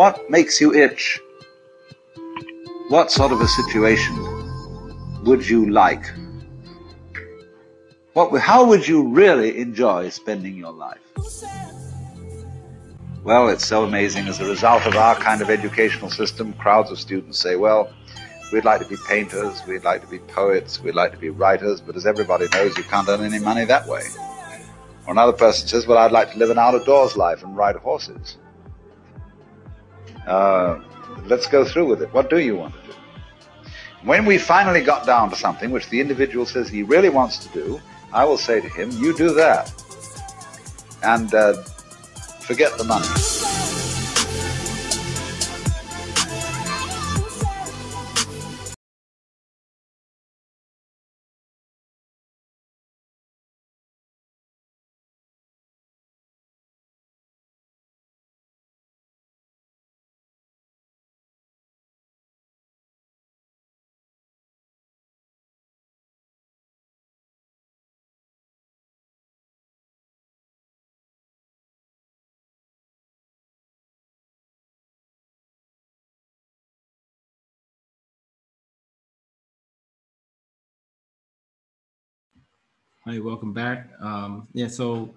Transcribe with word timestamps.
What 0.00 0.30
makes 0.30 0.62
you 0.62 0.72
itch? 0.72 1.20
What 2.88 3.12
sort 3.12 3.32
of 3.32 3.42
a 3.42 3.46
situation 3.46 4.16
would 5.26 5.46
you 5.46 5.68
like? 5.68 6.06
What, 8.14 8.34
how 8.40 8.64
would 8.64 8.88
you 8.88 9.08
really 9.08 9.58
enjoy 9.58 10.08
spending 10.08 10.56
your 10.56 10.72
life? 10.72 11.02
Well, 13.24 13.50
it's 13.50 13.66
so 13.66 13.84
amazing. 13.84 14.26
As 14.26 14.40
a 14.40 14.46
result 14.46 14.86
of 14.86 14.96
our 14.96 15.16
kind 15.16 15.42
of 15.42 15.50
educational 15.50 16.08
system, 16.08 16.54
crowds 16.54 16.90
of 16.90 16.98
students 16.98 17.38
say, 17.38 17.56
well, 17.56 17.92
we'd 18.54 18.64
like 18.64 18.80
to 18.80 18.88
be 18.88 18.96
painters, 19.06 19.60
we'd 19.68 19.84
like 19.84 20.00
to 20.00 20.08
be 20.08 20.20
poets, 20.20 20.80
we'd 20.80 20.94
like 20.94 21.12
to 21.12 21.18
be 21.18 21.28
writers, 21.28 21.82
but 21.82 21.94
as 21.94 22.06
everybody 22.06 22.46
knows, 22.54 22.74
you 22.78 22.84
can't 22.84 23.06
earn 23.06 23.20
any 23.20 23.38
money 23.38 23.66
that 23.66 23.86
way. 23.86 24.04
Or 25.06 25.12
another 25.12 25.34
person 25.34 25.68
says, 25.68 25.86
well, 25.86 25.98
I'd 25.98 26.10
like 26.10 26.32
to 26.32 26.38
live 26.38 26.48
an 26.48 26.56
out 26.56 26.74
of 26.74 26.86
doors 26.86 27.18
life 27.18 27.42
and 27.42 27.54
ride 27.54 27.76
horses. 27.76 28.38
Uh, 30.30 30.80
let's 31.26 31.48
go 31.48 31.64
through 31.64 31.86
with 31.86 32.02
it. 32.02 32.14
What 32.14 32.30
do 32.30 32.38
you 32.38 32.54
want 32.54 32.72
to 32.74 32.80
do? 32.82 32.94
When 34.04 34.24
we 34.24 34.38
finally 34.38 34.80
got 34.80 35.04
down 35.04 35.28
to 35.30 35.36
something 35.36 35.72
which 35.72 35.88
the 35.90 36.00
individual 36.00 36.46
says 36.46 36.68
he 36.68 36.84
really 36.84 37.08
wants 37.08 37.38
to 37.44 37.48
do, 37.48 37.80
I 38.12 38.24
will 38.24 38.38
say 38.38 38.60
to 38.60 38.68
him, 38.68 38.92
you 38.92 39.16
do 39.16 39.34
that. 39.34 39.72
And 41.02 41.34
uh, 41.34 41.54
forget 42.48 42.78
the 42.78 42.84
money. 42.84 43.79
Hi, 83.10 83.18
welcome 83.18 83.52
back. 83.52 83.90
Um, 83.98 84.46
yeah, 84.52 84.68
so 84.68 85.12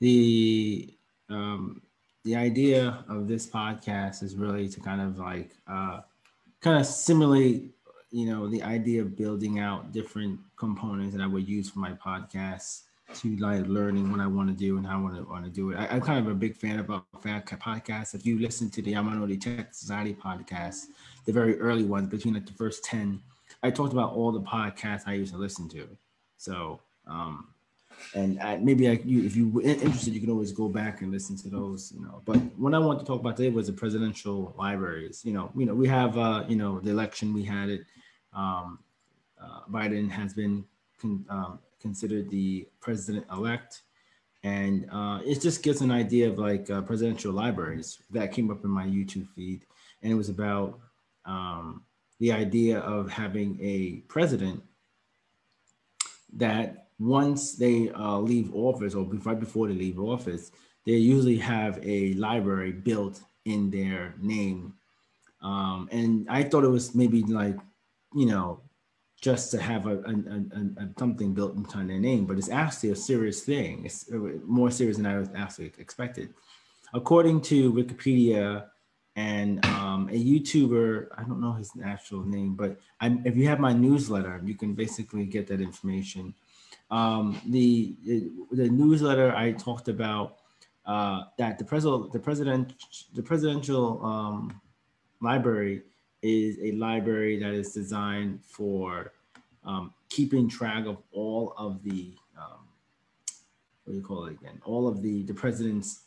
the 0.00 0.92
um, 1.28 1.80
the 2.24 2.34
idea 2.34 3.04
of 3.08 3.28
this 3.28 3.46
podcast 3.46 4.24
is 4.24 4.34
really 4.34 4.68
to 4.68 4.80
kind 4.80 5.00
of 5.00 5.20
like 5.20 5.52
uh, 5.68 6.00
kind 6.60 6.80
of 6.80 6.86
simulate, 6.86 7.70
you 8.10 8.26
know, 8.26 8.48
the 8.48 8.64
idea 8.64 9.00
of 9.00 9.16
building 9.16 9.60
out 9.60 9.92
different 9.92 10.40
components 10.56 11.14
that 11.14 11.22
I 11.22 11.28
would 11.28 11.48
use 11.48 11.70
for 11.70 11.78
my 11.78 11.92
podcast 11.92 12.82
to 13.14 13.36
like 13.36 13.64
learning 13.68 14.10
what 14.10 14.18
I 14.18 14.26
want 14.26 14.48
to 14.48 14.56
do 14.56 14.76
and 14.76 14.84
how 14.84 14.98
I 14.98 15.02
want 15.02 15.14
to 15.14 15.22
want 15.22 15.44
to 15.44 15.50
do 15.50 15.70
it. 15.70 15.76
I, 15.76 15.86
am 15.94 16.00
kind 16.00 16.18
of 16.18 16.26
a 16.26 16.34
big 16.34 16.56
fan 16.56 16.80
about 16.80 17.04
podcasts. 17.22 18.12
If 18.12 18.26
you 18.26 18.40
listen 18.40 18.70
to 18.70 18.82
the 18.82 18.94
Yamanori 18.94 19.40
Tech 19.40 19.72
Society 19.72 20.14
podcast, 20.14 20.86
the 21.26 21.32
very 21.32 21.60
early 21.60 21.84
ones 21.84 22.08
between 22.08 22.34
like 22.34 22.46
the 22.46 22.54
first 22.54 22.82
ten, 22.82 23.20
I 23.62 23.70
talked 23.70 23.92
about 23.92 24.14
all 24.14 24.32
the 24.32 24.40
podcasts 24.40 25.04
I 25.06 25.12
used 25.12 25.32
to 25.32 25.38
listen 25.38 25.68
to. 25.68 25.86
So 26.38 26.80
um, 27.06 27.48
and 28.14 28.40
I, 28.40 28.56
maybe 28.56 28.88
I, 28.88 28.92
you, 29.04 29.24
if 29.24 29.36
you 29.36 29.48
were 29.48 29.62
interested, 29.62 30.14
you 30.14 30.20
can 30.20 30.30
always 30.30 30.52
go 30.52 30.68
back 30.68 31.02
and 31.02 31.10
listen 31.10 31.36
to 31.38 31.48
those. 31.48 31.92
You 31.92 32.02
know, 32.02 32.22
but 32.24 32.36
what 32.56 32.74
I 32.74 32.78
want 32.78 33.00
to 33.00 33.06
talk 33.06 33.20
about 33.20 33.36
today 33.36 33.50
was 33.50 33.66
the 33.66 33.72
presidential 33.72 34.54
libraries. 34.58 35.22
You 35.24 35.32
know, 35.32 35.50
you 35.56 35.66
know, 35.66 35.74
we 35.74 35.88
have 35.88 36.16
uh, 36.18 36.44
you 36.48 36.56
know 36.56 36.80
the 36.80 36.90
election. 36.90 37.32
We 37.32 37.44
had 37.44 37.68
it. 37.68 37.84
Um, 38.32 38.78
uh, 39.42 39.60
Biden 39.70 40.10
has 40.10 40.34
been 40.34 40.64
con- 41.00 41.24
um, 41.28 41.58
considered 41.80 42.30
the 42.30 42.68
president-elect, 42.80 43.82
and 44.42 44.88
uh, 44.90 45.20
it 45.24 45.40
just 45.40 45.62
gives 45.62 45.80
an 45.80 45.90
idea 45.90 46.28
of 46.28 46.38
like 46.38 46.70
uh, 46.70 46.82
presidential 46.82 47.32
libraries 47.32 47.98
that 48.10 48.32
came 48.32 48.50
up 48.50 48.64
in 48.64 48.70
my 48.70 48.86
YouTube 48.86 49.28
feed, 49.34 49.62
and 50.02 50.12
it 50.12 50.16
was 50.16 50.28
about 50.28 50.78
um, 51.24 51.82
the 52.18 52.32
idea 52.32 52.78
of 52.80 53.10
having 53.10 53.58
a 53.60 54.02
president 54.08 54.62
that 56.32 56.85
once 56.98 57.54
they 57.54 57.90
uh, 57.90 58.18
leave 58.18 58.54
office 58.54 58.94
or 58.94 59.04
right 59.04 59.38
before 59.38 59.68
they 59.68 59.74
leave 59.74 60.00
office, 60.00 60.50
they 60.84 60.92
usually 60.92 61.36
have 61.36 61.78
a 61.82 62.14
library 62.14 62.72
built 62.72 63.20
in 63.44 63.70
their 63.70 64.14
name. 64.20 64.74
Um, 65.42 65.88
and 65.92 66.26
I 66.30 66.42
thought 66.42 66.64
it 66.64 66.68
was 66.68 66.94
maybe 66.94 67.22
like, 67.22 67.56
you 68.14 68.26
know, 68.26 68.60
just 69.20 69.50
to 69.50 69.60
have 69.60 69.86
a, 69.86 69.98
a, 69.98 70.12
a, 70.12 70.84
a 70.84 70.88
something 70.98 71.32
built 71.32 71.56
into 71.56 71.78
their 71.78 71.98
name, 71.98 72.26
but 72.26 72.38
it's 72.38 72.50
actually 72.50 72.90
a 72.90 72.96
serious 72.96 73.42
thing. 73.42 73.84
It's 73.84 74.10
uh, 74.12 74.16
more 74.44 74.70
serious 74.70 74.96
than 74.96 75.06
I 75.06 75.18
was 75.18 75.28
actually 75.34 75.72
expected. 75.78 76.32
According 76.94 77.40
to 77.42 77.72
Wikipedia 77.72 78.66
and 79.16 79.64
um, 79.66 80.08
a 80.10 80.12
YouTuber, 80.12 81.08
I 81.16 81.22
don't 81.22 81.40
know 81.40 81.52
his 81.52 81.70
actual 81.84 82.24
name, 82.24 82.54
but 82.54 82.78
I, 83.00 83.18
if 83.24 83.36
you 83.36 83.48
have 83.48 83.60
my 83.60 83.72
newsletter, 83.72 84.40
you 84.44 84.54
can 84.54 84.74
basically 84.74 85.24
get 85.24 85.46
that 85.48 85.60
information 85.60 86.34
um, 86.90 87.40
the, 87.46 87.94
the 88.52 88.68
newsletter 88.68 89.34
I 89.34 89.52
talked 89.52 89.88
about 89.88 90.38
uh, 90.86 91.24
that 91.36 91.58
the 91.58 91.64
president 91.64 92.12
the 92.12 92.18
president 92.18 92.74
the 93.14 93.22
presidential 93.22 94.04
um, 94.04 94.60
library 95.20 95.82
is 96.22 96.58
a 96.62 96.72
library 96.72 97.38
that 97.40 97.52
is 97.52 97.72
designed 97.72 98.40
for 98.44 99.12
um, 99.64 99.92
keeping 100.08 100.48
track 100.48 100.86
of 100.86 100.98
all 101.10 101.54
of 101.58 101.82
the 101.82 102.14
um, 102.38 102.68
what 103.84 103.92
do 103.92 103.98
you 103.98 104.04
call 104.04 104.26
it 104.26 104.32
again? 104.32 104.60
All 104.64 104.86
of 104.86 105.02
the 105.02 105.24
the 105.24 105.34
president's 105.34 106.02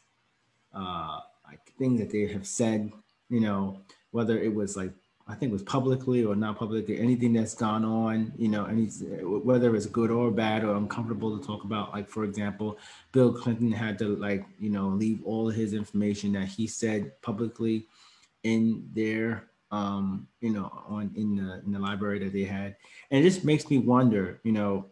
uh, 0.73 1.19
like 1.46 1.73
things 1.78 2.00
that 2.00 2.09
they 2.09 2.28
have 2.28 2.47
said 2.47 2.91
you 3.29 3.40
know 3.40 3.81
whether 4.11 4.40
it 4.40 4.53
was 4.53 4.75
like 4.75 4.94
I 5.29 5.35
think 5.35 5.51
it 5.51 5.53
was 5.53 5.62
publicly 5.63 6.25
or 6.25 6.35
not 6.35 6.57
publicly, 6.57 7.00
anything 7.00 7.34
that's 7.34 7.53
gone 7.53 7.85
on, 7.85 8.34
you 8.35 8.47
know, 8.47 8.66
any 8.66 8.88
whether 9.22 9.75
it's 9.75 9.85
good 9.85 10.09
or 10.09 10.31
bad 10.31 10.63
or 10.63 10.75
uncomfortable 10.75 11.38
to 11.38 11.45
talk 11.45 11.63
about. 11.63 11.94
Like 11.94 12.09
for 12.09 12.23
example, 12.23 12.79
Bill 13.12 13.31
Clinton 13.31 13.72
had 13.72 14.00
to 14.00 14.16
like, 14.16 14.44
you 14.59 14.72
know, 14.72 14.88
leave 14.88 15.19
all 15.23 15.50
his 15.50 15.73
information 15.73 16.34
that 16.34 16.47
he 16.47 16.66
said 16.66 17.22
publicly 17.22 17.85
in 18.44 18.90
their 18.95 19.50
um, 19.72 20.28
you 20.41 20.50
know, 20.50 20.72
on 20.88 21.12
in 21.16 21.35
the 21.35 21.61
in 21.63 21.73
the 21.73 21.79
library 21.79 22.17
that 22.19 22.34
they 22.34 22.44
had. 22.44 22.75
And 23.11 23.23
it 23.23 23.29
just 23.29 23.46
makes 23.46 23.69
me 23.69 23.78
wonder, 23.78 24.40
you 24.44 24.51
know, 24.51 24.88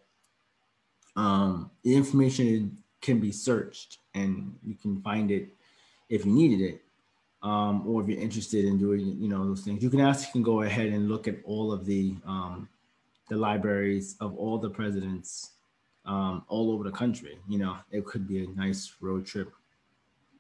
um, 1.16 1.72
the 1.84 1.96
information 1.96 2.78
can 3.02 3.20
be 3.20 3.32
searched 3.32 3.98
and 4.14 4.56
you 4.64 4.76
can 4.76 5.02
find 5.02 5.32
it 5.32 5.50
if 6.10 6.26
you 6.26 6.32
needed 6.32 6.62
it 6.62 6.84
um, 7.44 7.88
or 7.88 8.02
if 8.02 8.08
you're 8.08 8.20
interested 8.20 8.66
in 8.66 8.78
doing, 8.78 9.16
you 9.20 9.30
know, 9.30 9.46
those 9.46 9.62
things, 9.62 9.84
you 9.84 9.90
can 9.90 10.02
actually 10.02 10.32
can 10.32 10.44
go 10.44 10.62
ahead 10.62 10.88
and 10.88 11.08
look 11.08 11.28
at 11.28 11.36
all 11.44 11.72
of 11.72 11.86
the 11.86 12.16
um, 12.26 12.68
the 13.30 13.36
libraries 13.36 14.16
of 14.20 14.36
all 14.38 14.58
the 14.58 14.70
presidents 14.70 15.52
um, 16.06 16.44
all 16.48 16.72
over 16.72 16.84
the 16.84 16.92
country. 16.92 17.38
You 17.48 17.60
know, 17.60 17.78
it 17.92 18.06
could 18.06 18.28
be 18.28 18.44
a 18.44 18.48
nice 18.48 18.94
road 19.02 19.26
trip 19.26 19.52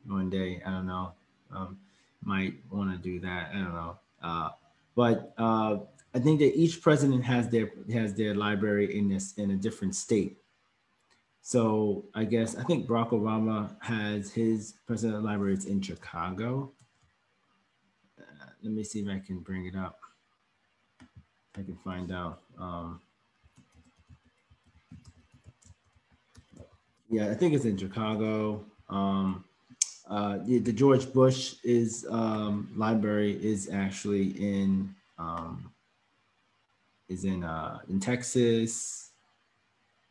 one 0.06 0.30
day. 0.30 0.62
I 0.66 0.72
don't 0.72 0.88
know. 0.88 1.14
Um, 1.54 1.78
might 2.24 2.56
want 2.72 2.92
to 2.92 2.98
do 2.98 3.20
that. 3.20 3.52
I 3.54 3.60
don't 3.60 3.74
know. 3.74 3.98
Uh, 4.22 4.50
but 4.96 5.34
uh, 5.38 5.78
I 6.14 6.20
think 6.20 6.40
that 6.40 6.58
each 6.58 6.82
president 6.82 7.24
has 7.26 7.50
their 7.50 7.72
has 7.94 8.14
their 8.16 8.34
library 8.34 8.98
in 8.98 9.08
this 9.08 9.34
in 9.38 9.52
a 9.52 9.56
different 9.56 9.96
state. 9.96 10.38
So 11.42 12.06
I 12.14 12.26
guess 12.26 12.56
I 12.56 12.64
think 12.64 12.88
Barack 12.88 13.12
Obama 13.12 13.76
has 13.82 14.32
his 14.32 14.74
president 14.86 15.24
libraries 15.24 15.66
in 15.66 15.82
Chicago 15.82 16.72
let 18.68 18.76
me 18.76 18.84
see 18.84 19.00
if 19.00 19.08
I 19.08 19.20
can 19.26 19.40
bring 19.40 19.66
it 19.66 19.78
up. 19.78 19.98
I 21.56 21.62
can 21.62 21.78
find 21.86 22.12
out. 22.12 22.42
Um, 22.60 23.00
yeah, 27.10 27.30
I 27.30 27.34
think 27.34 27.54
it's 27.54 27.64
in 27.64 27.78
Chicago. 27.78 28.66
Um, 28.90 29.46
uh, 30.10 30.40
the, 30.44 30.60
the, 30.60 30.74
George 30.74 31.14
Bush 31.14 31.56
is 31.64 32.06
um, 32.10 32.70
library 32.76 33.40
is 33.42 33.70
actually 33.72 34.32
in 34.32 34.94
um, 35.18 35.72
is 37.08 37.24
in 37.24 37.46
uh, 37.46 37.80
in 37.90 38.02
Texas. 38.02 39.12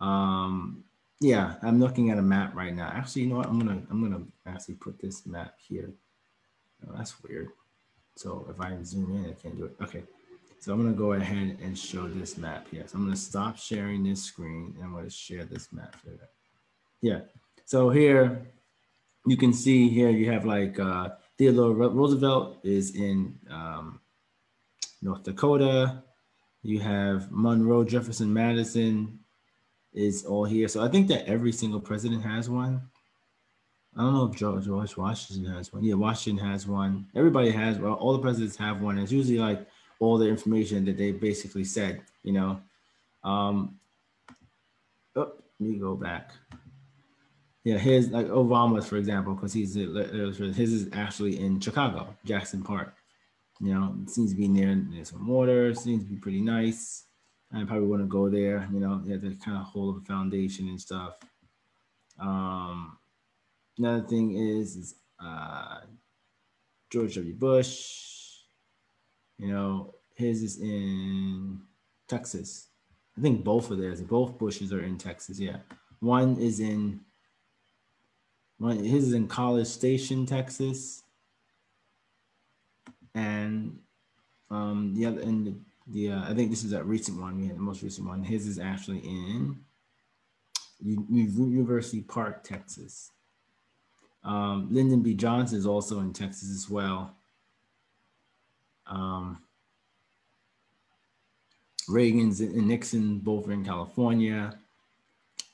Um, 0.00 0.82
yeah, 1.20 1.56
I'm 1.62 1.78
looking 1.78 2.10
at 2.10 2.16
a 2.16 2.22
map 2.22 2.54
right 2.54 2.74
now. 2.74 2.88
Actually, 2.88 3.22
you 3.22 3.28
know 3.28 3.36
what? 3.36 3.48
I'm 3.48 3.58
gonna 3.58 3.82
I'm 3.90 4.02
gonna 4.02 4.24
actually 4.46 4.76
put 4.76 4.98
this 4.98 5.26
map 5.26 5.56
here. 5.58 5.92
Oh, 6.86 6.94
that's 6.96 7.22
weird. 7.22 7.50
So 8.16 8.46
if 8.50 8.60
I 8.60 8.76
zoom 8.82 9.14
in, 9.14 9.30
I 9.30 9.34
can't 9.34 9.56
do 9.56 9.66
it. 9.66 9.76
Okay. 9.82 10.02
So 10.58 10.72
I'm 10.72 10.82
going 10.82 10.92
to 10.92 10.98
go 10.98 11.12
ahead 11.12 11.58
and 11.62 11.78
show 11.78 12.08
this 12.08 12.38
map 12.38 12.66
here. 12.70 12.84
So 12.86 12.96
I'm 12.96 13.04
going 13.04 13.14
to 13.14 13.20
stop 13.20 13.56
sharing 13.58 14.02
this 14.02 14.22
screen 14.24 14.72
and 14.74 14.84
I'm 14.84 14.92
going 14.92 15.04
to 15.04 15.10
share 15.10 15.44
this 15.44 15.72
map 15.72 15.94
here. 16.04 16.18
Yeah. 17.02 17.20
So 17.66 17.90
here 17.90 18.48
you 19.26 19.36
can 19.36 19.52
see 19.52 19.88
here 19.88 20.10
you 20.10 20.30
have 20.32 20.44
like 20.44 20.78
uh, 20.80 21.10
Theodore 21.36 21.74
Roosevelt 21.74 22.58
is 22.64 22.96
in 22.96 23.38
um, 23.50 24.00
North 25.02 25.22
Dakota. 25.22 26.02
You 26.62 26.80
have 26.80 27.30
Monroe 27.30 27.84
Jefferson 27.84 28.32
Madison 28.32 29.20
is 29.92 30.24
all 30.24 30.44
here. 30.44 30.68
So 30.68 30.82
I 30.82 30.88
think 30.88 31.08
that 31.08 31.26
every 31.26 31.52
single 31.52 31.80
president 31.80 32.22
has 32.22 32.48
one. 32.48 32.82
I 33.96 34.02
don't 34.02 34.12
know 34.12 34.26
if 34.26 34.37
George, 34.37 34.96
Washington 34.96 35.52
has 35.54 35.72
one. 35.72 35.82
Yeah, 35.82 35.94
Washington 35.94 36.46
has 36.46 36.66
one. 36.66 37.06
Everybody 37.16 37.50
has. 37.50 37.78
Well, 37.78 37.94
all 37.94 38.12
the 38.12 38.19
presidents 38.19 38.56
have 38.56 38.82
one. 38.82 38.98
It's 38.98 39.10
usually 39.10 39.38
like 39.38 39.66
all 40.00 40.19
the 40.19 40.28
information 40.28 40.84
that 40.84 40.98
they 40.98 41.12
basically 41.12 41.64
said. 41.64 42.02
You 42.22 42.32
know. 42.32 42.60
Um, 43.25 43.78
oh, 45.16 45.32
let 45.58 45.70
me 45.70 45.78
go 45.78 45.94
back. 45.94 46.32
Yeah, 47.64 47.78
his 47.78 48.10
like 48.10 48.28
Obama's, 48.28 48.87
for 48.87 48.96
example, 48.96 49.34
because 49.34 49.54
he's 49.54 49.75
his 49.75 50.72
is 50.72 50.88
actually 50.92 51.40
in 51.40 51.58
Chicago, 51.58 52.14
Jackson 52.25 52.62
Park. 52.62 52.94
You 53.60 53.72
know, 53.72 53.96
seems 54.06 54.31
to 54.31 54.37
be 54.37 54.46
near 54.46 54.78
there's 54.92 55.10
some 55.10 55.26
water. 55.26 55.75
Seems 55.75 56.04
to 56.04 56.10
be 56.10 56.16
pretty 56.16 56.42
nice. 56.42 57.04
I 57.52 57.64
probably 57.64 57.88
want 57.88 58.02
to 58.02 58.06
go 58.06 58.28
there. 58.28 58.69
You 58.72 58.81
know, 58.81 59.02
have 59.08 59.22
to 59.22 59.34
kind 59.42 59.56
of 59.56 59.64
hold 59.64 60.02
a 60.02 60.04
foundation 60.04 60.69
and 60.69 60.81
stuff. 60.81 61.14
Um, 62.20 62.99
another 63.78 64.06
thing 64.06 64.37
is, 64.37 64.76
is 64.76 64.94
uh, 65.23 65.81
George 66.90 67.14
W. 67.17 67.34
Bush. 67.34 67.93
You 69.38 69.49
know, 69.49 69.94
his 70.14 70.43
is 70.43 70.61
in 70.61 71.61
Texas. 72.08 72.69
I 73.17 73.20
think 73.20 73.44
both 73.44 73.70
of 73.70 73.78
theirs, 73.78 74.00
both 74.00 74.38
Bushes 74.38 74.73
are 74.73 74.82
in 74.82 74.99
Texas. 74.99 75.38
Yeah, 75.38 75.58
one 76.00 76.37
is 76.37 76.61
in 76.61 77.00
one. 78.58 78.82
His 78.82 79.08
is 79.08 79.12
in 79.12 79.28
College 79.28 79.67
Station, 79.67 80.26
Texas, 80.26 81.02
and 83.14 83.78
um, 84.50 84.94
the 84.94 85.06
other 85.06 85.20
and 85.20 85.46
the, 85.46 85.55
the 85.87 86.12
uh, 86.12 86.31
I 86.31 86.34
think 86.34 86.50
this 86.50 86.64
is 86.64 86.73
a 86.73 86.82
recent 86.82 87.20
one. 87.20 87.43
Had 87.43 87.56
the 87.56 87.61
most 87.61 87.82
recent 87.82 88.06
one. 88.06 88.23
His 88.23 88.46
is 88.46 88.58
actually 88.58 88.99
in 88.99 89.58
University 90.82 92.02
Park, 92.02 92.44
Texas. 92.44 93.12
Um, 94.26 94.69
Lyndon 94.73 95.02
B. 95.02 95.14
Johnson 95.14 95.56
is 95.56 95.67
also 95.67 96.00
in 96.00 96.12
Texas 96.12 96.50
as 96.50 96.69
well. 96.69 97.14
Um, 98.88 99.38
Reagan's 101.88 102.40
and 102.40 102.67
Nixon 102.67 103.19
both 103.20 103.46
are 103.46 103.52
in 103.52 103.64
California. 103.64 104.58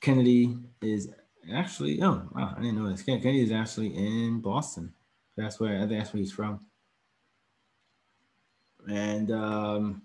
Kennedy 0.00 0.56
is 0.80 1.10
actually, 1.52 2.02
oh, 2.02 2.26
wow, 2.34 2.54
I 2.56 2.62
didn't 2.62 2.82
know 2.82 2.90
this. 2.90 3.02
Kennedy 3.02 3.42
is 3.42 3.52
actually 3.52 3.94
in 3.94 4.40
Boston. 4.40 4.94
That's 5.36 5.60
where 5.60 5.86
that's 5.86 6.12
where 6.12 6.20
he's 6.20 6.32
from. 6.32 6.60
And 8.88 9.30
um, 9.30 10.02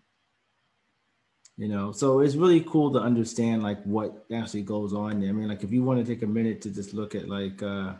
you 1.57 1.69
know, 1.69 1.93
so 1.93 2.19
it's 2.19 2.35
really 2.35 2.61
cool 2.61 2.91
to 2.93 2.99
understand 2.99 3.63
like 3.63 3.81
what 3.83 4.25
actually 4.33 4.63
goes 4.63 4.93
on 4.93 5.21
there. 5.21 5.29
I 5.29 5.33
mean, 5.33 5.47
like 5.47 5.63
if 5.63 5.71
you 5.71 5.83
want 5.83 6.05
to 6.05 6.13
take 6.13 6.23
a 6.23 6.27
minute 6.27 6.61
to 6.61 6.69
just 6.69 6.93
look 6.93 7.15
at 7.15 7.29
like 7.29 7.63
uh, 7.63 7.93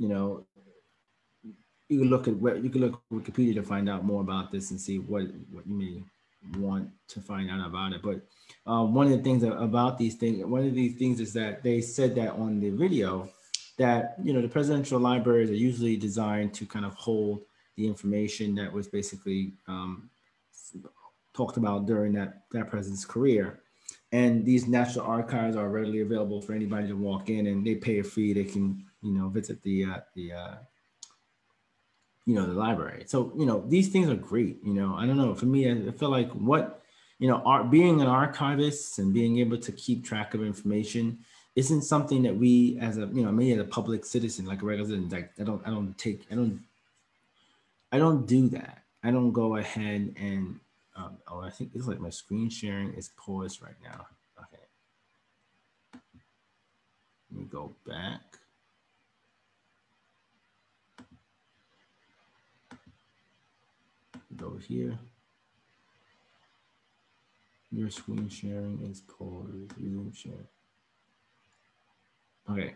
you 0.00 0.08
know, 0.08 0.46
you 1.90 1.98
can 1.98 2.08
look 2.08 2.26
at 2.26 2.34
you 2.64 2.70
can 2.70 2.80
look 2.80 3.02
Wikipedia 3.12 3.54
to 3.56 3.62
find 3.62 3.86
out 3.86 4.02
more 4.02 4.22
about 4.22 4.50
this 4.50 4.70
and 4.70 4.80
see 4.80 4.98
what 4.98 5.24
what 5.52 5.66
you 5.66 5.74
may 5.74 6.02
want 6.58 6.88
to 7.08 7.20
find 7.20 7.50
out 7.50 7.66
about 7.66 7.92
it. 7.92 8.00
But 8.02 8.22
um, 8.66 8.94
one 8.94 9.06
of 9.08 9.12
the 9.12 9.22
things 9.22 9.42
about 9.42 9.98
these 9.98 10.14
things, 10.14 10.42
one 10.42 10.66
of 10.66 10.74
these 10.74 10.96
things 10.96 11.20
is 11.20 11.34
that 11.34 11.62
they 11.62 11.82
said 11.82 12.14
that 12.14 12.30
on 12.32 12.60
the 12.60 12.70
video 12.70 13.28
that 13.76 14.14
you 14.24 14.32
know 14.32 14.40
the 14.40 14.48
presidential 14.48 14.98
libraries 14.98 15.50
are 15.50 15.66
usually 15.68 15.98
designed 15.98 16.54
to 16.54 16.64
kind 16.64 16.86
of 16.86 16.94
hold 16.94 17.42
the 17.76 17.86
information 17.86 18.54
that 18.54 18.72
was 18.72 18.88
basically 18.88 19.52
um, 19.68 20.08
talked 21.34 21.58
about 21.58 21.84
during 21.84 22.14
that 22.14 22.44
that 22.52 22.70
president's 22.70 23.04
career. 23.04 23.60
And 24.12 24.46
these 24.46 24.66
national 24.66 25.04
archives 25.04 25.56
are 25.56 25.68
readily 25.68 26.00
available 26.00 26.40
for 26.40 26.54
anybody 26.54 26.88
to 26.88 26.94
walk 26.94 27.28
in, 27.28 27.48
and 27.48 27.66
they 27.66 27.74
pay 27.74 27.98
a 27.98 28.02
fee. 28.02 28.32
They 28.32 28.44
can 28.44 28.86
you 29.02 29.12
know 29.12 29.28
visit 29.28 29.62
the 29.62 29.84
uh, 29.84 30.00
the 30.14 30.32
uh, 30.32 30.54
you 32.26 32.34
know 32.34 32.46
the 32.46 32.52
library. 32.52 33.04
So 33.06 33.32
you 33.36 33.46
know 33.46 33.64
these 33.66 33.88
things 33.88 34.08
are 34.08 34.14
great. 34.14 34.58
You 34.64 34.74
know 34.74 34.94
I 34.94 35.06
don't 35.06 35.16
know 35.16 35.34
for 35.34 35.46
me 35.46 35.70
I 35.70 35.90
feel 35.92 36.10
like 36.10 36.30
what 36.32 36.82
you 37.18 37.28
know 37.28 37.42
art, 37.44 37.70
being 37.70 38.00
an 38.00 38.06
archivist 38.06 38.98
and 38.98 39.12
being 39.12 39.38
able 39.38 39.58
to 39.58 39.72
keep 39.72 40.04
track 40.04 40.34
of 40.34 40.42
information 40.42 41.18
isn't 41.56 41.82
something 41.82 42.22
that 42.22 42.36
we 42.36 42.78
as 42.80 42.96
a 42.98 43.06
you 43.12 43.22
know 43.22 43.32
me 43.32 43.52
as 43.52 43.58
a 43.58 43.64
public 43.64 44.04
citizen 44.04 44.46
like 44.46 44.62
a 44.62 44.64
regular 44.64 44.88
citizen 44.88 45.10
like 45.10 45.32
I 45.40 45.44
don't 45.44 45.66
I 45.66 45.70
don't 45.70 45.96
take 45.98 46.26
I 46.30 46.34
don't 46.34 46.60
I 47.92 47.98
don't 47.98 48.26
do 48.26 48.48
that. 48.50 48.84
I 49.02 49.10
don't 49.10 49.32
go 49.32 49.56
ahead 49.56 50.14
and 50.16 50.60
um, 50.94 51.16
oh 51.28 51.40
I 51.40 51.50
think 51.50 51.72
it's 51.74 51.86
like 51.86 52.00
my 52.00 52.10
screen 52.10 52.50
sharing 52.50 52.92
is 52.94 53.10
paused 53.16 53.62
right 53.62 53.80
now. 53.82 54.06
Okay. 54.38 54.62
Let 57.32 57.40
me 57.40 57.46
go 57.50 57.72
back. 57.86 58.20
go 64.40 64.49
here. 64.60 64.98
Your 67.72 67.90
screen 67.90 68.28
sharing 68.28 68.80
is 68.90 69.02
called 69.06 69.72
Zoom 69.78 70.12
share. 70.12 70.46
Okay. 72.50 72.74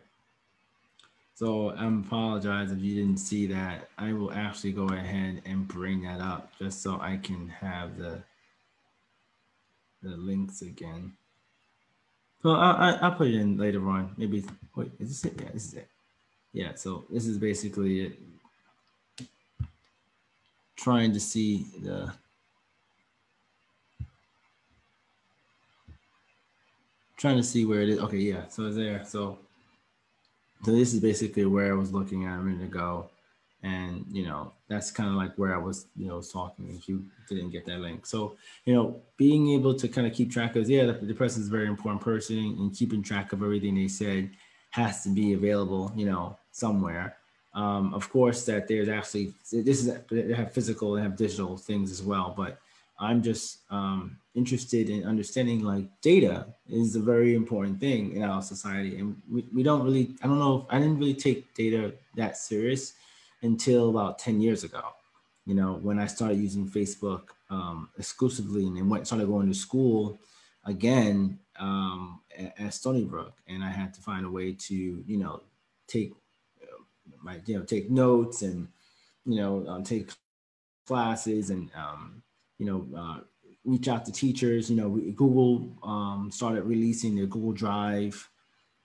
So 1.35 1.71
I 1.71 1.87
apologize 1.87 2.71
if 2.71 2.81
you 2.81 2.95
didn't 2.95 3.19
see 3.19 3.47
that. 3.49 3.89
I 3.99 4.13
will 4.13 4.33
actually 4.33 4.73
go 4.73 4.87
ahead 4.87 5.43
and 5.45 5.67
bring 5.67 6.03
that 6.03 6.21
up 6.21 6.53
just 6.61 6.81
so 6.81 6.99
I 7.01 7.17
can 7.17 7.49
have 7.49 7.99
the 7.99 8.23
the 10.03 10.17
links 10.17 10.63
again. 10.63 11.15
So 12.43 12.51
I, 12.51 12.93
I, 12.93 13.09
will 13.09 13.17
put 13.17 13.29
it 13.29 13.37
in 13.37 13.57
later 13.57 13.89
on. 13.89 14.15
Maybe 14.19 14.45
wait, 14.77 14.93
is 15.01 15.09
this 15.09 15.25
it? 15.25 15.41
Yeah, 15.41 15.51
this 15.53 15.65
is 15.65 15.75
it. 15.75 15.89
Yeah, 16.53 16.75
so 16.75 17.05
this 17.11 17.27
is 17.27 17.39
basically 17.39 18.03
it 18.03 18.19
trying 20.77 21.13
to 21.13 21.21
see 21.21 21.67
the 21.83 22.13
trying 27.17 27.37
to 27.37 27.43
see 27.43 27.65
where 27.65 27.81
it 27.81 27.89
is. 27.89 27.99
Okay, 28.01 28.19
yeah, 28.19 28.49
so 28.49 28.67
it's 28.67 28.77
there. 28.77 29.05
So 29.05 29.39
so 30.65 30.73
this 30.73 30.95
is 30.95 31.01
basically 31.01 31.45
where 31.45 31.73
I 31.73 31.77
was 31.77 31.93
looking 31.93 32.25
at 32.25 32.39
a 32.39 32.43
minute 32.43 32.65
ago. 32.65 33.11
And 33.63 34.05
you 34.11 34.27
know, 34.27 34.53
that's 34.69 34.91
kind 34.91 35.09
of 35.09 35.15
like 35.17 35.35
where 35.37 35.55
I 35.55 35.59
was, 35.59 35.87
you 35.97 36.07
know, 36.07 36.21
talking 36.21 36.75
if 36.77 36.87
you 36.89 37.07
didn't 37.29 37.51
get 37.51 37.65
that 37.67 37.81
link. 37.81 38.05
So, 38.05 38.37
you 38.67 38.75
know, 38.75 39.01
being 39.17 39.51
able 39.51 39.75
to 39.75 39.89
kind 39.89 40.07
of 40.07 40.13
keep 40.13 40.31
track 40.31 40.57
of 40.57 40.69
yeah, 40.69 40.85
the, 40.85 40.93
the 40.93 41.15
person 41.15 41.43
is 41.43 41.49
a 41.49 41.51
very 41.51 41.67
important 41.67 42.03
person 42.03 42.37
and 42.37 42.77
keeping 42.77 43.03
track 43.03 43.33
of 43.33 43.43
everything 43.43 43.75
they 43.75 43.89
said 43.89 44.31
has 44.71 45.03
to 45.05 45.09
be 45.09 45.33
available, 45.33 45.93
you 45.97 46.05
know, 46.05 46.37
somewhere. 46.53 47.17
Um, 47.55 47.95
of 47.95 48.11
course, 48.11 48.45
that 48.47 48.67
there's 48.67 48.89
actually 48.89 49.33
this 49.53 49.87
is 49.87 49.97
they 50.11 50.35
have 50.35 50.53
physical 50.53 50.97
and 50.97 51.05
have 51.05 51.17
digital 51.17 51.57
things 51.57 51.93
as 51.93 52.03
well, 52.03 52.35
but 52.37 52.59
I'm 52.99 53.23
just 53.23 53.59
um, 53.71 54.19
interested 54.35 54.91
in 54.91 55.05
understanding 55.05 55.63
like 55.63 55.87
data 56.01 56.47
is 56.69 56.97
a 56.97 57.01
very 57.01 57.35
important 57.35 57.81
thing 57.81 58.17
in 58.17 58.23
our 58.23 58.43
society, 58.43 58.99
and 58.99 59.21
we, 59.31 59.45
we 59.55 59.63
don't 59.63 59.85
really 59.85 60.17
I 60.23 60.27
don't 60.27 60.39
know 60.39 60.67
I 60.71 60.79
didn't 60.79 60.99
really 60.99 61.15
take 61.15 61.55
data 61.55 61.95
that 62.17 62.37
serious 62.37 62.95
until 63.43 63.91
about 63.91 64.19
ten 64.19 64.41
years 64.41 64.65
ago. 64.65 64.83
You 65.47 65.55
know, 65.55 65.75
when 65.75 65.99
I 65.99 66.07
started 66.07 66.39
using 66.39 66.67
Facebook 66.67 67.23
um, 67.51 67.89
exclusively 67.99 68.67
and 68.67 68.77
then 68.77 68.89
went 68.89 69.07
started 69.07 69.29
going 69.29 69.49
to 69.49 69.55
school 69.55 70.19
again 70.65 71.39
um, 71.61 72.21
at, 72.37 72.59
at 72.59 72.75
Stony 72.75 73.05
Brook, 73.05 73.35
and 73.47 73.63
I 73.63 73.71
had 73.71 73.95
to 73.95 74.01
find 74.01 74.25
a 74.25 74.31
way 74.31 74.53
to 74.53 74.75
you 74.75 75.19
know 75.19 75.43
take 75.87 76.15
might 77.23 77.49
you 77.49 77.59
know 77.59 77.65
take 77.65 77.91
notes 77.91 78.43
and 78.43 78.69
you 79.25 79.37
know 79.37 79.67
um, 79.69 79.85
take 79.85 80.11
classes 80.87 81.51
and 81.51 81.71
um, 81.75 82.23
you 82.59 82.67
know 82.67 82.87
uh, 82.97 83.21
reach 83.65 83.89
out 83.89 84.05
to 84.05 84.13
teachers. 84.13 84.71
You 84.71 84.77
know, 84.77 84.91
Google 84.91 85.77
um, 85.83 86.31
started 86.33 86.65
releasing 86.65 87.15
their 87.15 87.27
Google 87.27 87.53
Drive 87.53 88.29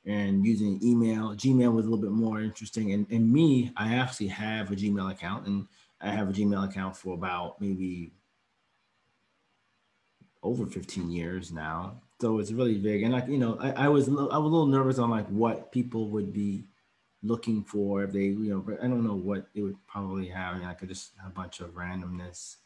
and 0.06 0.46
using 0.46 0.80
email. 0.84 1.36
Gmail 1.36 1.74
was 1.74 1.86
a 1.86 1.90
little 1.90 2.04
bit 2.04 2.12
more 2.12 2.42
interesting. 2.42 2.94
And, 2.94 3.06
and 3.12 3.32
me, 3.32 3.72
I 3.76 3.96
actually 3.96 4.28
have 4.28 4.72
a 4.72 4.76
Gmail 4.76 5.12
account 5.12 5.48
and 5.48 5.68
I 6.02 6.12
have 6.12 6.30
a 6.30 6.34
Gmail 6.34 6.70
account 6.70 6.96
for 6.96 7.14
about 7.14 7.60
maybe 7.60 8.14
over 10.42 10.66
15 10.66 11.12
years 11.12 11.52
now. 11.52 12.02
So 12.22 12.40
it's 12.40 12.52
really 12.52 12.78
big. 12.78 13.04
And 13.04 13.14
like, 13.14 13.28
you 13.28 13.38
know, 13.38 13.58
I, 13.60 13.72
I 13.72 13.88
was, 13.90 14.08
I 14.08 14.12
was 14.12 14.32
a 14.32 14.40
little 14.40 14.66
nervous 14.66 15.00
on 15.00 15.10
like 15.10 15.28
what 15.28 15.72
people 15.72 16.10
would 16.10 16.34
be 16.34 16.64
looking 17.22 17.64
for 17.64 18.04
if 18.04 18.12
they 18.12 18.26
you 18.26 18.50
know 18.50 18.78
i 18.82 18.88
don't 18.88 19.04
know 19.04 19.16
what 19.16 19.48
they 19.54 19.62
would 19.62 19.76
probably 19.88 20.28
have 20.28 20.62
I 20.64 20.74
could 20.74 20.90
just 20.90 21.12
a 21.26 21.30
bunch 21.30 21.60
of 21.60 21.72
randomness 21.72 22.58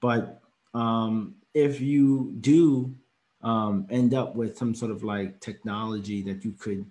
but 0.00 0.40
um, 0.74 1.36
if 1.54 1.80
you 1.80 2.34
do 2.40 2.94
um, 3.42 3.86
end 3.90 4.14
up 4.14 4.34
with 4.34 4.56
some 4.56 4.74
sort 4.74 4.90
of 4.90 5.04
like 5.04 5.40
technology 5.40 6.22
that 6.22 6.44
you 6.44 6.52
could 6.52 6.84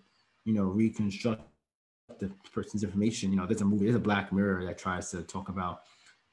you 0.46 0.54
know 0.54 0.64
reconstruct 0.64 1.42
the 2.20 2.32
person's 2.54 2.84
information. 2.84 3.32
You 3.32 3.38
know, 3.38 3.46
there's 3.46 3.62
a 3.62 3.66
movie, 3.66 3.86
there's 3.86 3.96
a 3.96 4.00
Black 4.00 4.32
Mirror 4.32 4.66
that 4.66 4.78
tries 4.78 5.12
to 5.12 5.22
talk 5.24 5.50
about 5.50 5.82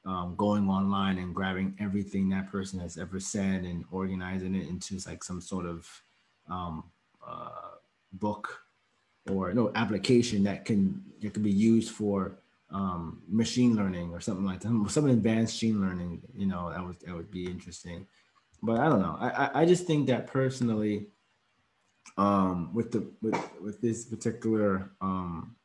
um, 0.05 0.35
going 0.37 0.69
online 0.69 1.17
and 1.17 1.35
grabbing 1.35 1.75
everything 1.79 2.29
that 2.29 2.49
person 2.49 2.79
has 2.79 2.97
ever 2.97 3.19
said 3.19 3.63
and 3.63 3.83
organizing 3.91 4.55
it 4.55 4.67
into 4.67 4.99
like 5.07 5.23
some 5.23 5.41
sort 5.41 5.65
of 5.65 5.87
um, 6.49 6.83
uh, 7.25 7.75
book 8.13 8.61
or 9.29 9.53
no 9.53 9.71
application 9.75 10.43
that 10.43 10.65
can 10.65 11.03
that 11.21 11.33
can 11.33 11.43
be 11.43 11.51
used 11.51 11.91
for 11.91 12.39
um, 12.71 13.21
machine 13.27 13.75
learning 13.75 14.11
or 14.11 14.19
something 14.19 14.45
like 14.45 14.61
that. 14.61 14.85
Some 14.89 15.09
advanced 15.09 15.55
machine 15.55 15.81
learning, 15.81 16.21
you 16.35 16.45
know, 16.45 16.69
that 16.71 16.85
would 16.85 16.99
that 17.01 17.15
would 17.15 17.31
be 17.31 17.45
interesting. 17.45 18.07
But 18.61 18.79
I 18.79 18.89
don't 18.89 19.01
know. 19.01 19.17
I 19.19 19.61
I 19.61 19.65
just 19.65 19.85
think 19.85 20.07
that 20.07 20.27
personally, 20.27 21.07
um, 22.17 22.73
with 22.73 22.91
the 22.91 23.09
with 23.21 23.37
with 23.61 23.81
this 23.81 24.05
particular 24.05 24.91
um, 25.01 25.55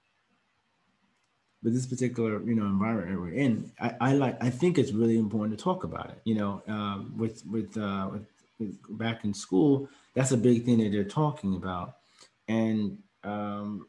with 1.62 1.74
this 1.74 1.86
particular 1.86 2.40
you 2.42 2.54
know 2.54 2.66
environment 2.66 3.10
that 3.10 3.20
we're 3.20 3.32
in, 3.32 3.72
I, 3.80 3.94
I 4.00 4.12
like 4.12 4.42
I 4.42 4.50
think 4.50 4.78
it's 4.78 4.92
really 4.92 5.18
important 5.18 5.58
to 5.58 5.62
talk 5.62 5.82
about 5.82 6.10
it. 6.10 6.20
You 6.24 6.36
know, 6.36 6.62
um, 6.68 7.14
with 7.16 7.44
with, 7.46 7.76
uh, 7.76 8.10
with 8.12 8.26
with 8.60 8.98
back 8.98 9.24
in 9.24 9.34
school, 9.34 9.88
that's 10.14 10.30
a 10.30 10.36
big 10.36 10.64
thing 10.64 10.78
that 10.78 10.92
they're 10.92 11.04
talking 11.04 11.56
about, 11.56 11.96
and 12.46 12.98
um, 13.24 13.88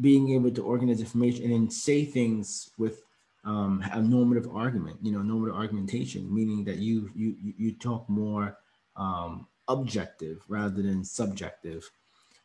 being 0.00 0.30
able 0.30 0.50
to 0.50 0.62
organize 0.62 1.00
information 1.00 1.44
and 1.44 1.52
then 1.52 1.70
say 1.70 2.04
things 2.04 2.70
with 2.78 3.02
um, 3.44 3.82
a 3.92 4.02
normative 4.02 4.48
argument, 4.54 4.98
you 5.02 5.12
know, 5.12 5.22
normative 5.22 5.56
argumentation, 5.56 6.32
meaning 6.32 6.64
that 6.64 6.78
you 6.78 7.10
you 7.14 7.36
you 7.56 7.72
talk 7.72 8.08
more 8.08 8.58
um, 8.96 9.46
objective 9.68 10.42
rather 10.48 10.82
than 10.82 11.04
subjective. 11.04 11.88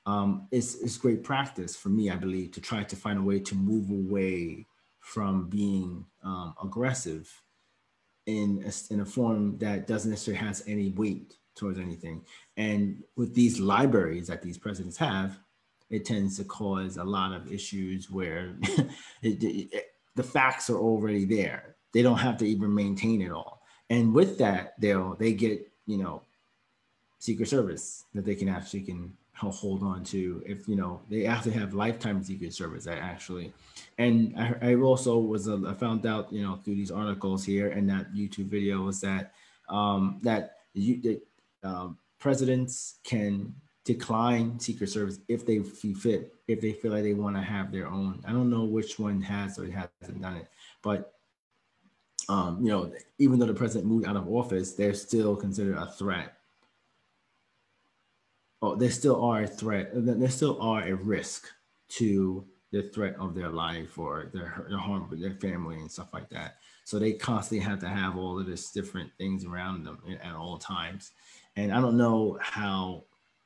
Um, 0.05 0.47
it's, 0.51 0.75
it's 0.75 0.97
great 0.97 1.23
practice 1.23 1.75
for 1.75 1.89
me, 1.89 2.09
I 2.09 2.15
believe, 2.15 2.51
to 2.53 2.61
try 2.61 2.83
to 2.83 2.95
find 2.95 3.19
a 3.19 3.21
way 3.21 3.39
to 3.39 3.55
move 3.55 3.91
away 3.91 4.65
from 4.99 5.47
being 5.47 6.05
um, 6.23 6.55
aggressive 6.63 7.31
in 8.25 8.63
a, 8.65 8.93
in 8.93 9.01
a 9.01 9.05
form 9.05 9.57
that 9.59 9.87
doesn't 9.87 10.09
necessarily 10.09 10.43
has 10.43 10.63
any 10.67 10.89
weight 10.89 11.35
towards 11.55 11.79
anything. 11.79 12.23
And 12.57 13.03
with 13.15 13.35
these 13.35 13.59
libraries 13.59 14.27
that 14.27 14.41
these 14.41 14.57
presidents 14.57 14.97
have, 14.97 15.39
it 15.91 16.05
tends 16.05 16.37
to 16.37 16.43
cause 16.45 16.97
a 16.97 17.03
lot 17.03 17.33
of 17.33 17.51
issues 17.51 18.09
where 18.09 18.55
it, 19.21 19.43
it, 19.43 19.85
the 20.15 20.23
facts 20.23 20.69
are 20.69 20.79
already 20.79 21.25
there. 21.25 21.75
They 21.93 22.01
don't 22.01 22.17
have 22.17 22.37
to 22.37 22.45
even 22.47 22.73
maintain 22.73 23.21
it 23.21 23.31
all. 23.31 23.61
And 23.89 24.13
with 24.13 24.37
that, 24.37 24.79
they'll 24.79 25.15
they 25.15 25.33
get 25.33 25.69
you 25.85 25.97
know 25.97 26.23
Secret 27.19 27.49
Service 27.49 28.05
that 28.13 28.25
they 28.25 28.35
can 28.35 28.47
actually 28.47 28.81
can 28.81 29.13
hold 29.33 29.81
on 29.81 30.03
to 30.03 30.43
if 30.45 30.67
you 30.67 30.75
know 30.75 31.01
they 31.09 31.25
actually 31.25 31.53
have 31.53 31.73
lifetime 31.73 32.23
Secret 32.23 32.53
Service 32.53 32.87
actually. 32.87 33.51
And 33.97 34.33
I, 34.37 34.71
I 34.71 34.75
also 34.75 35.17
was 35.19 35.49
uh, 35.49 35.59
I 35.67 35.73
found 35.73 36.05
out 36.05 36.31
you 36.31 36.41
know 36.41 36.55
through 36.63 36.75
these 36.75 36.91
articles 36.91 37.43
here 37.43 37.69
and 37.69 37.89
that 37.89 38.13
YouTube 38.13 38.47
video 38.47 38.83
was 38.83 39.01
that 39.01 39.33
um, 39.67 40.19
that 40.23 40.57
you 40.73 41.01
that 41.01 41.21
um, 41.63 41.97
presidents 42.19 42.99
can 43.03 43.53
decline 43.83 44.59
Secret 44.59 44.89
Service 44.89 45.19
if 45.27 45.45
they 45.45 45.63
see 45.63 45.93
fit, 45.93 46.35
if 46.47 46.61
they 46.61 46.73
feel 46.73 46.91
like 46.91 47.03
they 47.03 47.13
want 47.13 47.35
to 47.35 47.41
have 47.41 47.71
their 47.71 47.87
own. 47.87 48.21
I 48.27 48.31
don't 48.31 48.49
know 48.49 48.63
which 48.63 48.99
one 48.99 49.21
has 49.21 49.57
or 49.57 49.65
hasn't 49.65 50.21
done 50.21 50.37
it, 50.37 50.47
but 50.81 51.13
um, 52.29 52.59
you 52.61 52.69
know, 52.69 52.91
even 53.17 53.39
though 53.39 53.45
the 53.45 53.53
president 53.53 53.91
moved 53.91 54.07
out 54.07 54.15
of 54.15 54.29
office, 54.29 54.73
they're 54.73 54.93
still 54.93 55.35
considered 55.35 55.77
a 55.77 55.87
threat. 55.87 56.37
Oh, 58.61 58.75
they 58.75 58.89
still 58.89 59.23
are 59.23 59.41
a 59.41 59.47
threat. 59.47 59.89
They 59.93 60.27
still 60.27 60.61
are 60.61 60.83
a 60.83 60.93
risk 60.93 61.47
to 61.89 62.45
the 62.71 62.83
threat 62.83 63.15
of 63.19 63.35
their 63.35 63.49
life 63.49 63.97
or 63.97 64.29
their, 64.33 64.65
their 64.69 64.77
harm 64.77 65.09
with 65.09 65.19
their 65.19 65.33
family 65.33 65.77
and 65.77 65.91
stuff 65.91 66.13
like 66.13 66.29
that. 66.29 66.57
So 66.85 66.99
they 66.99 67.13
constantly 67.13 67.65
have 67.65 67.79
to 67.79 67.89
have 67.89 68.17
all 68.17 68.39
of 68.39 68.45
this 68.45 68.71
different 68.71 69.11
things 69.17 69.43
around 69.43 69.83
them 69.83 69.99
at 70.23 70.33
all 70.33 70.57
times. 70.57 71.11
And 71.55 71.73
I 71.73 71.81
don't 71.81 71.97
know 71.97 72.37
how 72.41 73.03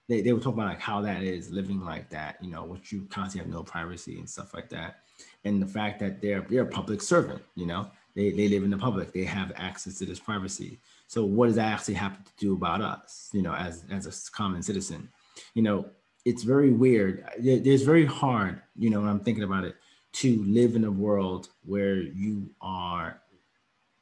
they, 0.08 0.22
they 0.22 0.34
were 0.34 0.40
talking 0.40 0.60
about 0.60 0.70
like 0.70 0.80
how 0.80 1.02
that 1.02 1.24
is 1.24 1.52
living 1.52 1.84
like 1.84 2.10
that, 2.10 2.38
you 2.42 2.52
know, 2.52 2.64
which 2.64 2.92
you 2.92 3.08
constantly 3.10 3.46
have 3.46 3.54
no 3.54 3.64
privacy 3.64 4.20
and 4.20 4.30
stuff 4.30 4.54
like 4.54 4.70
that. 4.70 5.00
And 5.44 5.62
the 5.62 5.68
fact 5.68 6.00
that 6.00 6.22
they're 6.22 6.46
they're 6.50 6.64
a 6.64 6.68
public 6.68 7.02
servant, 7.02 7.42
you 7.56 7.66
know, 7.66 7.88
they, 8.16 8.32
they 8.32 8.48
live 8.48 8.64
in 8.64 8.70
the 8.70 8.78
public, 8.78 9.14
they 9.14 9.24
have 9.24 9.52
access 9.56 9.98
to 10.00 10.06
this 10.06 10.20
privacy. 10.20 10.80
So 11.08 11.24
what 11.26 11.48
does 11.48 11.56
that 11.56 11.72
actually 11.72 11.96
have 11.96 12.24
to 12.24 12.32
do 12.38 12.54
about 12.54 12.82
us, 12.82 13.30
you 13.34 13.42
know, 13.42 13.54
as 13.54 13.84
as 13.92 14.06
a 14.06 14.32
common 14.32 14.62
citizen? 14.62 15.10
You 15.54 15.64
know, 15.64 15.86
it's 16.26 16.44
very 16.44 16.72
weird. 16.72 17.24
It's 17.38 17.84
very 17.84 18.06
hard, 18.06 18.62
you 18.78 18.90
know, 18.90 19.00
when 19.00 19.10
I'm 19.10 19.20
thinking 19.20 19.44
about 19.44 19.64
it, 19.64 19.76
to 20.14 20.44
live 20.44 20.76
in 20.76 20.86
a 20.86 20.92
world 20.92 21.50
where 21.66 21.96
you 21.96 22.50
are 22.62 23.22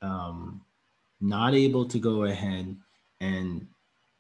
um, 0.02 0.62
not 1.20 1.54
able 1.54 1.86
to 1.86 2.00
go 2.00 2.24
ahead 2.26 2.76
and 3.20 3.68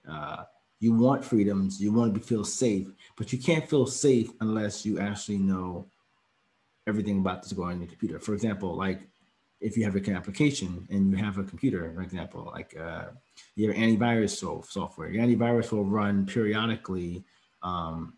uh, 0.09 0.43
you 0.83 0.93
want 0.93 1.23
freedoms, 1.23 1.81
you 1.81 1.93
want 1.93 2.13
to 2.13 2.19
feel 2.19 2.43
safe, 2.43 2.89
but 3.15 3.31
you 3.31 3.39
can't 3.39 3.69
feel 3.69 3.87
safe 3.87 4.29
unless 4.41 4.85
you 4.85 4.99
actually 4.99 5.37
know 5.37 5.85
everything 6.87 7.19
about 7.19 7.41
this 7.41 7.53
going 7.53 7.75
on 7.75 7.79
your 7.79 7.87
computer. 7.87 8.19
For 8.19 8.33
example, 8.33 8.75
like 8.75 8.99
if 9.61 9.77
you 9.77 9.85
have 9.85 9.95
an 9.95 10.13
application 10.13 10.85
and 10.91 11.09
you 11.09 11.15
have 11.15 11.37
a 11.37 11.43
computer, 11.43 11.89
for 11.95 12.01
example, 12.01 12.51
like 12.53 12.75
uh, 12.77 13.05
you 13.55 13.71
antivirus 13.71 14.65
software, 14.65 15.09
your 15.09 15.23
antivirus 15.25 15.71
will 15.71 15.85
run 15.85 16.25
periodically 16.25 17.23
um, 17.63 18.13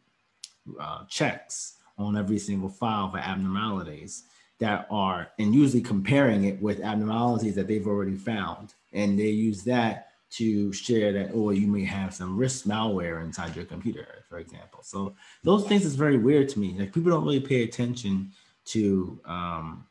uh, 0.79 1.05
checks 1.07 1.75
on 1.99 2.17
every 2.17 2.39
single 2.39 2.69
file 2.69 3.11
for 3.11 3.19
abnormalities 3.19 4.23
that 4.57 4.87
are, 4.89 5.29
and 5.37 5.53
usually 5.53 5.83
comparing 5.83 6.45
it 6.45 6.59
with 6.59 6.79
abnormalities 6.79 7.53
that 7.53 7.67
they've 7.67 7.85
already 7.85 8.15
found. 8.15 8.73
And 8.91 9.19
they 9.19 9.29
use 9.29 9.63
that 9.65 10.07
to 10.37 10.73
share 10.73 11.13
that, 11.13 11.31
or 11.31 11.53
you 11.53 11.67
may 11.67 11.85
have 11.85 12.13
some 12.13 12.35
risk 12.37 12.65
malware 12.65 13.23
inside 13.23 13.55
your 13.55 13.65
computer, 13.65 14.25
for 14.27 14.39
example. 14.39 14.79
So 14.83 15.15
those 15.43 15.65
things 15.67 15.85
is 15.85 15.95
very 15.95 16.17
weird 16.17 16.49
to 16.49 16.59
me. 16.59 16.75
Like 16.77 16.93
people 16.93 17.11
don't 17.11 17.23
really 17.23 17.39
pay 17.39 17.63
attention 17.63 18.31
to, 18.65 19.19
um, 19.25 19.85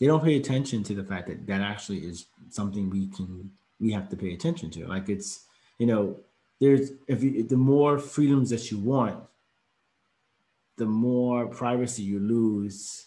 they 0.00 0.06
don't 0.06 0.24
pay 0.24 0.36
attention 0.36 0.82
to 0.84 0.94
the 0.94 1.04
fact 1.04 1.26
that 1.28 1.46
that 1.46 1.60
actually 1.60 1.98
is 1.98 2.26
something 2.48 2.88
we 2.88 3.08
can, 3.08 3.50
we 3.80 3.92
have 3.92 4.08
to 4.08 4.16
pay 4.16 4.32
attention 4.32 4.70
to. 4.70 4.86
Like 4.86 5.08
it's, 5.08 5.44
you 5.78 5.86
know, 5.86 6.20
there's, 6.60 6.92
if 7.06 7.22
you, 7.22 7.42
the 7.42 7.56
more 7.56 7.98
freedoms 7.98 8.50
that 8.50 8.70
you 8.70 8.78
want, 8.78 9.22
the 10.76 10.86
more 10.86 11.46
privacy 11.46 12.02
you 12.02 12.18
lose, 12.18 13.06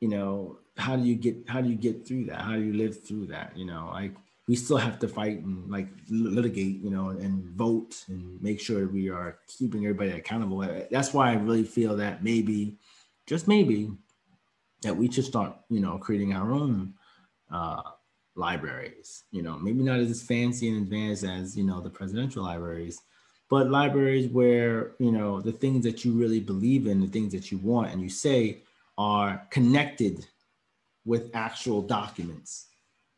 you 0.00 0.08
know, 0.08 0.58
how 0.78 0.96
do 0.96 1.02
you 1.02 1.16
get 1.16 1.36
how 1.48 1.60
do 1.60 1.68
you 1.68 1.76
get 1.76 2.06
through 2.06 2.26
that? 2.26 2.40
How 2.40 2.52
do 2.52 2.62
you 2.62 2.72
live 2.72 3.04
through 3.04 3.26
that? 3.26 3.56
You 3.56 3.66
know, 3.66 3.90
like 3.92 4.14
we 4.46 4.56
still 4.56 4.78
have 4.78 4.98
to 5.00 5.08
fight 5.08 5.40
and 5.40 5.70
like 5.70 5.88
litigate, 6.08 6.80
you 6.80 6.90
know, 6.90 7.10
and 7.10 7.44
vote 7.50 8.04
and 8.08 8.40
make 8.42 8.60
sure 8.60 8.88
we 8.88 9.10
are 9.10 9.38
keeping 9.46 9.84
everybody 9.84 10.12
accountable. 10.12 10.66
That's 10.90 11.12
why 11.12 11.30
I 11.30 11.34
really 11.34 11.64
feel 11.64 11.96
that 11.98 12.24
maybe, 12.24 12.78
just 13.26 13.46
maybe, 13.46 13.92
that 14.82 14.96
we 14.96 15.10
should 15.10 15.26
start, 15.26 15.54
you 15.68 15.80
know, 15.80 15.98
creating 15.98 16.32
our 16.32 16.50
own 16.52 16.94
uh, 17.50 17.82
libraries. 18.36 19.24
You 19.32 19.42
know, 19.42 19.58
maybe 19.58 19.82
not 19.82 19.98
as 19.98 20.22
fancy 20.22 20.68
and 20.68 20.78
advanced 20.78 21.24
as 21.24 21.56
you 21.56 21.64
know 21.64 21.80
the 21.80 21.90
presidential 21.90 22.44
libraries, 22.44 23.02
but 23.50 23.70
libraries 23.70 24.30
where 24.30 24.92
you 24.98 25.12
know 25.12 25.40
the 25.42 25.52
things 25.52 25.84
that 25.84 26.04
you 26.04 26.12
really 26.12 26.40
believe 26.40 26.86
in, 26.86 27.00
the 27.00 27.06
things 27.06 27.32
that 27.32 27.52
you 27.52 27.58
want, 27.58 27.90
and 27.90 28.00
you 28.00 28.08
say 28.08 28.62
are 28.96 29.46
connected 29.50 30.26
with 31.08 31.30
actual 31.32 31.80
documents. 31.80 32.66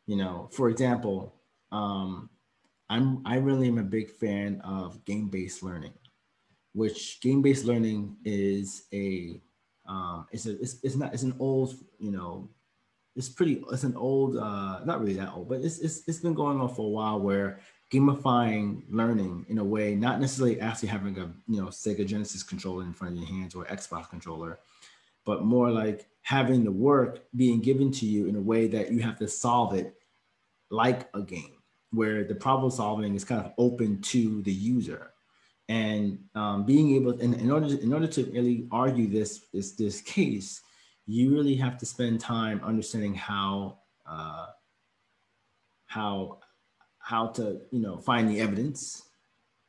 You 0.07 0.15
know, 0.15 0.49
for 0.53 0.69
example, 0.69 1.35
um, 1.73 2.29
I'm 2.89 3.21
I 3.25 3.35
really 3.35 3.67
am 3.67 3.77
a 3.77 3.83
big 3.83 4.09
fan 4.09 4.61
of 4.61 5.03
game-based 5.03 5.61
learning, 5.61 5.93
which 6.73 7.19
game-based 7.21 7.65
learning 7.65 8.15
is 8.23 8.85
a 8.93 9.41
um, 9.85 10.25
it's 10.31 10.45
a 10.45 10.59
it's, 10.61 10.77
it's 10.83 10.95
not 10.95 11.13
it's 11.13 11.23
an 11.23 11.35
old 11.37 11.75
you 11.99 12.11
know 12.11 12.49
it's 13.17 13.27
pretty 13.27 13.61
it's 13.71 13.83
an 13.83 13.97
old 13.97 14.37
uh, 14.37 14.79
not 14.85 15.01
really 15.01 15.13
that 15.13 15.33
old 15.33 15.49
but 15.49 15.59
it's, 15.59 15.79
it's 15.79 16.07
it's 16.07 16.19
been 16.19 16.33
going 16.33 16.61
on 16.61 16.73
for 16.73 16.85
a 16.85 16.89
while 16.89 17.19
where 17.19 17.59
gamifying 17.91 18.83
learning 18.89 19.45
in 19.49 19.57
a 19.57 19.63
way 19.63 19.95
not 19.95 20.21
necessarily 20.21 20.61
actually 20.61 20.87
having 20.87 21.17
a 21.17 21.29
you 21.47 21.61
know 21.61 21.67
Sega 21.67 22.05
Genesis 22.05 22.41
controller 22.41 22.83
in 22.83 22.93
front 22.93 23.13
of 23.13 23.19
your 23.19 23.27
hands 23.27 23.53
or 23.53 23.65
Xbox 23.65 24.09
controller 24.09 24.59
but 25.25 25.43
more 25.43 25.69
like 25.69 26.07
having 26.21 26.63
the 26.63 26.71
work 26.71 27.23
being 27.35 27.59
given 27.59 27.91
to 27.91 28.05
you 28.05 28.27
in 28.27 28.35
a 28.35 28.41
way 28.41 28.67
that 28.67 28.91
you 28.91 28.99
have 28.99 29.17
to 29.19 29.27
solve 29.27 29.73
it 29.73 29.95
like 30.69 31.09
a 31.13 31.21
game 31.21 31.55
where 31.91 32.23
the 32.23 32.35
problem 32.35 32.71
solving 32.71 33.15
is 33.15 33.25
kind 33.25 33.43
of 33.43 33.51
open 33.57 34.01
to 34.01 34.41
the 34.43 34.51
user. 34.51 35.11
And 35.67 36.19
um, 36.35 36.65
being 36.65 36.95
able 36.95 37.11
and 37.21 37.33
in 37.35 37.49
order 37.49 37.69
to, 37.69 37.81
in 37.81 37.93
order 37.93 38.07
to 38.07 38.25
really 38.25 38.67
argue 38.71 39.07
this 39.07 39.45
this 39.53 39.71
this 39.71 40.01
case 40.01 40.61
you 41.07 41.33
really 41.33 41.55
have 41.55 41.77
to 41.77 41.85
spend 41.85 42.19
time 42.19 42.61
understanding 42.63 43.15
how 43.15 43.77
uh, 44.05 44.47
how 45.85 46.39
how 46.99 47.27
to 47.27 47.61
you 47.71 47.79
know 47.79 47.97
find 47.97 48.29
the 48.29 48.41
evidence 48.41 49.03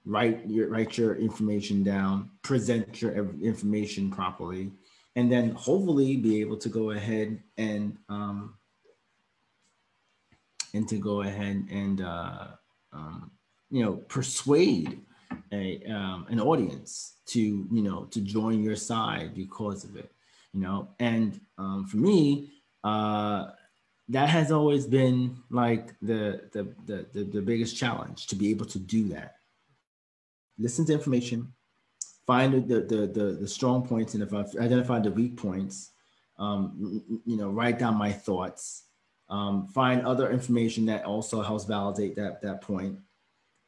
write 0.05 0.49
your 0.49 0.69
write 0.69 0.99
your 0.99 1.15
information 1.17 1.83
down, 1.83 2.31
present 2.43 3.01
your 3.01 3.13
information 3.41 4.11
properly, 4.11 4.73
and 5.17 5.31
then 5.31 5.51
hopefully 5.51 6.17
be 6.17 6.41
able 6.41 6.57
to 6.57 6.69
go 6.69 6.91
ahead 6.91 7.43
and 7.57 7.97
um, 8.09 8.55
and 10.75 10.89
to 10.89 10.97
go 10.97 11.23
ahead 11.23 11.67
and 11.71 12.01
uh, 12.01 12.47
um, 12.93 13.31
you 13.71 13.85
know 13.85 13.95
persuade 14.09 15.01
a 15.53 15.83
um, 15.87 16.27
an 16.31 16.41
audience 16.41 17.17
to 17.27 17.41
you 17.41 17.83
know 17.83 18.05
to 18.05 18.21
join 18.21 18.63
your 18.63 18.77
side 18.77 19.35
because 19.35 19.85
of 19.85 19.97
it 19.97 20.13
you 20.53 20.61
know? 20.61 20.89
And 20.99 21.41
um, 21.59 21.87
for 21.87 21.97
me 21.97 22.51
uh, 22.85 23.47
that 24.09 24.29
has 24.29 24.53
always 24.53 24.87
been 24.87 25.39
like 25.51 25.95
the, 26.01 26.43
the 26.53 26.75
the, 26.87 27.07
the 27.13 27.25
the 27.25 27.41
biggest 27.41 27.77
challenge 27.77 28.27
to 28.29 28.37
be 28.37 28.51
able 28.51 28.67
to 28.67 28.79
do 28.79 29.09
that. 29.09 29.37
Listen 30.59 30.85
to 30.87 30.93
information 30.93 31.53
find 32.27 32.69
the 32.69 32.81
the 32.81 33.07
the, 33.07 33.37
the 33.41 33.49
strong 33.49 33.87
points 33.87 34.15
and 34.15 34.23
if 34.23 34.33
i've 34.33 34.55
identified 34.57 35.05
the 35.05 35.11
weak 35.11 35.37
points 35.37 35.91
um, 36.39 37.03
you 37.25 37.37
know 37.37 37.51
write 37.51 37.79
down 37.79 37.95
my 37.95 38.11
thoughts 38.13 38.85
um, 39.29 39.67
find 39.69 40.05
other 40.07 40.31
information 40.31 40.87
that 40.87 41.05
also 41.05 41.43
helps 41.43 41.65
validate 41.65 42.17
that 42.17 42.43
that 42.43 42.61
point 42.61 42.99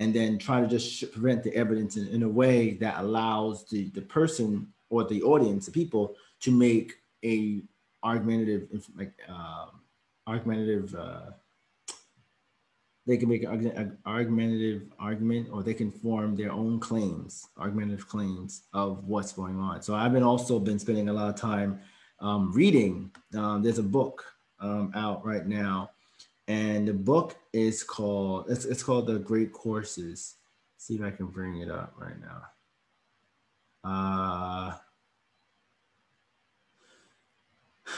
and 0.00 0.12
then 0.12 0.38
try 0.38 0.60
to 0.60 0.66
just 0.66 1.12
prevent 1.12 1.42
the 1.42 1.54
evidence 1.54 1.96
in, 1.96 2.08
in 2.08 2.22
a 2.22 2.28
way 2.28 2.74
that 2.74 2.98
allows 2.98 3.68
the, 3.68 3.90
the 3.90 4.02
person 4.02 4.68
or 4.90 5.04
the 5.04 5.22
audience, 5.22 5.66
the 5.66 5.72
people, 5.72 6.14
to 6.40 6.50
make 6.50 6.94
a 7.24 7.62
argumentative, 8.02 8.86
like 8.96 9.12
uh, 9.28 9.66
argumentative. 10.26 10.94
Uh, 10.94 11.30
they 13.06 13.16
can 13.16 13.28
make 13.28 13.42
an 13.42 13.98
argumentative 14.06 14.82
argument, 14.98 15.48
or 15.52 15.62
they 15.62 15.74
can 15.74 15.90
form 15.90 16.36
their 16.36 16.50
own 16.50 16.80
claims, 16.80 17.48
argumentative 17.58 18.08
claims 18.08 18.62
of 18.72 19.04
what's 19.04 19.32
going 19.32 19.58
on. 19.58 19.82
So 19.82 19.94
I've 19.94 20.12
been 20.12 20.22
also 20.22 20.58
been 20.58 20.78
spending 20.78 21.08
a 21.08 21.12
lot 21.12 21.28
of 21.28 21.36
time 21.38 21.80
um, 22.20 22.52
reading. 22.52 23.10
Um, 23.36 23.62
there's 23.62 23.78
a 23.78 23.82
book 23.82 24.24
um, 24.60 24.90
out 24.94 25.24
right 25.24 25.46
now 25.46 25.90
and 26.48 26.86
the 26.86 26.92
book 26.92 27.36
is 27.52 27.82
called 27.82 28.46
it's, 28.48 28.64
it's 28.64 28.82
called 28.82 29.06
the 29.06 29.18
great 29.18 29.52
courses 29.52 30.36
Let's 30.74 30.86
see 30.86 30.96
if 30.96 31.02
i 31.02 31.10
can 31.10 31.26
bring 31.26 31.60
it 31.60 31.70
up 31.70 31.94
right 31.98 32.20
now 32.20 32.42
uh 33.84 34.74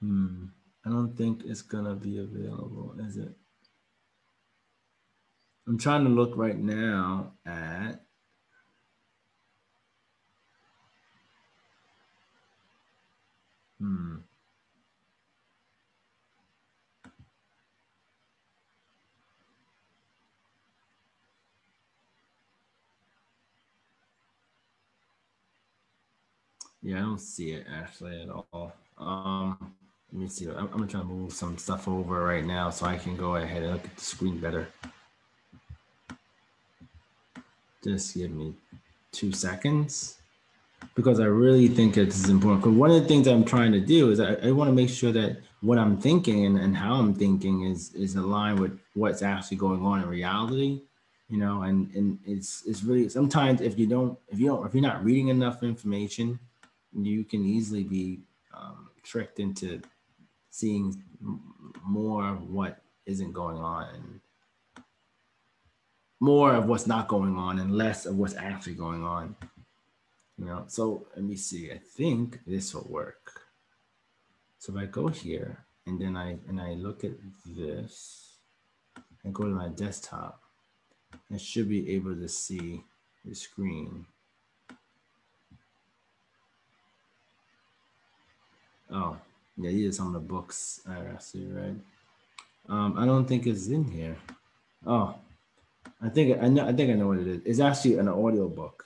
hmm 0.00 0.46
i 0.84 0.88
don't 0.88 1.16
think 1.16 1.44
it's 1.44 1.62
gonna 1.62 1.94
be 1.94 2.18
available 2.18 2.94
is 3.06 3.16
it 3.16 3.36
i'm 5.68 5.78
trying 5.78 6.04
to 6.04 6.10
look 6.10 6.36
right 6.36 6.58
now 6.58 7.32
at 7.46 8.04
hmm 13.80 14.22
Yeah, 26.82 26.98
I 26.98 27.00
don't 27.00 27.20
see 27.20 27.52
it 27.52 27.66
actually 27.70 28.22
at 28.22 28.28
all. 28.30 28.72
Um, 28.98 29.74
let 30.12 30.20
me 30.22 30.28
see. 30.28 30.48
I'm, 30.48 30.56
I'm 30.58 30.68
gonna 30.70 30.86
try 30.86 31.00
to 31.00 31.06
move 31.06 31.32
some 31.32 31.58
stuff 31.58 31.88
over 31.88 32.24
right 32.24 32.44
now 32.44 32.70
so 32.70 32.86
I 32.86 32.96
can 32.96 33.16
go 33.16 33.36
ahead 33.36 33.62
and 33.62 33.72
look 33.72 33.84
at 33.84 33.96
the 33.96 34.02
screen 34.04 34.38
better. 34.38 34.68
Just 37.82 38.14
give 38.14 38.30
me 38.30 38.54
two 39.12 39.32
seconds 39.32 40.18
because 40.94 41.20
I 41.20 41.24
really 41.24 41.68
think 41.68 41.96
it's 41.96 42.28
important. 42.28 42.62
Because 42.62 42.76
one 42.76 42.90
of 42.90 43.00
the 43.00 43.08
things 43.08 43.26
I'm 43.26 43.44
trying 43.44 43.72
to 43.72 43.80
do 43.80 44.10
is 44.10 44.20
I, 44.20 44.34
I 44.34 44.50
want 44.50 44.68
to 44.68 44.74
make 44.74 44.90
sure 44.90 45.12
that 45.12 45.38
what 45.62 45.78
I'm 45.78 45.96
thinking 45.96 46.46
and, 46.46 46.58
and 46.58 46.76
how 46.76 46.94
I'm 46.94 47.14
thinking 47.14 47.64
is 47.64 47.94
is 47.94 48.16
aligned 48.16 48.60
with 48.60 48.78
what's 48.94 49.22
actually 49.22 49.56
going 49.56 49.84
on 49.84 50.02
in 50.02 50.08
reality. 50.08 50.82
You 51.28 51.38
know, 51.38 51.62
and 51.62 51.94
and 51.94 52.18
it's 52.26 52.64
it's 52.66 52.82
really 52.82 53.08
sometimes 53.08 53.60
if 53.60 53.78
you 53.78 53.86
don't 53.86 54.18
if 54.28 54.38
you 54.38 54.46
don't 54.46 54.66
if 54.66 54.74
you're 54.74 54.82
not 54.82 55.04
reading 55.04 55.28
enough 55.28 55.62
information 55.62 56.38
you 56.92 57.24
can 57.24 57.44
easily 57.44 57.84
be 57.84 58.20
um, 58.56 58.90
tricked 59.02 59.38
into 59.38 59.80
seeing 60.50 61.02
more 61.84 62.28
of 62.28 62.50
what 62.50 62.82
isn't 63.06 63.32
going 63.32 63.58
on 63.58 63.94
and 63.94 64.20
more 66.20 66.54
of 66.54 66.66
what's 66.66 66.86
not 66.86 67.08
going 67.08 67.36
on 67.36 67.58
and 67.58 67.76
less 67.76 68.06
of 68.06 68.16
what's 68.16 68.36
actually 68.36 68.74
going 68.74 69.02
on. 69.02 69.34
You 70.38 70.46
know 70.46 70.64
so 70.68 71.06
let 71.16 71.24
me 71.24 71.36
see. 71.36 71.72
I 71.72 71.78
think 71.78 72.40
this 72.46 72.74
will 72.74 72.86
work. 72.88 73.42
So 74.58 74.72
if 74.72 74.78
i 74.78 74.86
go 74.86 75.08
here 75.08 75.64
and 75.86 75.98
then 76.00 76.16
i 76.16 76.36
and 76.48 76.60
i 76.60 76.74
look 76.74 77.02
at 77.04 77.12
this 77.46 78.36
and 79.24 79.34
go 79.34 79.44
to 79.44 79.50
my 79.50 79.68
desktop 79.68 80.42
i 81.32 81.38
should 81.38 81.68
be 81.68 81.90
able 81.90 82.14
to 82.14 82.28
see 82.28 82.84
the 83.24 83.34
screen. 83.34 84.06
Oh, 88.92 89.16
yeah, 89.56 89.70
these 89.70 89.90
are 89.90 89.96
some 89.96 90.08
of 90.08 90.12
the 90.14 90.20
books. 90.20 90.80
I 90.88 90.98
actually 90.98 91.46
read. 91.46 91.80
Um, 92.68 92.96
I 92.98 93.06
don't 93.06 93.26
think 93.26 93.46
it's 93.46 93.68
in 93.68 93.84
here. 93.84 94.16
Oh, 94.86 95.14
I 96.02 96.08
think 96.08 96.42
I 96.42 96.48
know. 96.48 96.66
I 96.66 96.72
think 96.72 96.90
I 96.90 96.94
know 96.94 97.08
what 97.08 97.18
it 97.18 97.26
is. 97.26 97.40
It's 97.44 97.60
actually 97.60 97.98
an 97.98 98.08
audio 98.08 98.48
book. 98.48 98.84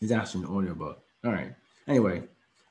It's 0.00 0.12
actually 0.12 0.44
an 0.44 0.54
audio 0.54 0.74
book. 0.74 1.02
All 1.24 1.32
right. 1.32 1.54
Anyway, 1.88 2.24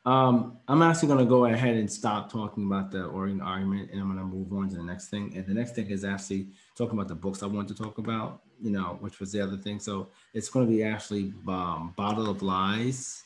um, 0.06 0.60
I'm 0.67 0.82
actually 0.84 1.08
going 1.08 1.19
to 1.19 1.30
go 1.30 1.45
ahead 1.45 1.76
and 1.78 1.91
stop 1.91 2.32
talking 2.32 2.65
about 2.65 2.91
the 2.91 3.06
Oregon 3.06 3.41
argument, 3.41 3.89
and 3.91 4.00
I'm 4.00 4.08
going 4.08 4.19
to 4.19 4.26
move 4.26 4.54
on 4.54 4.69
to 4.69 4.76
the 4.76 4.84
next 4.84 5.10
thing. 5.10 5.34
And 5.36 5.48
the 5.48 5.54
next 5.54 5.74
thing 5.74 5.88
is 5.89 6.06
actually 6.06 6.50
talking 6.78 6.93
about 6.93 7.08
the 7.08 7.15
books 7.15 7.41
I 7.41 7.48
want 7.48 7.67
to 7.69 7.76
talk 7.76 7.98
about. 7.98 8.41
You 8.62 8.71
know, 8.71 8.98
which 9.02 9.19
was 9.19 9.32
the 9.32 9.41
other 9.41 9.58
thing. 9.58 9.80
So 9.80 10.10
it's 10.34 10.48
going 10.48 10.65
to 10.65 10.71
be 10.71 10.84
actually 10.84 11.34
um, 11.48 11.93
Bottle 11.98 12.30
of 12.30 12.41
Lies, 12.41 13.24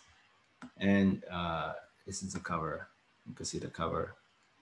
and 0.77 1.21
uh, 1.29 1.73
this 2.07 2.23
is 2.23 2.33
the 2.33 2.39
cover. 2.39 2.87
You 3.27 3.35
can 3.35 3.45
see 3.45 3.59
the 3.59 3.67
cover 3.67 4.15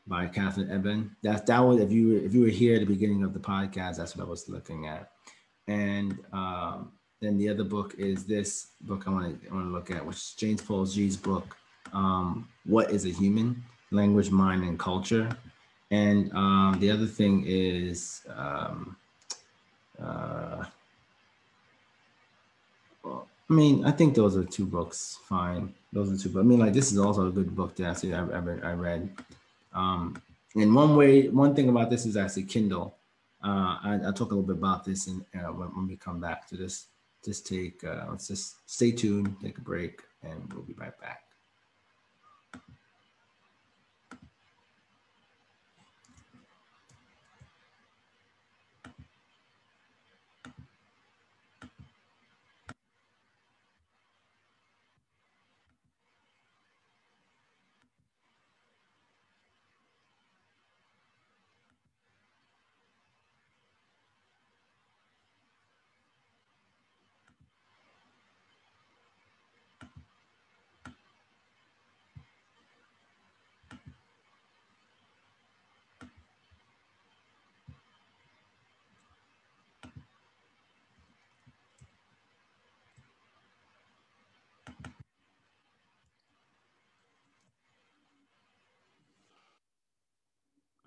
by 0.08 0.28
Katherine 0.28 0.72
Eban. 0.72 1.16
That 1.24 1.46
that 1.48 1.60
was 1.60 1.80
if 1.80 1.92
you 1.92 2.10
were, 2.10 2.20
if 2.20 2.34
you 2.34 2.42
were 2.42 2.48
here 2.48 2.76
at 2.76 2.80
the 2.80 2.86
beginning 2.86 3.24
of 3.24 3.34
the 3.34 3.40
podcast, 3.40 3.98
that's 3.98 4.16
what 4.16 4.26
I 4.26 4.30
was 4.30 4.48
looking 4.50 4.88
at. 4.88 5.12
And 5.68 6.18
um, 6.32 6.92
then 7.22 7.38
the 7.38 7.50
other 7.50 7.64
book 7.64 7.96
is 7.98 8.26
this 8.26 8.68
book 8.82 9.04
I 9.08 9.10
want 9.12 9.42
to 9.42 9.50
I 9.50 9.54
want 9.54 9.68
to 9.68 9.72
look 9.72 9.92
at, 9.92 10.06
which 10.06 10.18
is 10.18 10.36
James 10.38 10.62
Paul 10.62 10.86
Gee's 10.86 11.18
book, 11.18 11.58
um, 11.94 12.48
"What 12.66 12.92
Is 12.92 13.06
a 13.06 13.10
Human: 13.10 13.64
Language, 13.92 14.32
Mind, 14.32 14.64
and 14.64 14.80
Culture." 14.80 15.30
And 15.92 16.32
um, 16.34 16.78
the 16.80 16.92
other 16.92 17.06
thing 17.06 17.46
is 17.48 18.22
um, 18.36 18.98
uh, 20.02 20.66
I 23.50 23.54
mean, 23.54 23.86
I 23.86 23.92
think 23.92 24.14
those 24.14 24.36
are 24.36 24.44
two 24.44 24.66
books 24.66 25.20
fine. 25.24 25.74
Those 25.94 26.12
are 26.12 26.22
two. 26.22 26.30
But 26.30 26.42
I 26.42 26.44
mean, 26.44 26.60
like 26.60 26.74
this 26.74 26.92
is 26.92 26.98
also 26.98 27.28
a 27.28 27.32
good 27.32 27.56
book 27.56 27.76
that 27.78 28.04
I, 28.04 28.68
I, 28.68 28.72
I 28.72 28.74
read. 28.74 29.10
Um, 29.78 30.20
and 30.56 30.74
one 30.74 30.96
way, 30.96 31.30
one 31.30 31.56
thing 31.56 31.70
about 31.70 31.92
this 31.92 32.06
is 32.06 32.18
actually 32.18 32.44
Kindle. 32.44 32.98
Uh, 33.44 33.78
I, 33.84 34.00
will 34.02 34.14
talk 34.14 34.32
a 34.32 34.36
little 34.36 34.42
bit 34.42 34.58
about 34.58 34.84
this 34.84 35.06
and 35.06 35.24
uh, 35.36 35.54
when, 35.54 35.70
when, 35.76 35.88
we 35.88 35.96
come 35.96 36.20
back 36.20 36.48
to 36.50 36.58
this. 36.58 36.88
Just 37.24 37.46
take, 37.46 37.84
uh, 37.84 38.06
let's 38.10 38.28
just 38.28 38.56
stay 38.66 38.92
tuned, 38.92 39.36
take 39.40 39.60
a 39.60 39.62
break, 39.62 40.02
and 40.24 40.52
we'll 40.52 40.64
be 40.64 40.74
right 40.74 41.00
back. 41.00 41.27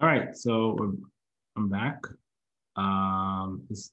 All 0.03 0.09
right, 0.09 0.35
so 0.35 0.97
I'm 1.59 1.69
back. 1.69 2.03
Um, 2.77 3.63
this 3.69 3.93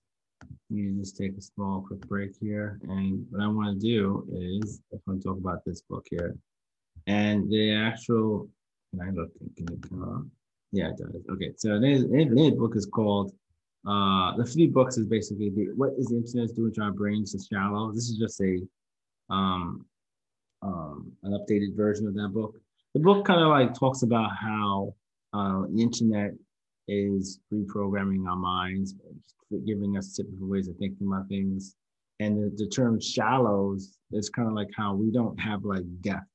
You 0.69 0.93
just 0.93 1.17
take 1.17 1.37
a 1.37 1.41
small 1.41 1.83
quick 1.85 1.99
break 2.07 2.31
here. 2.39 2.79
And 2.83 3.25
what 3.29 3.41
I 3.41 3.47
want 3.47 3.77
to 3.77 3.85
do 3.85 4.25
is 4.31 4.79
I 4.93 4.97
want 5.05 5.21
to 5.21 5.27
talk 5.27 5.37
about 5.37 5.65
this 5.65 5.81
book 5.81 6.05
here. 6.09 6.37
And 7.07 7.51
the 7.51 7.73
actual, 7.73 8.47
can 8.91 9.01
I 9.01 9.11
look? 9.11 9.31
Can 9.57 9.67
it 9.73 9.89
come 9.89 10.01
up? 10.01 10.23
Yeah, 10.71 10.91
it 10.91 10.97
does. 10.97 11.23
Okay, 11.29 11.51
so 11.57 11.77
the, 11.77 12.07
the 12.07 12.55
book 12.57 12.77
is 12.77 12.85
called, 12.85 13.33
uh, 13.85 14.33
the 14.37 14.45
three 14.45 14.67
books 14.67 14.97
is 14.97 15.07
basically 15.07 15.49
the, 15.49 15.73
what 15.75 15.91
is 15.97 16.05
the 16.05 16.15
internet 16.15 16.55
doing 16.55 16.73
to 16.75 16.83
our 16.83 16.93
brains 16.93 17.35
is 17.35 17.49
shallow. 17.51 17.91
This 17.91 18.07
is 18.07 18.17
just 18.17 18.39
a, 18.39 18.61
um, 19.29 19.85
um, 20.61 21.11
an 21.23 21.33
updated 21.33 21.75
version 21.75 22.07
of 22.07 22.13
that 22.13 22.29
book. 22.29 22.55
The 22.93 23.01
book 23.01 23.25
kind 23.25 23.41
of 23.41 23.49
like 23.49 23.73
talks 23.73 24.03
about 24.03 24.31
how 24.39 24.93
uh, 25.37 25.61
the 25.69 25.81
internet 25.81 26.31
is 26.87 27.39
reprogramming 27.53 28.27
our 28.27 28.35
minds, 28.35 28.95
giving 29.65 29.97
us 29.97 30.07
different 30.15 30.41
ways 30.41 30.67
of 30.67 30.75
thinking 30.77 31.07
about 31.07 31.27
things. 31.27 31.75
And 32.19 32.37
the, 32.37 32.55
the 32.55 32.69
term 32.69 32.99
shallows 32.99 33.97
is 34.11 34.29
kind 34.29 34.47
of 34.47 34.55
like 34.55 34.69
how 34.75 34.95
we 34.95 35.11
don't 35.11 35.39
have 35.39 35.63
like 35.63 35.83
depth 36.01 36.25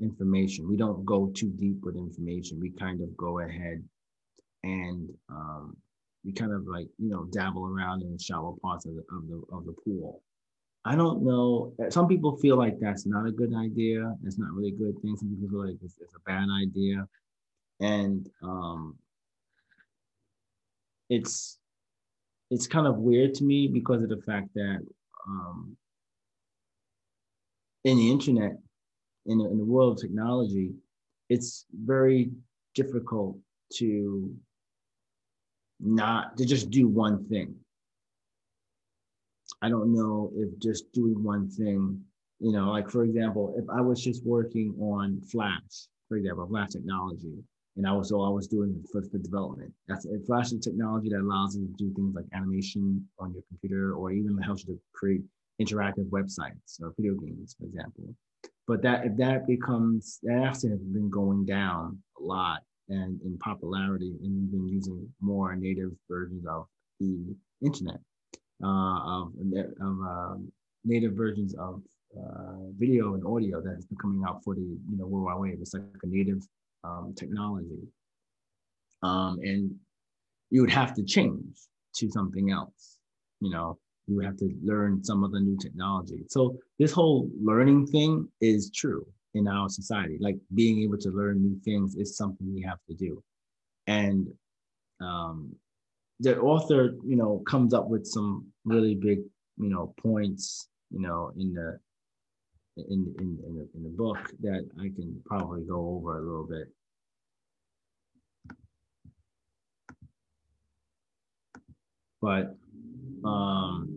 information. 0.00 0.68
We 0.68 0.76
don't 0.76 1.04
go 1.04 1.30
too 1.34 1.50
deep 1.50 1.78
with 1.82 1.96
information. 1.96 2.60
We 2.60 2.70
kind 2.70 3.00
of 3.00 3.16
go 3.16 3.40
ahead 3.40 3.82
and 4.64 5.08
um, 5.28 5.76
we 6.24 6.32
kind 6.32 6.52
of 6.52 6.66
like 6.66 6.88
you 6.98 7.08
know 7.08 7.24
dabble 7.32 7.66
around 7.66 8.02
in 8.02 8.12
the 8.12 8.18
shallow 8.18 8.56
parts 8.62 8.86
of 8.86 8.94
the 8.94 9.04
of 9.14 9.28
the 9.28 9.42
of 9.52 9.64
the 9.66 9.74
pool. 9.84 10.22
I 10.84 10.96
don't 10.96 11.22
know. 11.22 11.74
Some 11.90 12.08
people 12.08 12.36
feel 12.38 12.56
like 12.56 12.78
that's 12.80 13.06
not 13.06 13.26
a 13.26 13.32
good 13.32 13.54
idea. 13.54 14.14
It's 14.24 14.38
not 14.38 14.52
really 14.52 14.70
a 14.70 14.78
good 14.78 15.00
thing. 15.02 15.16
Some 15.16 15.28
people 15.28 15.48
feel 15.50 15.66
like 15.68 15.76
it's, 15.82 15.98
it's 16.00 16.14
a 16.14 16.20
bad 16.24 16.46
idea, 16.62 17.06
and 17.80 18.28
um, 18.42 18.96
it's 21.08 21.58
it's 22.50 22.66
kind 22.66 22.86
of 22.86 22.96
weird 22.96 23.34
to 23.34 23.44
me 23.44 23.68
because 23.68 24.02
of 24.02 24.08
the 24.08 24.22
fact 24.22 24.48
that 24.54 24.80
um, 25.26 25.76
in 27.84 27.96
the 27.98 28.10
internet, 28.10 28.52
in, 29.26 29.40
in 29.40 29.58
the 29.58 29.64
world 29.64 29.92
of 29.92 30.00
technology, 30.00 30.72
it's 31.28 31.66
very 31.72 32.30
difficult 32.74 33.36
to 33.74 34.34
not 35.80 36.36
to 36.38 36.46
just 36.46 36.70
do 36.70 36.88
one 36.88 37.24
thing. 37.28 37.54
I 39.62 39.68
don't 39.68 39.94
know 39.94 40.30
if 40.34 40.58
just 40.58 40.92
doing 40.92 41.22
one 41.22 41.48
thing, 41.48 42.00
you 42.40 42.52
know, 42.52 42.70
like 42.70 42.90
for 42.90 43.04
example, 43.04 43.54
if 43.58 43.64
I 43.68 43.80
was 43.80 44.02
just 44.02 44.24
working 44.24 44.74
on 44.80 45.20
Flash, 45.20 45.88
for 46.08 46.16
example, 46.16 46.46
Flash 46.46 46.70
technology, 46.70 47.42
and 47.78 47.86
I 47.86 47.92
was 47.92 48.08
so 48.08 48.20
I 48.22 48.28
was 48.28 48.48
doing 48.48 48.84
for, 48.90 49.00
for 49.02 49.18
development. 49.18 49.72
That's 49.86 50.04
a 50.04 50.18
Flash 50.26 50.52
is 50.52 50.58
technology 50.58 51.08
that 51.10 51.20
allows 51.20 51.56
you 51.56 51.66
to 51.66 51.72
do 51.74 51.94
things 51.94 52.14
like 52.14 52.26
animation 52.34 53.06
on 53.20 53.32
your 53.32 53.42
computer, 53.48 53.94
or 53.94 54.10
even 54.10 54.36
helps 54.38 54.66
you 54.66 54.74
to 54.74 54.80
create 54.92 55.22
interactive 55.62 56.10
websites 56.10 56.82
or 56.82 56.92
video 56.98 57.14
games, 57.14 57.54
for 57.58 57.66
example. 57.66 58.14
But 58.66 58.82
that 58.82 59.06
if 59.06 59.16
that 59.16 59.46
becomes 59.46 60.18
that 60.24 60.42
actually 60.42 60.70
has 60.70 60.80
been 60.80 61.08
going 61.08 61.46
down 61.46 62.02
a 62.20 62.22
lot 62.22 62.62
and 62.88 63.20
in 63.22 63.38
popularity, 63.38 64.12
and 64.22 64.34
we've 64.34 64.50
been 64.50 64.68
using 64.68 65.08
more 65.20 65.54
native 65.54 65.92
versions 66.10 66.44
of 66.46 66.66
the 66.98 67.16
internet, 67.64 68.00
uh, 68.62 68.98
of 69.06 69.32
of 69.80 69.86
um, 69.86 70.52
native 70.84 71.12
versions 71.12 71.54
of 71.54 71.80
uh, 72.18 72.56
video 72.76 73.14
and 73.14 73.24
audio 73.24 73.60
that 73.60 73.74
has 73.74 73.86
been 73.86 73.98
coming 73.98 74.22
out 74.26 74.42
for 74.42 74.56
the 74.56 74.62
you 74.62 74.98
know 74.98 75.06
World 75.06 75.26
Wide 75.26 75.50
Web. 75.50 75.58
It's 75.60 75.74
like 75.74 75.82
a 76.02 76.06
native 76.08 76.42
um, 76.84 77.14
technology. 77.16 77.82
Um, 79.02 79.38
and 79.42 79.74
you 80.50 80.60
would 80.60 80.70
have 80.70 80.94
to 80.94 81.04
change 81.04 81.56
to 81.96 82.10
something 82.10 82.50
else. 82.50 82.98
You 83.40 83.50
know, 83.50 83.78
you 84.06 84.16
would 84.16 84.24
have 84.24 84.36
to 84.38 84.50
learn 84.62 85.04
some 85.04 85.22
of 85.22 85.32
the 85.32 85.40
new 85.40 85.56
technology. 85.58 86.24
So 86.28 86.58
this 86.78 86.92
whole 86.92 87.30
learning 87.40 87.86
thing 87.86 88.28
is 88.40 88.70
true 88.70 89.06
in 89.34 89.46
our 89.46 89.68
society. 89.68 90.18
Like 90.20 90.36
being 90.54 90.82
able 90.82 90.98
to 90.98 91.10
learn 91.10 91.42
new 91.42 91.60
things 91.64 91.94
is 91.94 92.16
something 92.16 92.52
we 92.52 92.62
have 92.62 92.78
to 92.88 92.94
do. 92.94 93.22
And 93.86 94.26
um, 95.00 95.54
the 96.20 96.38
author, 96.38 96.94
you 97.06 97.16
know, 97.16 97.42
comes 97.46 97.74
up 97.74 97.88
with 97.88 98.06
some 98.06 98.46
really 98.64 98.94
big, 98.94 99.20
you 99.56 99.68
know, 99.70 99.94
points, 100.02 100.68
you 100.90 101.00
know, 101.00 101.32
in 101.38 101.54
the 101.54 101.78
in 102.88 103.14
in 103.18 103.38
in 103.46 103.54
the, 103.54 103.68
in 103.74 103.96
book 103.96 104.18
that 104.40 104.68
I 104.78 104.84
can 104.84 105.20
probably 105.24 105.62
go 105.62 105.96
over 105.96 106.18
a 106.18 106.22
little 106.22 106.46
bit. 106.46 106.68
But 112.20 112.56
um, 113.24 113.88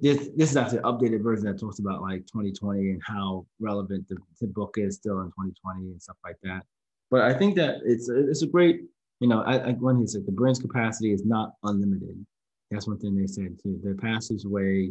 this 0.00 0.28
this 0.36 0.50
is 0.50 0.56
actually 0.56 0.78
an 0.78 0.84
updated 0.84 1.22
version 1.22 1.46
that 1.46 1.58
talks 1.58 1.78
about 1.78 2.02
like 2.02 2.26
2020 2.26 2.90
and 2.90 3.02
how 3.06 3.46
relevant 3.60 4.08
the, 4.08 4.16
the 4.40 4.46
book 4.46 4.74
is 4.76 4.96
still 4.96 5.20
in 5.20 5.26
2020 5.26 5.90
and 5.90 6.02
stuff 6.02 6.16
like 6.24 6.36
that. 6.42 6.62
But 7.10 7.22
I 7.22 7.34
think 7.34 7.56
that 7.56 7.76
it's 7.84 8.08
a, 8.08 8.28
it's 8.28 8.42
a 8.42 8.46
great, 8.46 8.82
you 9.20 9.28
know, 9.28 9.42
I, 9.42 9.58
I 9.58 9.72
when 9.72 9.98
he 9.98 10.06
said 10.06 10.26
the 10.26 10.32
brain's 10.32 10.58
capacity 10.58 11.12
is 11.12 11.24
not 11.24 11.52
unlimited. 11.62 12.24
That's 12.70 12.88
one 12.88 12.98
thing 12.98 13.14
they 13.16 13.26
said 13.26 13.58
too. 13.62 13.80
The 13.82 13.94
passageway 13.94 14.90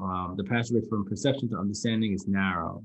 um, 0.00 0.34
the 0.36 0.44
passageway 0.44 0.82
from 0.88 1.04
perception 1.04 1.48
to 1.50 1.58
understanding 1.58 2.12
is 2.12 2.26
narrow. 2.26 2.84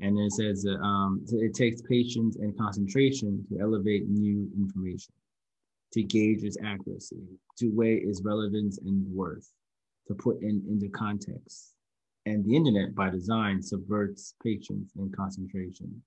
And 0.00 0.18
it 0.18 0.32
says 0.32 0.66
um, 0.82 1.24
it 1.28 1.54
takes 1.54 1.82
patience 1.82 2.36
and 2.36 2.56
concentration 2.58 3.44
to 3.48 3.60
elevate 3.60 4.08
new 4.08 4.50
information, 4.56 5.12
to 5.92 6.02
gauge 6.02 6.42
its 6.42 6.58
accuracy, 6.64 7.22
to 7.58 7.68
weigh 7.68 7.96
its 7.96 8.22
relevance 8.22 8.78
and 8.78 9.06
worth, 9.14 9.48
to 10.08 10.14
put 10.14 10.42
in 10.42 10.62
into 10.68 10.88
context. 10.88 11.74
And 12.26 12.44
the 12.44 12.56
internet, 12.56 12.94
by 12.94 13.10
design, 13.10 13.62
subverts 13.62 14.34
patience 14.42 14.92
and 14.96 15.14
concentration. 15.14 16.02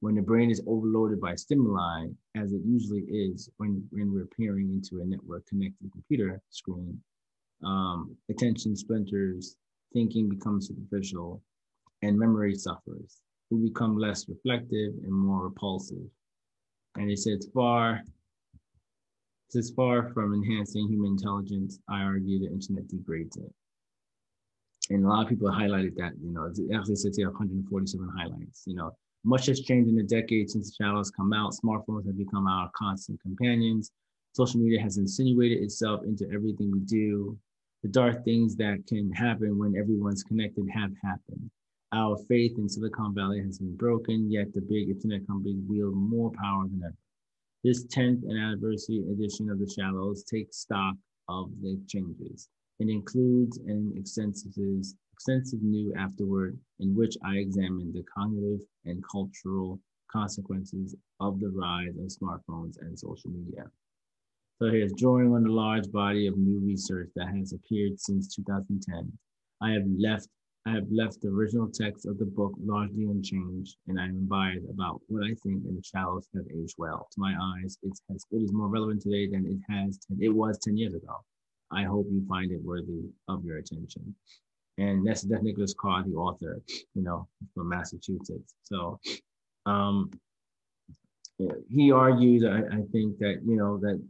When 0.00 0.14
the 0.14 0.22
brain 0.22 0.50
is 0.50 0.62
overloaded 0.66 1.20
by 1.20 1.34
stimuli, 1.34 2.06
as 2.36 2.52
it 2.52 2.62
usually 2.64 3.02
is 3.02 3.50
when, 3.58 3.84
when 3.90 4.12
we're 4.12 4.26
peering 4.26 4.70
into 4.70 5.02
a 5.02 5.04
network 5.04 5.46
connected 5.46 5.92
computer 5.92 6.40
screen, 6.50 7.00
um, 7.64 8.16
attention 8.28 8.76
splinters, 8.76 9.56
thinking 9.92 10.28
becomes 10.28 10.68
superficial, 10.68 11.42
and 12.02 12.18
memory 12.18 12.54
suffers. 12.54 13.20
We 13.50 13.68
become 13.68 13.96
less 13.96 14.28
reflective 14.28 14.94
and 15.02 15.12
more 15.12 15.44
repulsive. 15.44 16.06
And 16.96 17.10
it 17.10 17.18
says 17.18 17.48
far, 17.54 18.02
says 19.48 19.72
far 19.74 20.12
from 20.12 20.34
enhancing 20.34 20.88
human 20.88 21.12
intelligence, 21.12 21.78
I 21.88 22.02
argue 22.02 22.38
the 22.38 22.52
internet 22.52 22.88
degrades 22.88 23.36
it. 23.36 23.52
And 24.90 25.04
a 25.04 25.08
lot 25.08 25.24
of 25.24 25.28
people 25.28 25.48
highlighted 25.48 25.96
that, 25.96 26.12
you 26.22 26.32
know, 26.32 26.44
it 26.44 26.74
actually 26.74 26.96
says 26.96 27.16
here 27.16 27.30
147 27.30 28.08
highlights, 28.16 28.64
you 28.66 28.74
know, 28.74 28.92
much 29.24 29.46
has 29.46 29.60
changed 29.60 29.88
in 29.88 29.96
the 29.96 30.02
decade 30.02 30.48
since 30.50 30.70
the 30.70 30.84
Shallows 30.84 31.10
come 31.10 31.32
out. 31.32 31.52
Smartphones 31.52 32.06
have 32.06 32.16
become 32.16 32.46
our 32.46 32.70
constant 32.76 33.20
companions. 33.20 33.90
Social 34.32 34.60
media 34.60 34.80
has 34.80 34.96
insinuated 34.96 35.62
itself 35.62 36.04
into 36.04 36.24
everything 36.32 36.70
we 36.70 36.80
do 36.80 37.36
the 37.82 37.88
dark 37.88 38.24
things 38.24 38.56
that 38.56 38.84
can 38.88 39.10
happen 39.12 39.58
when 39.58 39.76
everyone's 39.76 40.22
connected 40.22 40.68
have 40.72 40.90
happened. 41.02 41.50
Our 41.92 42.18
faith 42.28 42.58
in 42.58 42.68
Silicon 42.68 43.14
Valley 43.14 43.40
has 43.40 43.58
been 43.58 43.76
broken, 43.76 44.30
yet 44.30 44.52
the 44.52 44.60
big 44.60 44.90
internet 44.90 45.26
companies 45.26 45.62
wield 45.66 45.94
more 45.94 46.30
power 46.32 46.64
than 46.64 46.82
ever. 46.84 46.94
This 47.64 47.86
10th 47.86 48.28
anniversary 48.28 49.04
edition 49.10 49.48
of 49.50 49.58
The 49.58 49.68
Shallows 49.68 50.24
takes 50.24 50.58
stock 50.58 50.96
of 51.28 51.50
the 51.62 51.80
changes. 51.88 52.48
It 52.78 52.88
includes 52.88 53.58
an 53.58 53.94
extensive, 53.96 54.52
extensive 55.12 55.62
new 55.62 55.94
afterword 55.94 56.58
in 56.80 56.94
which 56.94 57.16
I 57.24 57.36
examine 57.36 57.92
the 57.92 58.04
cognitive 58.04 58.60
and 58.84 59.02
cultural 59.10 59.80
consequences 60.10 60.94
of 61.20 61.40
the 61.40 61.50
rise 61.50 61.96
of 61.96 62.06
smartphones 62.06 62.78
and 62.80 62.98
social 62.98 63.30
media. 63.30 63.70
So 64.60 64.66
he 64.66 64.78
here's 64.78 64.92
drawing 64.94 65.32
on 65.32 65.44
the 65.44 65.52
large 65.52 65.90
body 65.92 66.26
of 66.26 66.36
new 66.36 66.58
research 66.58 67.10
that 67.14 67.28
has 67.28 67.52
appeared 67.52 68.00
since 68.00 68.34
2010. 68.34 69.12
I 69.62 69.70
have 69.70 69.84
left 69.98 70.28
I 70.66 70.72
have 70.72 70.90
left 70.90 71.22
the 71.22 71.28
original 71.28 71.70
text 71.72 72.06
of 72.06 72.18
the 72.18 72.26
book 72.26 72.52
largely 72.60 73.04
unchanged, 73.04 73.76
and 73.86 73.98
I 74.00 74.06
am 74.06 74.26
biased 74.26 74.68
about 74.68 75.00
what 75.06 75.22
I 75.22 75.32
think 75.42 75.64
in 75.64 75.76
the 75.76 75.82
shallows 75.82 76.26
have 76.34 76.44
aged 76.52 76.74
well. 76.76 77.08
To 77.12 77.20
my 77.20 77.34
eyes, 77.40 77.78
it 77.84 77.96
has 78.10 78.26
it 78.32 78.42
is 78.42 78.52
more 78.52 78.66
relevant 78.66 79.02
today 79.02 79.28
than 79.28 79.46
it 79.46 79.72
has 79.72 80.00
it 80.18 80.28
was 80.28 80.58
10 80.58 80.76
years 80.76 80.94
ago. 80.94 81.14
I 81.70 81.84
hope 81.84 82.08
you 82.10 82.26
find 82.28 82.50
it 82.50 82.62
worthy 82.62 83.04
of 83.28 83.44
your 83.44 83.58
attention. 83.58 84.14
And 84.76 85.06
that's 85.06 85.22
Death 85.22 85.42
Nicholas 85.42 85.74
Carr, 85.74 86.02
the 86.02 86.14
author, 86.14 86.60
you 86.94 87.02
know, 87.02 87.28
from 87.54 87.68
Massachusetts. 87.68 88.54
So 88.62 88.98
um, 89.66 90.10
he 91.68 91.92
argues, 91.92 92.44
I, 92.44 92.58
I 92.58 92.82
think 92.92 93.18
that, 93.18 93.40
you 93.44 93.56
know, 93.56 93.78
that 93.78 94.00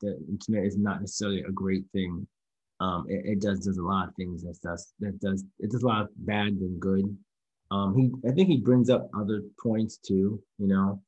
the 0.00 0.18
internet 0.28 0.64
is 0.64 0.76
not 0.76 1.00
necessarily 1.00 1.42
a 1.42 1.50
great 1.50 1.84
thing. 1.92 2.26
Um, 2.80 3.06
it, 3.08 3.24
it, 3.24 3.40
does 3.40 3.60
does 3.60 3.78
a 3.78 3.82
lot 3.82 4.08
of 4.08 4.14
things 4.16 4.42
that 4.42 4.60
does 4.62 4.92
that 5.00 5.20
does 5.20 5.44
it 5.60 5.70
does 5.70 5.82
a 5.82 5.86
lot 5.86 6.02
of 6.02 6.08
bad 6.18 6.58
than 6.58 6.78
good. 6.78 7.16
Um, 7.70 7.96
he 7.96 8.10
I 8.28 8.32
think 8.32 8.48
he 8.48 8.58
brings 8.58 8.90
up 8.90 9.08
other 9.18 9.42
points 9.62 9.96
too. 9.98 10.42
You 10.58 10.68
know, 10.68 11.00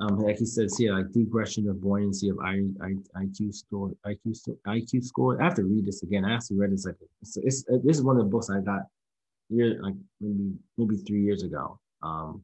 Um, 0.00 0.18
like 0.18 0.38
he 0.38 0.46
says 0.46 0.76
here, 0.76 0.94
like 0.94 1.06
degression 1.12 1.68
of 1.68 1.80
buoyancy 1.80 2.28
of 2.30 2.38
I, 2.40 2.64
I, 2.82 3.24
IQ 3.24 3.54
score, 3.54 3.92
IQ 4.06 4.38
IQ 4.66 5.04
score. 5.04 5.40
I 5.40 5.44
have 5.44 5.54
to 5.56 5.64
read 5.64 5.86
this 5.86 6.02
again. 6.02 6.24
I 6.24 6.34
actually 6.34 6.58
read 6.58 6.72
this 6.72 6.86
like 6.86 6.96
it's, 7.22 7.36
it's 7.36 7.64
this 7.84 7.98
is 7.98 8.02
one 8.02 8.16
of 8.16 8.24
the 8.24 8.30
books 8.30 8.50
I 8.50 8.60
got 8.60 8.82
year 9.48 9.78
like 9.82 9.94
maybe 10.20 10.54
maybe 10.78 10.96
three 10.96 11.22
years 11.22 11.42
ago. 11.42 11.78
Um, 12.02 12.42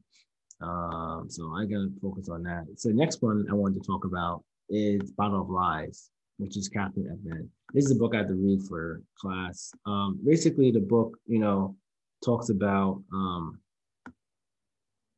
um, 0.61 1.25
so 1.29 1.53
I 1.53 1.65
gotta 1.65 1.89
focus 2.01 2.29
on 2.29 2.43
that. 2.43 2.67
So 2.77 2.89
next 2.89 3.21
one 3.21 3.45
I 3.49 3.53
wanted 3.53 3.81
to 3.81 3.87
talk 3.87 4.05
about 4.05 4.43
is 4.69 5.11
Bottle 5.11 5.41
of 5.41 5.49
Lies, 5.49 6.09
which 6.37 6.57
is 6.57 6.69
Katherine 6.69 7.05
Eban. 7.05 7.49
This 7.73 7.85
is 7.85 7.91
a 7.91 7.95
book 7.95 8.13
I 8.13 8.19
had 8.19 8.27
to 8.29 8.35
read 8.35 8.63
for 8.63 9.01
class. 9.17 9.71
Um, 9.85 10.19
basically, 10.25 10.71
the 10.71 10.79
book, 10.79 11.17
you 11.27 11.39
know, 11.39 11.75
talks 12.23 12.49
about 12.49 13.01
um, 13.13 13.59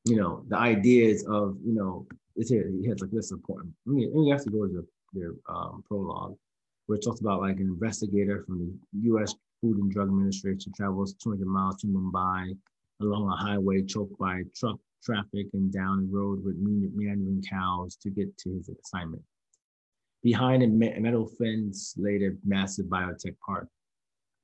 you 0.06 0.16
know, 0.16 0.44
the 0.48 0.58
ideas 0.58 1.26
of, 1.28 1.58
you 1.64 1.74
know, 1.74 2.08
it's 2.36 2.50
here, 2.50 2.70
he 2.82 2.88
has 2.88 3.02
like 3.02 3.12
this 3.12 3.32
important. 3.32 3.74
I 3.88 3.92
mean, 3.92 4.12
you 4.26 4.32
have 4.32 4.44
to 4.44 4.50
go 4.50 4.66
to 4.66 4.88
their 5.14 5.34
um, 5.50 5.84
prologue, 5.88 6.36
where 6.86 6.98
it 6.98 7.04
talks 7.04 7.20
about 7.20 7.42
like 7.42 7.58
an 7.58 7.68
investigator 7.68 8.44
from 8.46 8.80
the 8.94 9.00
U.S. 9.10 9.36
Food 9.62 9.78
and 9.78 9.92
Drug 9.92 10.08
Administration 10.08 10.74
travels 10.76 11.14
200 11.22 11.46
miles 11.46 11.78
to 11.82 11.88
Mumbai 11.88 12.58
along 13.02 13.32
a 13.32 13.36
highway 13.36 13.82
choked 13.84 14.18
by 14.18 14.44
truck 14.56 14.80
traffic 15.04 15.48
and 15.54 15.72
down 15.72 16.08
a 16.08 16.16
road 16.16 16.44
with 16.44 16.56
meandering 16.58 17.44
cows 17.48 17.96
to 17.96 18.10
get 18.10 18.36
to 18.38 18.52
his 18.54 18.70
assignment. 18.70 19.22
Behind 20.24 20.62
a 20.62 20.68
metal 20.68 21.28
fence 21.28 21.96
laid 21.98 22.22
a 22.22 22.32
massive 22.46 22.86
biotech 22.86 23.36
park 23.44 23.68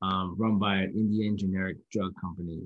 um, 0.01 0.35
run 0.37 0.57
by 0.57 0.75
an 0.75 0.93
Indian 0.95 1.37
generic 1.37 1.77
drug 1.91 2.13
company, 2.19 2.61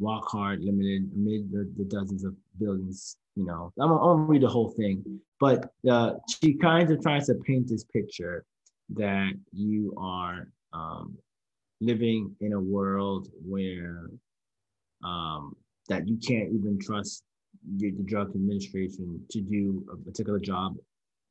Wockhardt 0.00 0.64
Limited, 0.64 1.10
amid 1.14 1.50
the, 1.50 1.70
the, 1.76 1.84
dozens 1.84 2.24
of 2.24 2.34
buildings. 2.58 3.16
You 3.34 3.46
know, 3.46 3.72
I'm, 3.80 3.88
gonna 3.88 4.22
read 4.22 4.42
the 4.42 4.48
whole 4.48 4.70
thing, 4.70 5.20
but 5.40 5.70
uh, 5.90 6.14
she 6.28 6.54
kind 6.54 6.90
of 6.90 7.02
tries 7.02 7.26
to 7.26 7.34
paint 7.46 7.68
this 7.68 7.84
picture 7.84 8.44
that 8.94 9.32
you 9.52 9.94
are 9.98 10.48
um, 10.72 11.16
living 11.80 12.34
in 12.40 12.52
a 12.52 12.60
world 12.60 13.28
where 13.44 14.10
um, 15.04 15.54
that 15.88 16.08
you 16.08 16.16
can't 16.16 16.52
even 16.52 16.78
trust 16.80 17.22
the 17.76 17.90
drug 18.04 18.30
administration 18.30 19.20
to 19.30 19.40
do 19.40 19.84
a 19.92 19.96
particular 19.96 20.38
job, 20.38 20.76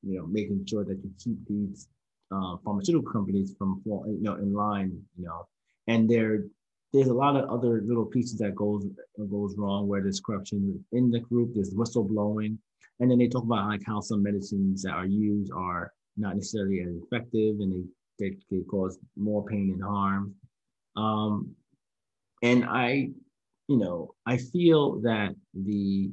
you 0.05 0.17
know, 0.17 0.27
making 0.27 0.65
sure 0.67 0.83
that 0.85 0.99
you 1.03 1.11
keep 1.23 1.37
these 1.47 1.87
uh, 2.31 2.55
pharmaceutical 2.63 3.11
companies 3.11 3.55
from, 3.57 3.81
you 3.85 4.17
know, 4.21 4.35
in 4.35 4.53
line, 4.53 5.01
you 5.17 5.25
know, 5.25 5.47
and 5.87 6.09
there, 6.09 6.45
there's 6.93 7.07
a 7.07 7.13
lot 7.13 7.35
of 7.35 7.49
other 7.49 7.81
little 7.85 8.05
pieces 8.05 8.37
that 8.37 8.55
goes 8.55 8.85
goes 9.29 9.55
wrong 9.57 9.87
where 9.87 10.01
there's 10.01 10.21
corruption 10.21 10.83
in 10.93 11.11
the 11.11 11.19
group, 11.19 11.51
there's 11.53 11.73
whistleblowing, 11.73 12.57
and 12.99 13.11
then 13.11 13.17
they 13.17 13.27
talk 13.27 13.43
about 13.43 13.67
like 13.67 13.81
how 13.85 13.99
some 13.99 14.23
medicines 14.23 14.83
that 14.83 14.93
are 14.93 15.05
used 15.05 15.51
are 15.51 15.91
not 16.15 16.35
necessarily 16.35 16.81
as 16.81 16.95
effective, 17.03 17.59
and 17.59 17.73
they 18.19 18.29
they, 18.29 18.37
they 18.49 18.63
cause 18.63 18.97
more 19.17 19.45
pain 19.45 19.71
and 19.73 19.83
harm. 19.83 20.33
Um, 20.95 21.53
and 22.41 22.63
I 22.63 23.09
you 23.67 23.77
know, 23.77 24.13
I 24.25 24.37
feel 24.37 25.01
that 25.01 25.35
the 25.53 26.11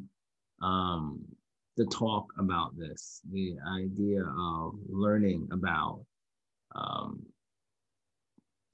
um, 0.62 1.20
the 1.76 1.86
talk 1.86 2.32
about 2.38 2.76
this, 2.76 3.20
the 3.30 3.56
idea 3.74 4.22
of 4.38 4.74
learning 4.88 5.48
about 5.52 6.04
um, 6.74 7.22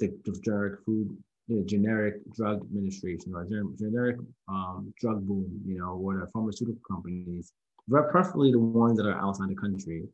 the, 0.00 0.12
the 0.24 0.32
generic 0.42 0.80
food, 0.84 1.16
the 1.48 1.62
generic 1.64 2.16
drug 2.34 2.61
administration 2.62 3.34
or 3.34 3.46
generic 3.78 4.16
um, 4.48 4.92
drug 5.00 5.26
boom, 5.26 5.48
you 5.66 5.78
know, 5.78 6.00
or 6.02 6.18
the 6.18 6.26
pharmaceutical 6.32 6.80
companies, 6.88 7.52
preferably 7.88 8.52
the 8.52 8.58
ones 8.58 8.98
that 8.98 9.06
are 9.06 9.18
outside 9.18 9.48
the 9.48 9.54
country, 9.54 10.04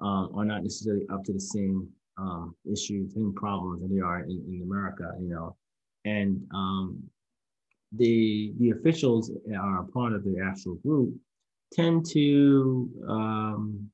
um, 0.00 0.30
are 0.34 0.44
not 0.44 0.62
necessarily 0.62 1.06
up 1.12 1.24
to 1.24 1.32
the 1.32 1.40
same 1.40 1.88
um, 2.18 2.54
issues, 2.70 3.14
same 3.14 3.32
problems 3.34 3.80
that 3.82 3.88
they 3.88 4.00
are 4.00 4.20
in, 4.20 4.42
in 4.48 4.62
America, 4.62 5.12
you 5.20 5.28
know. 5.28 5.56
And 6.04 6.44
um, 6.52 7.02
the 7.92 8.52
the 8.58 8.70
officials 8.70 9.30
are 9.56 9.84
part 9.94 10.12
of 10.12 10.24
the 10.24 10.40
actual 10.44 10.74
group 10.76 11.14
tend 11.72 12.06
to 12.10 12.90
um, 13.08 13.90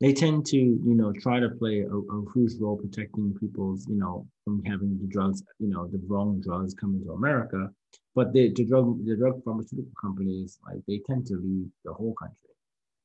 they 0.00 0.12
tend 0.12 0.44
to 0.46 0.56
you 0.56 0.94
know 0.94 1.12
try 1.12 1.40
to 1.40 1.48
play 1.48 1.80
a, 1.80 1.96
a, 1.96 2.24
huge 2.34 2.52
role 2.60 2.76
protecting 2.76 3.34
people's 3.40 3.86
you 3.88 3.96
know 3.96 4.26
from 4.44 4.62
having 4.64 4.98
the 5.00 5.06
drugs 5.06 5.42
you 5.58 5.68
know 5.68 5.86
the 5.86 6.00
wrong 6.06 6.40
drugs 6.40 6.74
coming 6.74 7.02
to 7.04 7.12
America, 7.12 7.70
but 8.14 8.32
the, 8.32 8.52
the 8.52 8.64
drug 8.64 9.04
the 9.06 9.16
drug 9.16 9.42
pharmaceutical 9.44 9.92
companies 10.00 10.58
like 10.66 10.82
they 10.86 11.00
tend 11.06 11.26
to 11.26 11.34
leave 11.34 11.68
the 11.84 11.92
whole 11.92 12.14
country. 12.14 12.36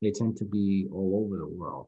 They 0.02 0.12
tend 0.12 0.36
to 0.38 0.46
be 0.46 0.88
all 0.91 1.24
over 1.26 1.38
the 1.38 1.48
world, 1.48 1.88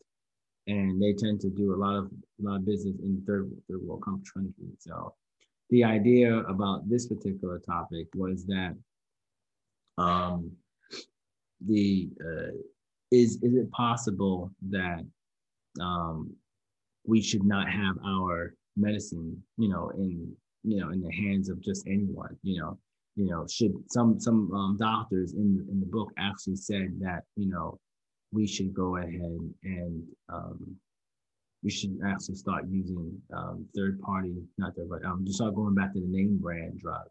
and 0.67 1.01
they 1.01 1.13
tend 1.13 1.41
to 1.41 1.49
do 1.49 1.73
a 1.73 1.77
lot 1.77 1.95
of 1.95 2.06
a 2.06 2.43
lot 2.43 2.58
of 2.58 2.65
business 2.65 2.95
in 3.03 3.23
third 3.27 3.51
third 3.69 3.82
world 3.82 4.03
countries. 4.03 4.53
So 4.79 5.15
the 5.69 5.84
idea 5.84 6.38
about 6.39 6.89
this 6.89 7.08
particular 7.08 7.60
topic 7.60 8.08
was 8.15 8.45
that 8.45 8.75
um, 9.97 10.51
the 11.67 12.10
uh, 12.23 12.52
is 13.12 13.38
is 13.41 13.56
it 13.56 13.71
possible 13.71 14.52
that 14.69 15.06
um, 15.82 16.34
we 17.06 17.21
should 17.21 17.43
not 17.43 17.69
have 17.69 17.95
our 18.06 18.54
medicine, 18.76 19.41
you 19.58 19.69
know, 19.69 19.91
in 19.95 20.36
you 20.63 20.80
know 20.80 20.89
in 20.89 21.02
the 21.02 21.12
hands 21.12 21.49
of 21.49 21.62
just 21.62 21.86
anyone, 21.88 22.38
you 22.43 22.60
know, 22.60 22.78
you 23.15 23.26
know, 23.26 23.45
should 23.49 23.73
some 23.89 24.19
some 24.19 24.52
um, 24.54 24.78
doctors 24.80 25.34
in 25.34 25.65
in 25.69 25.80
the 25.80 25.86
book 25.86 26.12
actually 26.17 26.56
said 26.56 26.89
that 26.99 27.23
you 27.36 27.49
know 27.49 27.78
we 28.32 28.47
should 28.47 28.73
go 28.73 28.97
ahead 28.97 29.39
and 29.63 30.04
um, 30.30 30.76
we 31.63 31.71
should 31.71 31.97
actually 32.06 32.36
start 32.36 32.65
using 32.69 33.17
um, 33.34 33.65
third 33.76 33.99
party, 34.02 34.36
not 34.58 34.76
third 34.76 34.89
party, 34.89 35.06
um, 35.06 35.23
just 35.26 35.38
start 35.38 35.56
going 35.56 35.73
back 35.73 35.93
to 35.93 35.99
the 35.99 36.08
name 36.08 36.38
brand 36.41 36.80
drug 36.80 37.06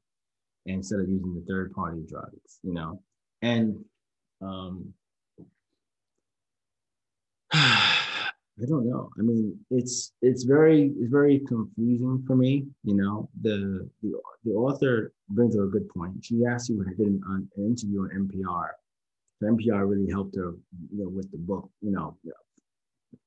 instead 0.66 1.00
of 1.00 1.08
using 1.08 1.34
the 1.34 1.44
third 1.48 1.72
party 1.72 2.02
drugs, 2.08 2.58
you 2.62 2.74
know? 2.74 3.00
And 3.40 3.82
um, 4.42 4.92
I 7.52 8.66
don't 8.68 8.88
know. 8.88 9.10
I 9.18 9.22
mean, 9.22 9.58
it's 9.70 10.12
it's 10.20 10.44
very 10.44 10.92
it's 10.98 11.10
very 11.10 11.40
confusing 11.48 12.22
for 12.26 12.36
me. 12.36 12.66
You 12.84 12.94
know, 12.94 13.28
the 13.40 13.88
the, 14.02 14.20
the 14.44 14.52
author 14.52 15.12
brings 15.30 15.56
up 15.56 15.64
a 15.64 15.66
good 15.66 15.88
point. 15.88 16.24
She 16.24 16.44
actually 16.44 16.84
did 16.96 17.06
an, 17.06 17.22
an 17.26 17.48
interview 17.56 18.02
on 18.02 18.28
NPR. 18.28 18.68
So 19.40 19.46
NPR 19.48 19.88
really 19.88 20.10
helped 20.10 20.36
her, 20.36 20.54
you 20.92 21.04
know, 21.04 21.08
with 21.08 21.30
the 21.32 21.38
book. 21.38 21.70
You 21.80 21.92
know, 21.92 22.16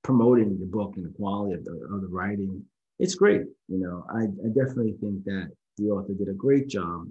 promoting 0.04 0.60
the 0.60 0.66
book 0.66 0.94
and 0.96 1.06
the 1.06 1.18
quality 1.18 1.56
of 1.56 1.66
the, 1.66 1.74
of 1.92 2.02
the 2.02 2.08
writing. 2.08 2.64
It's 3.00 3.16
great. 3.16 3.42
You 3.68 3.80
know, 3.80 4.06
I, 4.10 4.24
I 4.24 4.48
definitely 4.48 4.96
think 5.02 5.24
that 5.26 5.52
the 5.78 5.90
author 5.90 6.14
did 6.14 6.30
a 6.30 6.34
great 6.34 6.68
job 6.68 7.08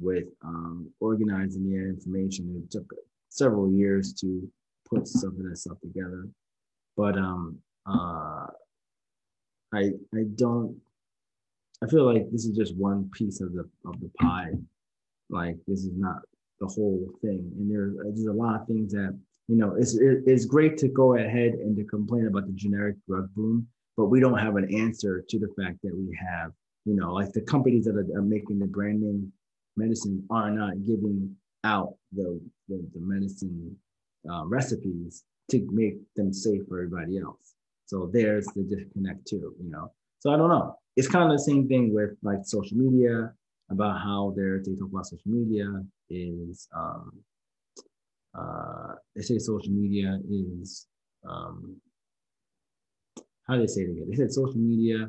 with 0.00 0.24
um, 0.44 0.90
organizing 1.00 1.68
the 1.68 1.76
information. 1.76 2.62
It 2.62 2.70
took 2.70 2.92
several 3.36 3.70
years 3.70 4.12
to 4.14 4.50
put 4.88 5.06
some 5.06 5.30
of 5.30 5.48
that 5.48 5.56
stuff 5.56 5.80
together, 5.80 6.28
but 6.96 7.16
um, 7.16 7.58
uh, 7.86 8.46
I 9.74 9.92
I 10.14 10.24
don't. 10.34 10.76
I 11.82 11.86
feel 11.88 12.10
like 12.10 12.30
this 12.30 12.46
is 12.46 12.56
just 12.56 12.76
one 12.76 13.10
piece 13.12 13.40
of 13.40 13.52
the 13.52 13.68
of 13.84 14.00
the 14.00 14.10
pie. 14.20 14.52
Like 15.28 15.56
this 15.66 15.80
is 15.80 15.92
not 15.96 16.22
the 16.60 16.66
whole 16.66 17.06
thing, 17.20 17.50
and 17.58 17.70
there, 17.70 17.92
there's 18.04 18.26
a 18.26 18.32
lot 18.32 18.60
of 18.60 18.66
things 18.66 18.92
that 18.92 19.18
you 19.48 19.56
know, 19.56 19.76
it's 19.76 19.96
it's 20.00 20.44
great 20.44 20.76
to 20.78 20.88
go 20.88 21.14
ahead 21.14 21.52
and 21.54 21.76
to 21.76 21.84
complain 21.84 22.26
about 22.26 22.46
the 22.46 22.52
generic 22.52 22.96
drug 23.08 23.32
boom, 23.34 23.66
but 23.96 24.06
we 24.06 24.18
don't 24.18 24.38
have 24.38 24.56
an 24.56 24.74
answer 24.74 25.24
to 25.28 25.38
the 25.38 25.48
fact 25.60 25.78
that 25.84 25.94
we 25.94 26.18
have, 26.18 26.50
you 26.84 26.96
know, 26.96 27.12
like 27.12 27.32
the 27.32 27.42
companies 27.42 27.84
that 27.84 27.94
are, 27.94 28.18
are 28.18 28.22
making 28.22 28.58
the 28.58 28.66
brand 28.66 29.30
medicine 29.76 30.24
are 30.30 30.50
not 30.50 30.84
giving 30.84 31.36
out 31.64 31.94
the 32.12 32.40
the, 32.68 32.86
the 32.94 33.00
medicine 33.00 33.76
uh, 34.30 34.44
recipes 34.46 35.24
to 35.50 35.66
make 35.72 35.94
them 36.16 36.32
safe 36.32 36.62
for 36.68 36.82
everybody 36.82 37.18
else. 37.18 37.54
So 37.86 38.10
there's 38.12 38.46
the 38.46 38.62
disconnect 38.64 39.26
too, 39.26 39.54
you 39.62 39.70
know. 39.70 39.92
So 40.18 40.32
I 40.32 40.36
don't 40.36 40.48
know. 40.48 40.76
It's 40.96 41.08
kind 41.08 41.24
of 41.24 41.30
the 41.30 41.42
same 41.42 41.68
thing 41.68 41.94
with 41.94 42.16
like 42.22 42.40
social 42.44 42.76
media 42.76 43.32
about 43.70 44.00
how 44.00 44.32
they're 44.36 44.62
they 44.64 44.74
talk 44.74 44.90
about 44.90 45.06
social 45.06 45.30
media 45.30 45.66
is 46.10 46.68
um, 46.74 47.12
uh, 48.36 48.94
they 49.14 49.22
say 49.22 49.38
social 49.38 49.72
media 49.72 50.18
is 50.28 50.86
um, 51.28 51.76
how 53.46 53.54
do 53.54 53.60
they 53.60 53.66
say 53.66 53.82
it 53.82 53.90
again? 53.90 54.06
They 54.10 54.16
said 54.16 54.32
social 54.32 54.58
media 54.58 55.08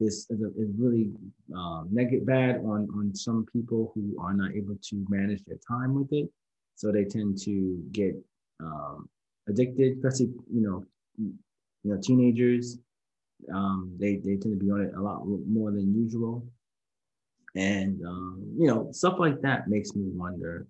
is 0.00 0.26
is, 0.30 0.42
a, 0.42 0.48
is 0.60 0.70
really 0.76 1.10
um, 1.54 1.88
negative 1.90 2.26
bad 2.26 2.56
on 2.56 2.88
on 2.94 3.14
some 3.14 3.46
people 3.52 3.92
who 3.94 4.16
are 4.20 4.34
not 4.34 4.52
able 4.52 4.76
to 4.82 5.06
manage 5.08 5.44
their 5.44 5.58
time 5.68 5.94
with 5.94 6.12
it, 6.12 6.28
so 6.74 6.92
they 6.92 7.04
tend 7.04 7.38
to 7.42 7.82
get 7.92 8.14
um, 8.60 9.08
addicted, 9.48 9.96
especially 9.96 10.32
you 10.52 10.60
know 10.62 10.84
you 11.18 11.32
know 11.84 12.00
teenagers. 12.00 12.78
Um, 13.52 13.94
they 13.98 14.16
they 14.16 14.36
tend 14.36 14.58
to 14.58 14.64
be 14.64 14.70
on 14.70 14.82
it 14.82 14.94
a 14.96 15.00
lot 15.00 15.26
more 15.26 15.70
than 15.70 15.94
usual, 15.94 16.44
and 17.54 18.02
um, 18.04 18.42
you 18.58 18.66
know 18.66 18.88
stuff 18.92 19.18
like 19.18 19.40
that 19.42 19.68
makes 19.68 19.94
me 19.94 20.10
wonder 20.14 20.66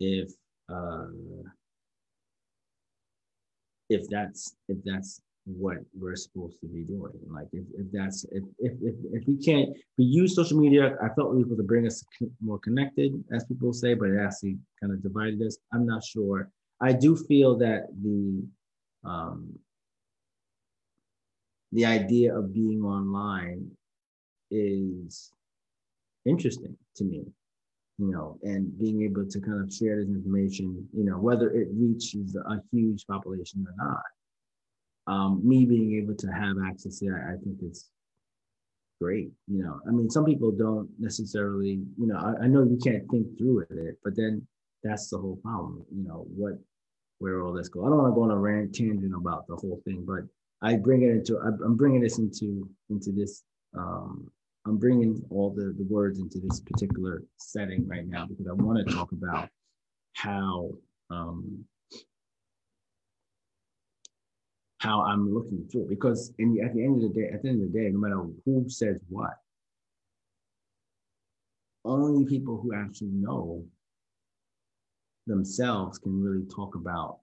if 0.00 0.32
uh, 0.68 1.06
if 3.90 4.08
that's 4.08 4.54
if 4.68 4.78
that's 4.84 5.20
what 5.44 5.76
we're 5.98 6.16
supposed 6.16 6.58
to 6.60 6.66
be 6.66 6.82
doing. 6.82 7.12
Like 7.28 7.48
if, 7.52 7.64
if 7.78 7.92
that's 7.92 8.24
if, 8.30 8.44
if 8.58 8.72
if 9.12 9.26
we 9.26 9.36
can't 9.36 9.70
we 9.98 10.04
use 10.04 10.34
social 10.34 10.58
media, 10.58 10.96
I 11.02 11.08
felt 11.14 11.38
able 11.38 11.56
to 11.56 11.62
bring 11.62 11.86
us 11.86 12.04
more 12.40 12.58
connected, 12.58 13.22
as 13.32 13.44
people 13.44 13.72
say, 13.72 13.94
but 13.94 14.08
it 14.10 14.18
actually 14.18 14.58
kind 14.80 14.92
of 14.92 15.02
divided 15.02 15.40
us. 15.42 15.58
I'm 15.72 15.86
not 15.86 16.04
sure. 16.04 16.50
I 16.80 16.92
do 16.92 17.16
feel 17.16 17.56
that 17.58 17.88
the 18.02 18.44
um, 19.04 19.58
the 21.72 21.84
idea 21.84 22.34
of 22.34 22.54
being 22.54 22.82
online 22.82 23.70
is 24.50 25.32
interesting 26.24 26.76
to 26.96 27.04
me 27.04 27.24
you 27.98 28.10
know, 28.10 28.38
and 28.42 28.76
being 28.78 29.02
able 29.02 29.24
to 29.24 29.40
kind 29.40 29.62
of 29.62 29.72
share 29.72 29.96
this 29.96 30.08
information, 30.08 30.88
you 30.92 31.04
know, 31.04 31.16
whether 31.16 31.50
it 31.50 31.68
reaches 31.72 32.34
a 32.34 32.60
huge 32.72 33.06
population 33.06 33.64
or 33.66 33.74
not. 33.76 34.02
Um, 35.06 35.46
me 35.46 35.66
being 35.66 36.02
able 36.02 36.14
to 36.14 36.26
have 36.28 36.56
access 36.66 36.98
to 37.00 37.08
I, 37.08 37.32
I 37.32 37.36
think 37.42 37.58
it's 37.62 37.90
great. 39.00 39.30
You 39.48 39.62
know, 39.62 39.80
I 39.86 39.90
mean, 39.90 40.08
some 40.08 40.24
people 40.24 40.50
don't 40.50 40.88
necessarily, 40.98 41.82
you 41.98 42.06
know, 42.06 42.16
I, 42.16 42.44
I 42.44 42.46
know 42.46 42.62
you 42.62 42.78
can't 42.82 43.08
think 43.10 43.36
through 43.36 43.66
it, 43.70 43.98
but 44.02 44.16
then 44.16 44.46
that's 44.82 45.10
the 45.10 45.18
whole 45.18 45.36
problem. 45.36 45.84
You 45.94 46.08
know, 46.08 46.26
what, 46.34 46.54
where 47.18 47.42
all 47.42 47.52
this 47.52 47.68
go. 47.68 47.84
I 47.84 47.88
don't 47.88 47.98
want 47.98 48.12
to 48.12 48.14
go 48.14 48.22
on 48.22 48.30
a 48.30 48.38
rant 48.38 48.74
tangent 48.74 49.14
about 49.14 49.46
the 49.46 49.56
whole 49.56 49.80
thing, 49.84 50.04
but 50.06 50.24
I 50.62 50.76
bring 50.76 51.02
it 51.02 51.10
into, 51.10 51.38
I'm 51.38 51.76
bringing 51.76 52.00
this 52.00 52.18
into 52.18 52.68
into 52.88 53.12
this 53.12 53.42
um, 53.76 54.30
I'm 54.66 54.78
bringing 54.78 55.22
all 55.30 55.50
the, 55.50 55.74
the 55.76 55.84
words 55.90 56.18
into 56.18 56.38
this 56.38 56.60
particular 56.60 57.22
setting 57.36 57.86
right 57.86 58.06
now 58.06 58.26
because 58.26 58.46
I 58.46 58.52
want 58.52 58.86
to 58.86 58.94
talk 58.94 59.12
about 59.12 59.48
how 60.14 60.70
um, 61.10 61.64
how 64.84 65.02
I'm 65.02 65.32
looking 65.32 65.66
through. 65.70 65.86
Because 65.88 66.32
in 66.38 66.54
the, 66.54 66.60
at 66.60 66.74
the 66.74 66.84
end 66.84 67.02
of 67.02 67.14
the 67.14 67.20
day, 67.20 67.28
at 67.32 67.42
the 67.42 67.48
end 67.48 67.62
of 67.62 67.72
the 67.72 67.78
day, 67.78 67.88
no 67.90 67.98
matter 67.98 68.22
who 68.44 68.68
says 68.68 69.00
what, 69.08 69.32
only 71.86 72.26
people 72.26 72.60
who 72.60 72.74
actually 72.74 73.12
know 73.12 73.64
themselves 75.26 75.98
can 75.98 76.22
really 76.22 76.44
talk 76.54 76.74
about, 76.74 77.20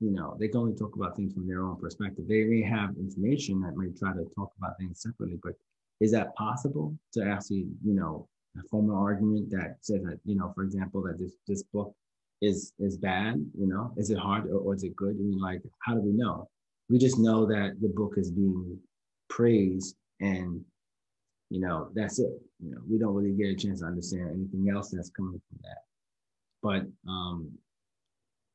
you 0.00 0.10
know, 0.10 0.36
they 0.40 0.48
can 0.48 0.60
only 0.60 0.74
talk 0.74 0.96
about 0.96 1.14
things 1.14 1.34
from 1.34 1.46
their 1.46 1.62
own 1.62 1.78
perspective. 1.78 2.24
They 2.26 2.44
may 2.44 2.62
have 2.62 2.90
information 2.98 3.60
that 3.60 3.76
may 3.76 3.90
try 3.98 4.12
to 4.14 4.24
talk 4.34 4.52
about 4.58 4.78
things 4.78 5.02
separately, 5.02 5.38
but 5.42 5.52
is 6.00 6.10
that 6.12 6.34
possible 6.36 6.96
to 7.12 7.24
actually, 7.24 7.66
you 7.84 7.94
know, 7.94 8.28
form 8.70 8.88
an 8.88 8.96
argument 8.96 9.50
that 9.50 9.76
says 9.80 10.02
that, 10.04 10.20
you 10.24 10.36
know, 10.36 10.52
for 10.54 10.62
example, 10.62 11.02
that 11.02 11.18
this 11.18 11.32
this 11.46 11.62
book 11.64 11.94
is 12.40 12.72
is 12.78 12.96
bad, 12.96 13.34
you 13.58 13.66
know, 13.66 13.92
is 13.96 14.10
it 14.10 14.18
hard 14.18 14.46
or, 14.46 14.58
or 14.58 14.74
is 14.74 14.84
it 14.84 14.96
good? 14.96 15.16
I 15.18 15.22
mean, 15.22 15.40
like, 15.40 15.62
how 15.80 15.94
do 15.94 16.00
we 16.00 16.12
know? 16.12 16.48
We 16.88 16.98
just 16.98 17.18
know 17.18 17.46
that 17.46 17.76
the 17.80 17.88
book 17.88 18.14
is 18.16 18.30
being 18.30 18.78
praised 19.28 19.96
and 20.20 20.64
you 21.50 21.60
know, 21.60 21.88
that's 21.94 22.18
it. 22.18 22.32
You 22.58 22.72
know, 22.72 22.80
we 22.90 22.98
don't 22.98 23.14
really 23.14 23.32
get 23.32 23.50
a 23.50 23.54
chance 23.54 23.80
to 23.80 23.86
understand 23.86 24.30
anything 24.30 24.74
else 24.74 24.90
that's 24.90 25.10
coming 25.10 25.40
from 25.48 25.58
that. 25.62 25.82
But 26.62 27.10
um, 27.10 27.52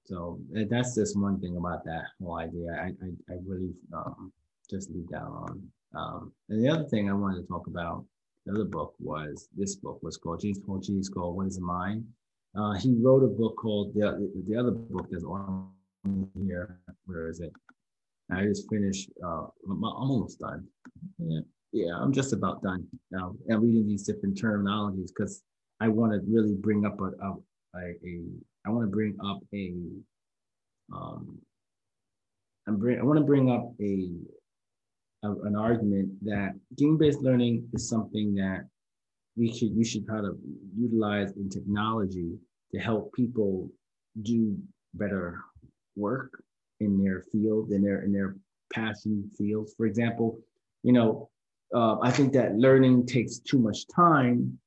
so 0.06 0.40
that's 0.70 0.96
just 0.96 1.18
one 1.18 1.40
thing 1.40 1.56
about 1.56 1.86
that 1.86 2.06
whole 2.20 2.38
idea. 2.38 2.72
I 2.72 2.88
I, 2.88 3.34
I 3.34 3.38
really 3.46 3.72
um, 3.96 4.34
just 4.70 4.90
leave 4.90 5.08
that 5.10 5.22
on. 5.22 5.64
Um, 5.96 6.34
and 6.50 6.64
the 6.64 6.70
other 6.70 6.84
thing 6.84 7.10
I 7.10 7.14
wanted 7.14 7.42
to 7.42 7.48
talk 7.48 7.68
about, 7.68 8.06
the 8.46 8.54
other 8.54 8.66
book 8.66 8.96
was 9.00 9.48
this 9.56 9.76
book 9.76 10.00
was 10.02 10.18
called 10.18 10.42
James 10.42 10.60
Paul 10.60 10.80
Gee's 10.80 11.10
called 11.10 11.36
What 11.36 11.48
Is 11.48 11.58
a 11.58 11.62
Mind? 11.62 12.06
Uh, 12.56 12.74
he 12.74 12.96
wrote 13.00 13.24
a 13.24 13.28
book 13.28 13.56
called 13.58 13.94
the, 13.94 14.32
the 14.48 14.56
other 14.58 14.72
book 14.72 15.08
that's 15.12 15.24
on 15.24 15.70
here. 16.46 16.80
Where 17.06 17.30
is 17.30 17.40
it? 17.40 17.54
I 18.32 18.44
just 18.44 18.70
finished. 18.70 19.10
Uh, 19.24 19.48
I'm, 19.70 19.84
almost 19.84 20.40
done. 20.40 20.66
Yeah, 21.18 21.40
yeah, 21.72 21.94
I'm 22.00 22.14
just 22.14 22.34
about 22.34 22.62
done 22.62 22.86
now. 23.12 23.34
I'm 23.52 23.62
reading 23.62 23.88
these 23.88 24.04
different 24.04 24.40
terminologies 24.40 25.10
because 25.16 25.42
I 25.80 25.88
want 25.88 26.14
to 26.14 26.22
really 26.30 26.56
bring 26.56 26.86
up 26.86 27.00
a, 27.00 27.06
a, 27.06 27.36
a, 27.76 27.80
a 27.80 28.22
I 28.66 28.70
want 28.70 28.84
to 28.84 28.92
bring 28.92 29.18
up 29.26 29.40
a 29.54 29.74
um, 30.94 31.40
I'm 32.68 32.78
bring 32.78 33.00
I 33.00 33.04
want 33.04 33.18
to 33.18 33.26
bring 33.26 33.50
up 33.50 33.74
a 33.82 34.10
a, 35.24 35.32
an 35.48 35.56
argument 35.56 36.12
that 36.24 36.54
game-based 36.78 37.22
learning 37.22 37.68
is 37.74 37.90
something 37.90 38.36
that 38.36 38.68
we 39.36 39.52
should 39.52 39.76
we 39.76 39.84
should 39.84 40.06
try 40.06 40.22
to 40.22 40.38
utilize 40.78 41.32
in 41.32 41.50
technology 41.50 42.38
to 42.74 42.80
help 42.80 43.12
people 43.14 43.70
do 44.22 44.56
better 44.94 45.40
work 45.96 46.44
in 46.80 47.02
their 47.04 47.26
field 47.32 47.72
in 47.72 47.82
their 47.82 48.04
in 48.04 48.12
their 48.12 48.36
passion 48.74 49.30
fields. 49.38 49.74
For 49.76 49.86
example, 49.86 50.40
you 50.84 50.94
know, 50.94 51.30
uh, 51.74 51.98
I 52.02 52.12
think 52.12 52.34
that 52.34 52.56
learning 52.56 53.08
takes 53.08 53.40
too 53.40 53.60
much 53.60 53.88
time 53.88 54.60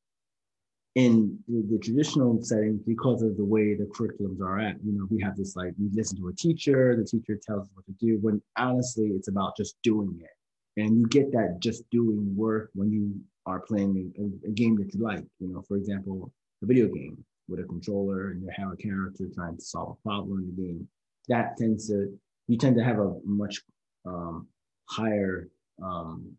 in 0.95 1.39
the, 1.49 1.65
the, 1.71 1.79
traditional 1.79 2.43
setting 2.43 2.79
because 2.87 3.23
of 3.23 3.39
the 3.39 3.45
way 3.45 3.75
the 3.75 3.85
curriculums 3.85 4.43
are 4.43 4.61
at. 4.61 4.77
You 4.85 4.93
know, 4.93 5.07
we 5.11 5.23
have 5.23 5.37
this 5.37 5.57
like 5.57 5.73
we 5.81 5.89
listen 5.95 6.19
to 6.19 6.29
a 6.29 6.35
teacher, 6.35 6.95
the 6.97 7.05
teacher 7.05 7.41
tells 7.47 7.63
us 7.63 7.71
what 7.75 7.87
to 7.87 7.93
do. 7.93 8.19
When 8.21 8.43
honestly, 8.59 9.07
it's 9.07 9.29
about 9.29 9.57
just 9.57 9.77
doing 9.83 10.19
it 10.21 10.31
and 10.77 10.99
you 10.99 11.07
get 11.07 11.31
that 11.33 11.59
just 11.61 11.89
doing 11.91 12.35
work 12.37 12.71
when 12.75 12.91
you 12.91 13.15
are 13.47 13.61
playing 13.61 14.13
a, 14.19 14.49
a, 14.49 14.51
game 14.53 14.77
that 14.77 14.95
you 14.95 15.01
like 15.01 15.25
you 15.39 15.49
know 15.49 15.63
for 15.63 15.77
example 15.77 16.33
a 16.63 16.67
video 16.67 16.87
game 16.87 17.23
with 17.49 17.61
a 17.61 17.65
controller 17.65 18.31
and 18.31 18.43
you 18.43 18.49
have 18.55 18.73
a 18.73 18.77
character 18.77 19.27
trying 19.35 19.57
to 19.57 19.63
solve 19.63 19.97
a 19.99 20.09
problem 20.09 20.39
in 20.39 20.47
the 20.55 20.63
game 20.63 20.89
that 21.29 21.57
tends 21.57 21.89
to 21.89 22.19
you 22.49 22.57
tend 22.57 22.77
to 22.77 22.85
have 22.85 22.99
a 22.99 23.15
much 23.25 23.63
um, 24.07 24.47
higher 24.89 25.49
um, 25.83 26.33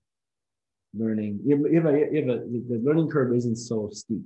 learning 0.93 1.39
you 1.45 1.55
have, 1.75 1.85
a, 1.85 1.89
a, 1.89 2.21
the 2.21 2.81
learning 2.83 3.09
curve 3.09 3.33
isn't 3.33 3.55
so 3.55 3.89
steep 3.91 4.23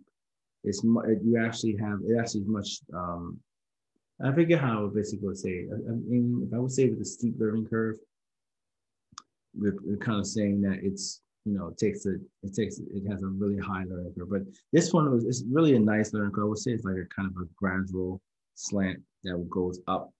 it's 0.64 0.84
you 0.84 1.42
actually 1.44 1.76
have 1.78 2.00
it 2.06 2.18
actually 2.20 2.44
much 2.46 2.80
um, 2.94 3.40
I 4.24 4.32
forget 4.32 4.60
how 4.60 4.86
I 4.86 4.90
basically 4.94 5.28
would 5.28 5.38
say. 5.38 5.68
I 5.72 5.92
mean, 5.92 6.48
if 6.48 6.54
I 6.54 6.60
would 6.60 6.72
say 6.72 6.90
with 6.90 7.02
a 7.02 7.06
steep 7.06 7.36
learning 7.38 7.68
curve, 7.68 7.98
we're, 9.56 9.78
we're 9.84 9.98
kind 9.98 10.20
of 10.20 10.26
saying 10.26 10.62
that 10.62 10.80
it's 10.82 11.22
you 11.46 11.54
know 11.54 11.68
it 11.68 11.78
takes 11.78 12.06
a 12.06 12.16
it 12.44 12.54
takes 12.56 12.80
it 12.80 13.08
has 13.10 13.22
a 13.22 13.28
really 13.28 13.58
high 13.58 13.84
learning 13.84 14.14
curve. 14.18 14.30
But 14.30 14.42
this 14.74 14.92
one 14.92 15.12
was 15.12 15.24
it's 15.26 15.44
really 15.50 15.76
a 15.76 15.80
nice 15.80 16.14
learning 16.14 16.32
curve. 16.32 16.46
I 16.46 16.48
would 16.48 16.58
say 16.58 16.72
it's 16.72 16.84
like 16.84 16.96
a 16.96 17.06
kind 17.16 17.30
of 17.30 17.44
a 17.44 17.46
gradual 17.56 18.20
slant 18.56 19.00
that 19.24 19.50
goes 19.50 19.80
up, 19.88 20.12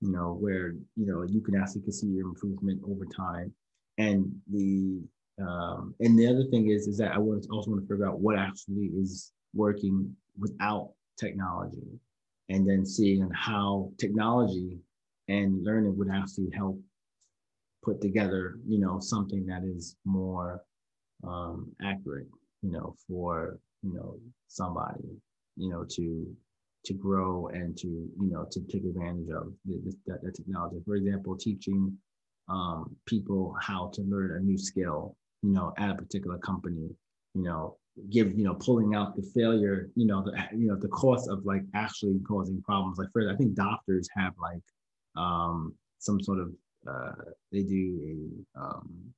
you 0.00 0.12
know, 0.12 0.36
where 0.40 0.74
you 0.96 1.06
know 1.06 1.24
you 1.28 1.40
can 1.40 1.56
actually 1.56 1.82
can 1.82 1.92
see 1.92 2.06
your 2.08 2.28
improvement 2.28 2.80
over 2.84 3.04
time. 3.04 3.52
And 3.98 4.32
the 4.50 5.02
um, 5.40 5.94
and 6.00 6.18
the 6.18 6.26
other 6.26 6.44
thing 6.50 6.70
is 6.70 6.86
is 6.86 6.98
that 6.98 7.12
I 7.12 7.18
want 7.18 7.44
to 7.44 7.48
also 7.50 7.70
want 7.70 7.82
to 7.82 7.88
figure 7.88 8.06
out 8.08 8.20
what 8.20 8.38
actually 8.38 8.90
is 8.96 9.32
working 9.54 10.14
without 10.38 10.92
technology, 11.18 11.88
and 12.48 12.68
then 12.68 12.86
seeing 12.86 13.28
how 13.34 13.90
technology 13.98 14.78
and 15.28 15.64
learning 15.64 15.96
would 15.98 16.10
actually 16.10 16.50
help 16.54 16.80
put 17.84 18.00
together, 18.00 18.58
you 18.66 18.78
know, 18.78 18.98
something 19.00 19.46
that 19.46 19.62
is 19.64 19.96
more 20.04 20.62
um, 21.26 21.70
accurate, 21.82 22.28
you 22.62 22.70
know, 22.70 22.94
for 23.06 23.58
you 23.82 23.94
know 23.94 24.18
somebody, 24.46 25.04
you 25.56 25.70
know, 25.70 25.84
to 25.88 26.36
to 26.88 26.94
grow 26.94 27.48
and 27.48 27.76
to 27.76 27.86
you 27.86 28.30
know 28.30 28.46
to 28.50 28.60
take 28.62 28.84
advantage 28.84 29.28
of 29.30 29.52
the, 29.64 29.94
the, 30.06 30.18
the 30.22 30.32
technology. 30.32 30.78
For 30.84 30.96
example, 30.96 31.36
teaching 31.36 31.96
um, 32.48 32.96
people 33.06 33.54
how 33.60 33.90
to 33.94 34.02
learn 34.02 34.36
a 34.36 34.40
new 34.40 34.58
skill, 34.58 35.14
you 35.42 35.52
know, 35.52 35.74
at 35.76 35.90
a 35.90 35.94
particular 35.94 36.38
company, 36.38 36.88
you 37.34 37.42
know, 37.42 37.76
give 38.10 38.32
you 38.38 38.44
know 38.44 38.54
pulling 38.54 38.94
out 38.94 39.16
the 39.16 39.22
failure, 39.34 39.90
you 39.94 40.06
know, 40.06 40.22
the 40.22 40.32
you 40.56 40.66
know 40.66 40.76
the 40.76 40.88
cost 40.88 41.28
of 41.28 41.44
like 41.44 41.62
actually 41.74 42.18
causing 42.26 42.62
problems. 42.62 42.98
Like 42.98 43.12
for 43.12 43.30
I 43.30 43.36
think 43.36 43.54
doctors 43.54 44.08
have 44.16 44.32
like 44.40 44.62
um, 45.16 45.74
some 45.98 46.22
sort 46.22 46.40
of 46.40 46.52
uh, 46.90 47.12
they 47.52 47.62
do 47.62 48.44
a 48.56 48.60
um, 48.60 49.12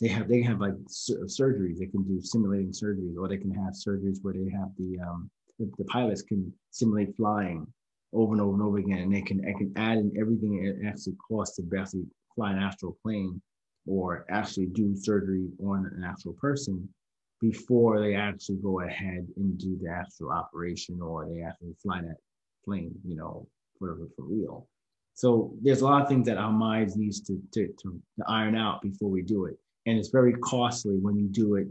they 0.00 0.08
have 0.08 0.28
they 0.28 0.42
have 0.42 0.60
like 0.60 0.74
sur- 0.88 1.26
surgeries. 1.26 1.78
They 1.78 1.86
can 1.86 2.02
do 2.02 2.20
simulating 2.20 2.72
surgeries, 2.72 3.16
or 3.16 3.28
they 3.28 3.36
can 3.36 3.52
have 3.52 3.74
surgeries 3.74 4.18
where 4.22 4.34
they 4.34 4.50
have 4.50 4.70
the 4.76 4.98
um, 4.98 5.30
the, 5.58 5.70
the, 5.78 5.84
pilots 5.84 6.22
can 6.22 6.52
simulate 6.70 7.16
flying 7.16 7.66
over 8.12 8.32
and 8.32 8.40
over 8.40 8.54
and 8.54 8.62
over 8.62 8.78
again, 8.78 8.98
and 8.98 9.14
they 9.14 9.22
can 9.22 9.38
they 9.38 9.52
can 9.52 9.72
add 9.76 9.98
in 9.98 10.12
everything 10.20 10.64
it 10.64 10.86
actually 10.86 11.14
costs 11.28 11.56
to 11.56 11.62
basically 11.62 12.06
fly 12.34 12.52
an 12.52 12.58
astral 12.58 12.96
plane 13.02 13.40
or 13.86 14.24
actually 14.30 14.66
do 14.66 14.96
surgery 14.96 15.48
on 15.62 15.90
an 15.96 16.04
actual 16.04 16.32
person 16.34 16.88
before 17.40 18.00
they 18.00 18.14
actually 18.14 18.56
go 18.56 18.80
ahead 18.80 19.26
and 19.36 19.58
do 19.58 19.78
the 19.82 19.90
actual 19.90 20.30
operation 20.30 21.00
or 21.02 21.28
they 21.28 21.42
actually 21.42 21.74
fly 21.82 22.00
that 22.00 22.16
plane, 22.64 22.94
you 23.06 23.14
know, 23.14 23.46
for, 23.78 23.98
for 24.16 24.24
real. 24.24 24.66
So 25.14 25.54
there's 25.62 25.82
a 25.82 25.84
lot 25.84 26.02
of 26.02 26.08
things 26.08 26.26
that 26.26 26.38
our 26.38 26.52
minds 26.52 26.96
needs 26.96 27.20
to, 27.22 27.40
to, 27.52 27.66
to 27.66 28.00
iron 28.26 28.56
out 28.56 28.82
before 28.82 29.10
we 29.10 29.22
do 29.22 29.44
it. 29.44 29.56
And 29.86 29.98
it's 29.98 30.08
very 30.08 30.32
costly 30.42 30.96
when 30.96 31.16
you 31.16 31.28
do 31.28 31.56
it, 31.56 31.68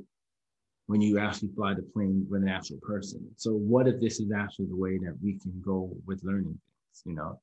when 0.93 1.01
you 1.01 1.17
actually 1.17 1.49
fly 1.55 1.73
the 1.73 1.81
plane 1.81 2.23
with 2.29 2.43
an 2.43 2.47
actual 2.47 2.77
person. 2.83 3.27
So 3.35 3.49
what 3.51 3.87
if 3.87 3.99
this 3.99 4.19
is 4.19 4.31
actually 4.31 4.67
the 4.67 4.75
way 4.75 4.99
that 4.99 5.15
we 5.23 5.39
can 5.39 5.59
go 5.65 5.89
with 6.05 6.23
learning 6.23 6.59
things, 6.61 7.01
you 7.03 7.15
know? 7.15 7.39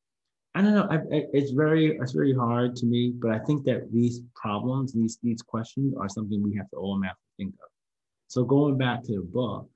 I 0.55 0.63
don't 0.63 0.73
know. 0.73 0.87
I, 0.89 0.99
I, 1.17 1.27
it's 1.33 1.51
very 1.51 1.99
it's 2.01 2.13
very 2.13 2.33
hard 2.33 2.77
to 2.77 2.87
me, 2.87 3.13
but 3.23 3.33
I 3.33 3.41
think 3.41 3.65
that 3.65 3.93
these 3.93 4.21
problems, 4.37 4.93
these 4.93 5.19
these 5.21 5.43
questions, 5.43 5.95
are 6.01 6.09
something 6.09 6.41
we 6.41 6.57
have 6.59 6.71
to 6.71 6.77
all 6.77 7.03
have 7.03 7.17
to 7.17 7.31
think 7.37 7.55
of. 7.55 7.71
So 8.29 8.45
going 8.45 8.79
back 8.79 9.03
to 9.05 9.15
the 9.17 9.27
book, 9.41 9.69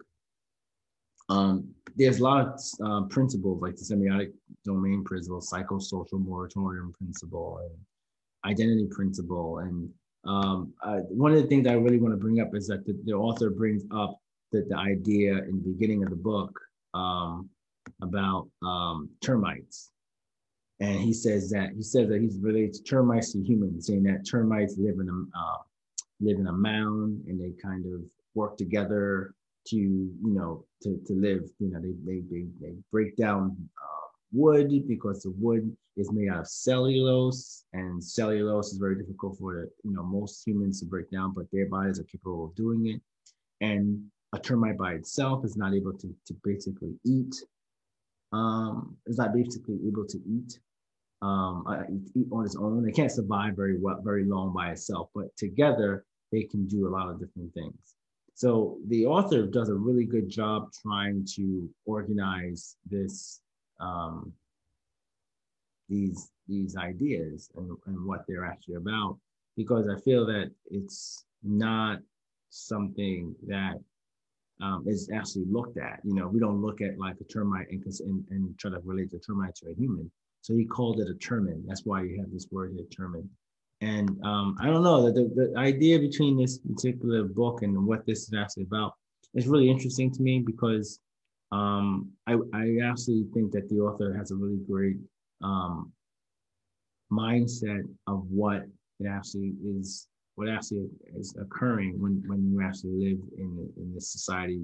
um, 1.29 1.68
there's 1.97 2.20
a 2.20 2.22
lot 2.22 2.47
of 2.47 2.61
uh, 2.87 3.03
principles 3.09 3.61
like 3.61 3.75
the 3.75 3.87
semiotic 3.91 4.31
domain 4.64 5.03
principle, 5.03 5.41
psychosocial 5.41 6.20
moratorium 6.31 6.93
principle, 6.97 7.59
and 7.64 8.53
identity 8.53 8.87
principle. 8.89 9.59
And 9.59 9.91
um, 10.27 10.72
uh, 10.83 10.99
one 11.09 11.33
of 11.33 11.43
the 11.43 11.49
things 11.49 11.66
I 11.66 11.75
really 11.75 11.99
want 11.99 12.14
to 12.14 12.18
bring 12.18 12.41
up 12.41 12.55
is 12.55 12.66
that 12.68 12.87
the, 12.87 12.99
the 13.05 13.12
author 13.12 13.51
brings 13.51 13.83
up 13.91 14.18
that 14.53 14.68
the 14.68 14.77
idea 14.77 15.33
in 15.39 15.62
the 15.62 15.72
beginning 15.72 16.03
of 16.03 16.11
the 16.11 16.16
book 16.16 16.59
um, 16.95 17.49
about 18.03 18.49
um, 18.62 19.11
termites. 19.20 19.91
And 20.81 20.99
he 20.99 21.12
says 21.12 21.51
that 21.51 21.70
he 21.77 21.83
says 21.83 22.09
that 22.09 22.20
he's 22.20 22.39
related 22.39 22.85
termites 22.87 23.33
to 23.33 23.43
humans, 23.43 23.87
saying 23.87 24.03
that 24.05 24.27
termites 24.29 24.77
live 24.79 24.99
in 24.99 25.09
a 25.09 25.39
uh, 25.39 25.59
live 26.20 26.39
in 26.39 26.47
a 26.47 26.53
mound 26.53 27.22
and 27.29 27.41
they 27.41 27.53
kind 27.62 27.85
of 27.87 28.01
work 28.35 28.57
together 28.57 29.35
to 29.66 29.77
you 29.77 30.18
know 30.22 30.64
to, 30.83 31.01
to 31.07 31.14
live 31.14 31.43
you 31.59 31.70
know 31.70 31.81
they 31.81 31.95
they 32.05 32.22
they, 32.31 32.47
they 32.61 32.75
break 32.91 33.16
down 33.16 33.57
uh, 33.79 34.07
wood 34.33 34.68
because 34.87 35.22
the 35.22 35.33
wood 35.39 35.75
is 35.97 36.11
made 36.13 36.29
out 36.29 36.41
of 36.41 36.49
cellulose 36.49 37.65
and 37.73 38.03
cellulose 38.03 38.73
is 38.73 38.79
very 38.79 38.97
difficult 38.97 39.39
for 39.39 39.55
the, 39.55 39.71
you 39.89 39.95
know 39.95 40.03
most 40.03 40.47
humans 40.47 40.81
to 40.81 40.87
break 40.87 41.11
down 41.11 41.33
but 41.33 41.47
their 41.53 41.67
bodies 41.67 42.01
are 42.01 42.05
capable 42.05 42.47
of 42.47 42.55
doing 42.55 42.87
it. 42.87 43.01
And 43.61 44.05
a 44.33 44.39
termite 44.39 44.77
by 44.77 44.95
itself 44.95 45.45
is 45.45 45.57
not 45.57 45.75
able 45.75 45.93
to, 45.93 46.15
to 46.27 46.35
basically 46.43 46.95
eat 47.05 47.35
um 48.33 48.97
is 49.07 49.19
not 49.19 49.33
basically 49.33 49.79
able 49.87 50.07
to 50.07 50.19
eat 50.27 50.59
um 51.23 51.65
uh, 51.67 51.85
eat 52.17 52.27
on 52.33 52.45
its 52.45 52.57
own. 52.57 52.89
It 52.89 52.97
can't 52.97 53.13
survive 53.13 53.55
very 53.55 53.79
well 53.79 54.01
very 54.03 54.25
long 54.25 54.53
by 54.53 54.71
itself 54.71 55.11
but 55.15 55.37
together 55.37 56.05
they 56.33 56.43
can 56.43 56.67
do 56.67 56.89
a 56.89 56.91
lot 56.91 57.09
of 57.09 57.21
different 57.21 57.55
things. 57.55 57.95
So 58.35 58.79
the 58.89 59.07
author 59.07 59.47
does 59.47 59.69
a 59.69 59.75
really 59.75 60.05
good 60.05 60.29
job 60.29 60.73
trying 60.83 61.25
to 61.37 61.71
organize 61.87 62.77
this 62.91 63.41
um, 63.79 64.33
these 65.89 66.30
these 66.49 66.76
ideas 66.76 67.51
and, 67.57 67.76
and 67.87 68.05
what 68.05 68.24
they're 68.26 68.45
actually 68.45 68.74
about 68.74 69.18
because 69.57 69.89
I 69.89 69.99
feel 70.01 70.26
that 70.26 70.51
it's 70.70 71.24
not 71.43 72.01
something 72.51 73.35
that 73.47 73.74
um, 74.61 74.85
is 74.87 75.11
actually 75.12 75.45
looked 75.47 75.78
at. 75.78 76.01
You 76.05 76.14
know, 76.14 76.28
we 76.28 76.41
don't 76.41 76.62
look 76.62 76.80
at 76.80 76.99
like 76.99 77.16
a 77.20 77.24
termite 77.24 77.68
and, 77.70 77.85
and, 78.01 78.24
and 78.30 78.59
try 78.59 78.70
to 78.70 78.80
relate 78.85 79.11
the 79.11 79.18
termite 79.18 79.55
to 79.57 79.70
a 79.70 79.74
human. 79.74 80.11
So 80.43 80.55
he 80.55 80.64
called 80.64 81.01
it 81.01 81.09
a 81.09 81.14
termin. 81.14 81.62
That's 81.66 81.85
why 81.85 82.03
you 82.03 82.18
have 82.20 82.30
this 82.30 82.49
word 82.51 82.72
here, 82.74 82.85
termin. 82.85 83.28
And 83.80 84.11
um, 84.24 84.57
I 84.61 84.66
don't 84.66 84.82
know 84.82 85.11
the, 85.11 85.30
the 85.35 85.59
idea 85.59 85.99
between 85.99 86.37
this 86.39 86.59
particular 86.59 87.24
book 87.24 87.62
and 87.62 87.87
what 87.87 88.07
this 88.07 88.22
is 88.22 88.35
actually 88.35 88.64
about 88.64 88.95
is 89.35 89.47
really 89.47 89.68
interesting 89.68 90.11
to 90.12 90.22
me 90.22 90.41
because 90.41 91.01
um, 91.51 92.11
I, 92.26 92.35
I 92.55 92.78
actually 92.85 93.26
think 93.35 93.53
that 93.53 93.68
the 93.68 93.80
author 93.80 94.14
has 94.16 94.30
a 94.30 94.37
really 94.37 94.61
great 94.68 94.97
um, 95.45 95.93
mindset 97.13 97.83
of 98.07 98.25
what 98.31 98.63
it 99.01 99.07
actually 99.09 99.53
is, 99.65 100.09
what 100.37 100.49
actually 100.49 100.89
is 101.15 101.37
occurring 101.41 102.01
when, 102.01 102.23
when 102.27 102.51
you 102.51 102.63
actually 102.63 102.93
live 102.93 103.19
in, 103.39 103.73
in 103.77 103.95
this 103.95 104.11
society 104.11 104.63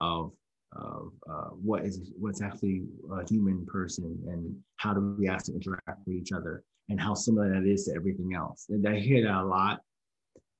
of 0.00 0.32
of 0.76 1.12
uh, 1.30 1.48
what 1.62 1.82
is 1.82 2.12
what's 2.18 2.42
actually 2.42 2.82
a 3.12 3.26
human 3.26 3.64
person 3.64 4.04
and 4.28 4.54
how 4.76 4.92
do 4.92 5.16
we 5.18 5.26
actually 5.26 5.54
interact 5.54 6.00
with 6.06 6.14
each 6.14 6.30
other 6.32 6.62
and 6.90 7.00
how 7.00 7.14
similar 7.14 7.48
that 7.48 7.66
is 7.66 7.86
to 7.86 7.94
everything 7.94 8.34
else. 8.34 8.66
And 8.68 8.86
I 8.86 8.98
hear 8.98 9.22
that 9.24 9.34
a 9.34 9.44
lot, 9.44 9.80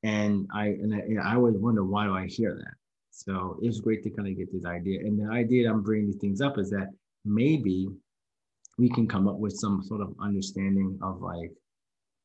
and 0.02 0.46
I 0.52 0.68
and 0.68 0.94
I, 0.94 1.30
I 1.30 1.34
always 1.34 1.56
wonder 1.56 1.84
why 1.84 2.06
do 2.06 2.14
I 2.14 2.26
hear 2.26 2.54
that. 2.54 2.74
So 3.10 3.58
it's 3.60 3.80
great 3.80 4.02
to 4.04 4.10
kind 4.10 4.28
of 4.28 4.36
get 4.36 4.52
this 4.52 4.64
idea. 4.64 5.00
And 5.00 5.18
the 5.18 5.30
idea 5.30 5.70
I'm 5.70 5.82
bringing 5.82 6.06
these 6.06 6.20
things 6.20 6.40
up 6.40 6.56
is 6.58 6.70
that 6.70 6.88
maybe 7.24 7.88
we 8.78 8.88
can 8.88 9.06
come 9.08 9.28
up 9.28 9.38
with 9.38 9.52
some 9.54 9.82
sort 9.82 10.00
of 10.00 10.14
understanding 10.20 10.98
of 11.02 11.20
like 11.20 11.50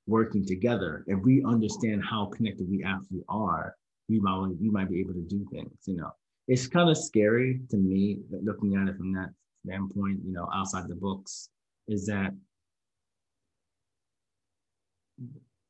working 0.08 0.46
together. 0.46 1.04
If 1.08 1.20
we 1.24 1.44
understand 1.44 2.04
how 2.08 2.28
connected 2.28 2.70
we 2.70 2.84
actually 2.84 3.24
are, 3.28 3.76
we 4.08 4.20
might 4.20 4.56
we 4.62 4.70
might 4.70 4.90
be 4.90 5.00
able 5.00 5.14
to 5.14 5.28
do 5.28 5.46
things. 5.52 5.74
You 5.86 5.98
know, 5.98 6.12
it's 6.48 6.68
kind 6.68 6.90
of 6.90 6.98
scary 6.98 7.62
to 7.72 7.78
me 7.78 8.20
looking 8.30 8.76
at 8.76 8.88
it 8.88 8.98
from 8.98 9.14
that 9.14 9.30
standpoint. 9.66 10.20
You 10.26 10.34
know, 10.34 10.48
outside 10.54 10.88
the 10.88 10.96
books, 10.96 11.50
is 11.88 12.06
that 12.06 12.32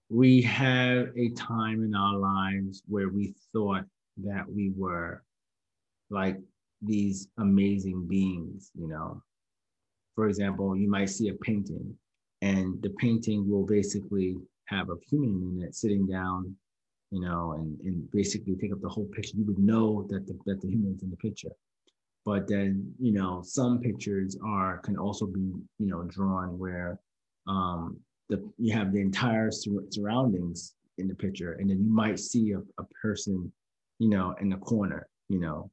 we 0.09 0.41
have 0.41 1.07
a 1.17 1.29
time 1.29 1.84
in 1.84 1.95
our 1.95 2.17
lives 2.17 2.84
where 2.88 3.09
we 3.09 3.34
thought 3.53 3.86
that 4.17 4.43
we 4.47 4.71
were 4.75 5.23
like 6.09 6.38
these 6.81 7.29
amazing 7.38 8.05
beings, 8.07 8.69
you 8.75 8.88
know. 8.88 9.21
For 10.16 10.28
example, 10.28 10.76
you 10.76 10.89
might 10.89 11.09
see 11.09 11.30
a 11.30 11.34
painting, 11.36 11.95
and 12.41 12.82
the 12.82 12.89
painting 12.91 13.49
will 13.49 13.66
basically 13.66 14.38
have 14.66 14.89
a 14.89 14.95
human 15.09 15.57
in 15.57 15.68
it 15.68 15.76
sitting 15.76 16.05
down, 16.05 16.55
you 17.11 17.20
know, 17.20 17.53
and, 17.53 17.80
and 17.82 18.09
basically 18.11 18.55
take 18.55 18.72
up 18.72 18.82
the 18.82 18.89
whole 18.89 19.05
picture. 19.05 19.38
You 19.38 19.45
would 19.45 19.59
know 19.59 20.05
that 20.09 20.26
the, 20.28 20.38
that 20.45 20.61
the 20.61 20.68
human's 20.68 21.03
in 21.03 21.09
the 21.09 21.18
picture. 21.18 21.51
But 22.26 22.47
then, 22.47 22.93
you 22.99 23.11
know, 23.11 23.41
some 23.43 23.80
pictures 23.80 24.38
are 24.45 24.78
can 24.80 24.97
also 24.97 25.26
be, 25.26 25.51
you 25.80 25.88
know, 25.88 26.03
drawn 26.03 26.57
where 26.57 26.99
um, 27.47 27.99
the 28.30 28.49
you 28.57 28.74
have 28.74 28.93
the 28.93 29.01
entire 29.01 29.51
sur- 29.51 29.86
surroundings 29.89 30.76
in 30.97 31.07
the 31.07 31.16
picture, 31.16 31.53
and 31.53 31.70
then 31.70 31.84
you 31.84 31.91
might 31.91 32.20
see 32.20 32.53
a, 32.53 32.59
a 32.80 32.86
person, 33.01 33.51
you 33.99 34.09
know, 34.09 34.36
in 34.39 34.49
the 34.49 34.57
corner, 34.57 35.07
you 35.28 35.39
know, 35.39 35.70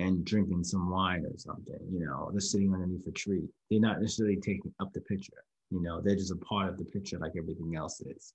and 0.00 0.24
drinking 0.24 0.64
some 0.64 0.90
wine 0.90 1.24
or 1.24 1.36
something, 1.36 1.78
you 1.92 2.00
know, 2.04 2.30
they're 2.32 2.40
sitting 2.40 2.72
underneath 2.72 3.06
a 3.06 3.12
tree. 3.12 3.48
They're 3.70 3.80
not 3.80 4.00
necessarily 4.00 4.36
taking 4.36 4.72
up 4.80 4.92
the 4.92 5.00
picture, 5.02 5.44
you 5.70 5.82
know, 5.82 6.00
they're 6.00 6.16
just 6.16 6.32
a 6.32 6.36
part 6.36 6.68
of 6.68 6.78
the 6.78 6.84
picture 6.84 7.18
like 7.18 7.32
everything 7.36 7.76
else 7.76 8.00
is. 8.00 8.32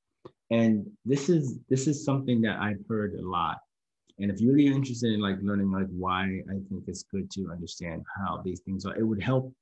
And 0.52 0.86
this 1.04 1.30
is 1.30 1.60
this 1.70 1.88
is 1.88 2.06
something 2.06 2.42
that 2.42 2.60
I've 2.60 2.84
heard 2.88 3.16
a 3.16 3.28
lot. 3.28 3.58
And 4.20 4.32
if 4.32 4.40
you're 4.40 4.54
really 4.54 4.74
interested 4.74 5.14
in 5.14 5.20
like 5.20 5.38
learning 5.42 5.72
like 5.72 5.88
why 5.90 6.24
I 6.50 6.54
think 6.70 6.84
it's 6.88 7.04
good 7.04 7.30
to 7.32 7.52
understand 7.52 8.04
how 8.18 8.42
these 8.44 8.62
things 8.62 8.86
are, 8.86 8.96
it 8.96 9.04
would 9.04 9.22
help 9.22 9.54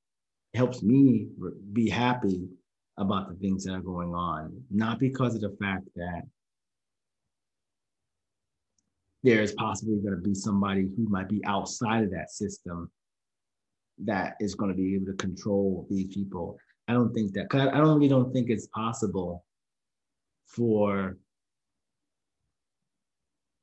helps 0.54 0.84
me 0.84 1.28
be 1.74 1.90
happy 1.90 2.48
about 2.98 3.28
the 3.28 3.36
things 3.36 3.64
that 3.64 3.74
are 3.74 3.82
going 3.82 4.14
on, 4.14 4.62
not 4.70 5.00
because 5.00 5.34
of 5.34 5.42
the 5.42 5.58
fact 5.60 5.86
that 5.96 6.22
there 9.24 9.42
is 9.42 9.54
possibly 9.54 9.98
going 9.98 10.16
to 10.16 10.22
be 10.22 10.36
somebody 10.36 10.82
who 10.82 11.08
might 11.10 11.30
be 11.30 11.44
outside 11.46 12.04
of 12.04 12.12
that 12.12 12.30
system 12.30 12.92
that 14.00 14.36
is 14.40 14.56
going 14.56 14.70
to 14.70 14.76
be 14.76 14.96
able 14.96 15.06
to 15.06 15.14
control 15.14 15.88
these 15.90 16.14
people. 16.14 16.58
I 16.88 16.94
don't 16.94 17.14
think 17.14 17.34
that, 17.34 17.48
I 17.54 17.78
don't 17.78 17.96
really 17.96 18.10
don't 18.10 18.34
think 18.34 18.50
it's 18.50 18.68
possible 18.68 19.46
for 20.48 21.18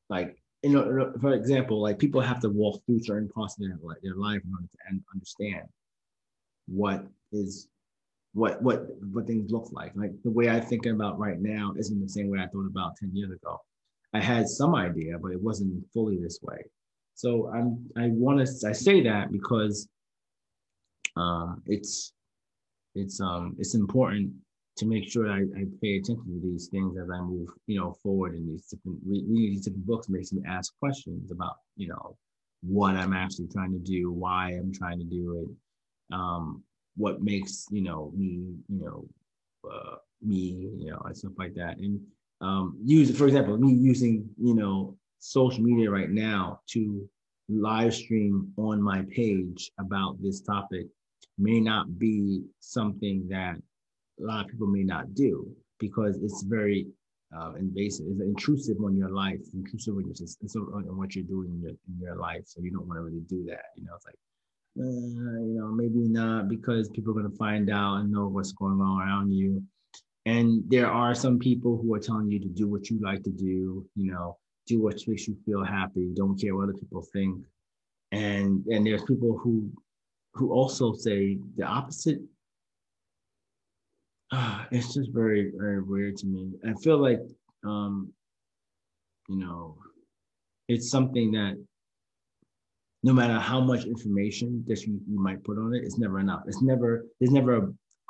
like, 0.09 0.37
you 0.63 0.71
know, 0.71 1.13
for 1.21 1.35
example, 1.35 1.83
like 1.83 1.99
people 1.99 2.21
have 2.21 2.41
to 2.41 2.49
walk 2.49 2.83
through 2.87 3.01
certain 3.01 3.29
parts 3.29 3.57
of 3.59 3.61
their, 3.61 3.79
their 4.03 4.15
life 4.15 4.41
in 4.45 4.53
order 4.53 4.67
to 4.67 5.03
understand 5.15 5.69
what 6.67 7.05
is 7.33 7.69
what 8.33 8.63
what 8.63 8.87
what 9.13 9.27
things 9.27 9.51
look 9.51 9.71
like. 9.73 9.93
Like 9.95 10.13
the 10.23 10.31
way 10.31 10.51
I 10.51 10.61
think 10.61 10.87
about 10.87 11.19
right 11.19 11.41
now 11.41 11.73
isn't 11.77 12.01
the 12.01 12.09
same 12.09 12.29
way 12.29 12.39
I 12.41 12.47
thought 12.47 12.67
about 12.67 12.97
10 12.97 13.11
years 13.15 13.31
ago. 13.31 13.61
I 14.13 14.21
had 14.21 14.49
some 14.49 14.75
idea, 14.75 15.19
but 15.19 15.33
it 15.33 15.41
wasn't 15.41 15.85
fully 15.93 16.19
this 16.19 16.41
way. 16.43 16.59
So 17.15 17.51
I'm 17.55 17.87
I 17.97 18.09
want 18.09 18.47
to 18.47 18.69
I 18.69 18.73
say 18.73 19.03
that 19.03 19.31
because 19.31 19.89
uh, 21.17 21.55
it's 21.67 22.13
it's 22.95 23.21
um 23.21 23.57
it's 23.59 23.75
important 23.75 24.33
to 24.79 24.87
make 24.87 25.11
sure 25.11 25.31
I, 25.31 25.41
I 25.41 25.65
pay 25.83 25.97
attention 25.97 26.25
to 26.27 26.41
these 26.43 26.69
things 26.69 26.97
as 26.97 27.11
I 27.11 27.21
move 27.21 27.49
you 27.67 27.79
know 27.79 27.93
forward 28.03 28.35
in 28.35 28.47
these 28.47 28.67
different 28.67 28.99
reading 29.07 29.35
these 29.35 29.65
different 29.65 29.87
books 29.87 30.09
makes 30.09 30.33
me 30.33 30.43
ask 30.47 30.73
questions 30.79 31.31
about 31.31 31.57
you 31.77 31.89
know 31.89 32.17
what 32.63 32.95
I'm 32.95 33.15
actually 33.15 33.49
trying 33.49 33.73
to 33.73 33.79
do, 33.79 34.13
why 34.13 34.51
I'm 34.51 34.73
trying 34.73 34.99
to 34.99 35.05
do 35.05 35.47
it, 36.11 36.15
um, 36.15 36.63
what 36.97 37.23
makes 37.23 37.67
you 37.71 37.83
know 37.83 38.13
me 38.17 38.55
you 38.69 38.81
know 38.85 39.05
uh, 39.71 39.97
me 40.23 40.71
you 40.79 40.91
know 40.91 41.01
and 41.05 41.17
stuff 41.17 41.33
like 41.39 41.55
that 41.55 41.79
and 41.79 42.01
um, 42.41 42.79
use 42.85 43.17
for 43.17 43.27
example 43.27 43.57
me 43.59 43.73
using 43.73 44.29
you 44.39 44.55
know 44.55 44.97
social 45.19 45.63
media 45.63 45.91
right 45.91 46.11
now 46.11 46.61
to 46.67 47.09
live 47.49 47.93
stream 47.93 48.53
on 48.57 48.81
my 48.81 49.05
page 49.15 49.71
about 49.79 50.17
this 50.23 50.41
topic 50.41 50.87
may 51.39 51.61
not 51.61 51.99
be 51.99 52.43
something 52.61 53.27
that 53.29 53.57
a 54.21 54.23
lot 54.23 54.45
of 54.45 54.51
people 54.51 54.67
may 54.67 54.85
not 54.85 55.15
do 55.15 55.51
because 55.79 56.17
it's 56.23 56.43
very 56.43 56.87
uh, 57.37 57.53
invasive, 57.59 58.07
it's 58.09 58.21
intrusive 58.21 58.77
on 58.85 58.97
your 58.97 59.11
life, 59.11 59.41
intrusive 59.55 59.95
on, 59.95 60.05
your, 60.05 60.91
on 60.91 60.99
what 60.99 61.15
you're 61.15 61.25
doing 61.25 61.51
in 61.51 61.61
your, 61.63 61.71
in 61.71 62.01
your 62.01 62.17
life. 62.17 62.43
So 62.47 62.61
you 62.61 62.71
don't 62.71 62.87
want 62.87 62.99
to 62.99 63.03
really 63.03 63.25
do 63.29 63.45
that. 63.47 63.67
You 63.77 63.85
know, 63.85 63.95
it's 63.97 64.07
like 64.07 64.17
you 64.77 65.57
know, 65.59 65.69
maybe 65.69 66.09
not 66.09 66.49
because 66.49 66.89
people 66.91 67.11
are 67.11 67.21
going 67.21 67.31
to 67.31 67.37
find 67.37 67.71
out 67.71 67.97
and 67.97 68.13
know 68.13 68.29
what's 68.29 68.53
going 68.53 68.81
on 68.81 69.01
around 69.01 69.33
you. 69.33 69.63
And 70.31 70.63
there 70.69 70.91
are 71.03 71.15
some 71.15 71.39
people 71.39 71.73
who 71.77 71.93
are 71.95 71.99
telling 72.09 72.31
you 72.31 72.39
to 72.39 72.49
do 72.61 72.69
what 72.69 72.89
you 72.89 73.01
like 73.01 73.23
to 73.25 73.31
do, 73.31 73.85
you 73.97 74.13
know, 74.13 74.37
do 74.67 74.81
what 74.81 74.97
makes 75.09 75.27
you 75.27 75.37
feel 75.45 75.65
happy, 75.65 76.13
don't 76.15 76.41
care 76.41 76.55
what 76.55 76.65
other 76.65 76.79
people 76.83 77.05
think. 77.13 77.33
And 78.13 78.65
and 78.67 78.87
there's 78.87 79.03
people 79.13 79.33
who 79.43 79.53
who 80.35 80.53
also 80.53 80.95
say 80.95 81.39
the 81.57 81.65
opposite. 81.65 82.21
Uh, 84.31 84.65
it's 84.71 84.95
just 84.95 85.11
very, 85.13 85.51
very 85.57 85.83
weird 85.83 86.17
to 86.19 86.27
me. 86.27 86.53
I 86.65 86.75
feel 86.75 86.99
like 86.99 87.23
um, 87.65 88.13
you 89.29 89.37
know, 89.37 89.79
it's 90.69 90.91
something 90.91 91.33
that 91.33 91.55
no 93.03 93.13
matter 93.13 93.39
how 93.39 93.61
much 93.61 93.85
information 93.85 94.65
that 94.69 94.79
you, 94.87 95.01
you 95.09 95.19
might 95.19 95.43
put 95.43 95.59
on 95.59 95.75
it, 95.75 95.83
it's 95.85 95.99
never 95.99 96.21
enough. 96.21 96.43
It's 96.47 96.63
never, 96.63 97.07
there's 97.19 97.33
never 97.33 97.57
a 97.57 97.69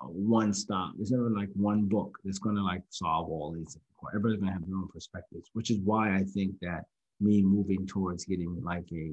one 0.09 0.53
stop. 0.53 0.93
There's 0.97 1.11
never 1.11 1.31
like 1.31 1.49
one 1.55 1.87
book 1.87 2.19
that's 2.25 2.39
going 2.39 2.57
to 2.57 2.63
like 2.63 2.83
solve 2.89 3.29
all 3.29 3.53
these. 3.53 3.79
Everybody's 4.09 4.41
going 4.41 4.49
to 4.49 4.53
have 4.55 4.67
their 4.67 4.77
own 4.77 4.89
perspectives, 4.89 5.51
which 5.53 5.71
is 5.71 5.79
why 5.81 6.17
I 6.17 6.25
think 6.25 6.55
that 6.63 6.85
me 7.21 7.43
moving 7.43 7.87
towards 7.87 8.25
getting 8.25 8.61
like 8.63 8.89
a, 8.93 9.13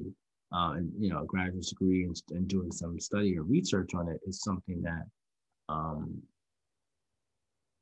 uh, 0.56 0.76
you 0.98 1.10
know, 1.10 1.22
a 1.22 1.26
graduate 1.26 1.66
degree 1.66 2.04
and, 2.04 2.16
and 2.30 2.48
doing 2.48 2.72
some 2.72 2.98
study 2.98 3.38
or 3.38 3.42
research 3.42 3.94
on 3.94 4.08
it 4.08 4.20
is 4.26 4.42
something 4.42 4.82
that, 4.82 5.04
um, 5.68 6.22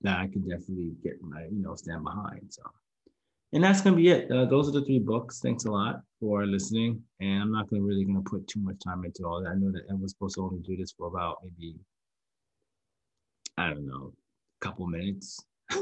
that 0.03 0.19
I 0.19 0.27
could 0.27 0.49
definitely 0.49 0.93
get 1.03 1.23
my, 1.23 1.43
you 1.45 1.63
know, 1.63 1.77
stand 1.77 2.03
behind. 2.03 2.43
So 2.51 2.63
and 3.53 3.63
that's 3.63 3.81
gonna 3.81 3.97
be 3.97 4.09
it. 4.09 4.31
Uh, 4.31 4.45
those 4.45 4.69
are 4.69 4.73
the 4.73 4.85
three 4.85 4.99
books. 4.99 5.41
Thanks 5.41 5.65
a 5.65 5.71
lot 5.71 6.03
for 6.19 6.45
listening. 6.45 7.03
And 7.21 7.43
I'm 7.43 7.53
not 7.53 7.71
gonna 7.71 7.83
really 7.83 8.05
gonna 8.05 8.21
put 8.21 8.47
too 8.49 8.61
much 8.61 8.77
time 8.85 9.05
into 9.05 9.25
all 9.25 9.43
that. 9.43 9.51
I 9.51 9.55
know 9.55 9.71
that 9.71 9.83
I 9.91 9.95
was 9.95 10.11
supposed 10.11 10.35
to 10.35 10.43
only 10.43 10.61
do 10.61 10.77
this 10.77 10.93
for 10.93 11.07
about 11.07 11.39
maybe 11.43 11.77
I 13.59 13.71
don't 13.71 13.87
know, 13.87 14.13
a 14.61 14.65
couple 14.65 14.87
minutes. 14.87 15.45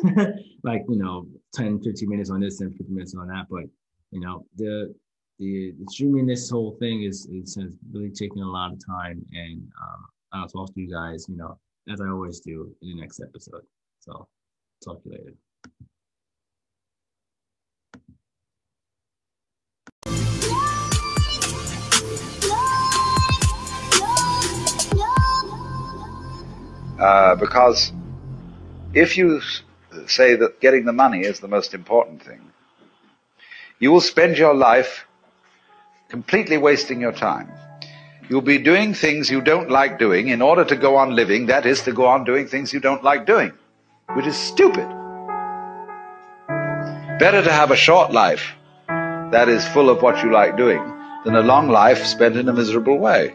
like, 0.63 0.83
you 0.89 0.97
know, 0.97 1.27
10, 1.55 1.83
15 1.83 2.09
minutes 2.09 2.31
on 2.31 2.41
this 2.41 2.61
and 2.61 2.75
15 2.77 2.95
minutes 2.95 3.15
on 3.15 3.29
that. 3.29 3.47
But 3.51 3.65
you 4.11 4.21
know, 4.21 4.47
the 4.57 4.95
the, 5.41 5.75
the 5.79 5.87
streaming 5.91 6.27
this 6.27 6.49
whole 6.49 6.77
thing 6.79 7.03
is 7.03 7.27
is 7.27 7.57
has 7.57 7.77
really 7.93 8.11
taken 8.11 8.41
a 8.43 8.49
lot 8.49 8.73
of 8.73 8.79
time 8.87 9.25
and 9.33 9.61
um 9.83 10.07
I'll 10.33 10.49
talk 10.49 10.75
to 10.75 10.81
you 10.81 10.91
guys, 10.91 11.27
you 11.29 11.37
know, 11.37 11.59
as 11.89 12.01
I 12.01 12.09
always 12.09 12.41
do 12.41 12.75
in 12.83 12.89
the 12.89 13.01
next 13.01 13.21
episode. 13.21 13.63
So 14.01 14.27
talk 14.85 15.03
to 15.03 15.11
you 15.11 15.17
later. 15.17 15.35
Uh, 26.99 27.35
because 27.37 27.93
if 28.93 29.17
you 29.17 29.41
say 30.07 30.37
that 30.37 30.61
getting 30.61 30.85
the 30.85 30.93
money 30.93 31.21
is 31.21 31.41
the 31.41 31.49
most 31.49 31.75
important 31.75 32.23
thing, 32.23 32.41
you 33.79 33.91
will 33.91 34.01
spend 34.01 34.39
your 34.39 34.55
life 34.55 35.05
completely 36.09 36.57
wasting 36.57 37.01
your 37.01 37.13
time. 37.13 37.51
You'll 38.29 38.41
be 38.41 38.59
doing 38.59 38.95
things 38.95 39.31
you 39.31 39.41
don't 39.41 39.71
like 39.71 39.99
doing 39.99 40.29
in 40.29 40.41
order 40.41 40.65
to 40.65 40.77
go 40.77 40.97
on 40.97 41.15
living, 41.15 41.47
that 41.47 41.67
is, 41.67 41.83
to 41.83 41.93
go 41.93 42.07
on 42.07 42.25
doing 42.25 42.47
things 42.47 42.73
you 42.73 42.81
don't 42.81 43.05
like 43.05 43.27
doing, 43.27 43.53
which 44.15 44.27
is 44.27 44.37
stupid. 44.37 44.89
Better 47.19 47.43
to 47.43 47.53
have 47.53 47.71
a 47.71 47.77
short 47.77 48.13
life 48.13 48.53
that 48.87 49.49
is 49.49 49.67
full 49.69 49.91
of 49.91 50.03
what 50.03 50.23
you 50.23 50.33
like 50.33 50.57
doing 50.57 50.83
than 51.25 51.37
a 51.37 51.43
long 51.43 51.69
life 51.69 52.05
spent 52.05 52.37
in 52.37 52.49
a 52.49 52.53
miserable 52.53 52.99
way. 52.99 53.35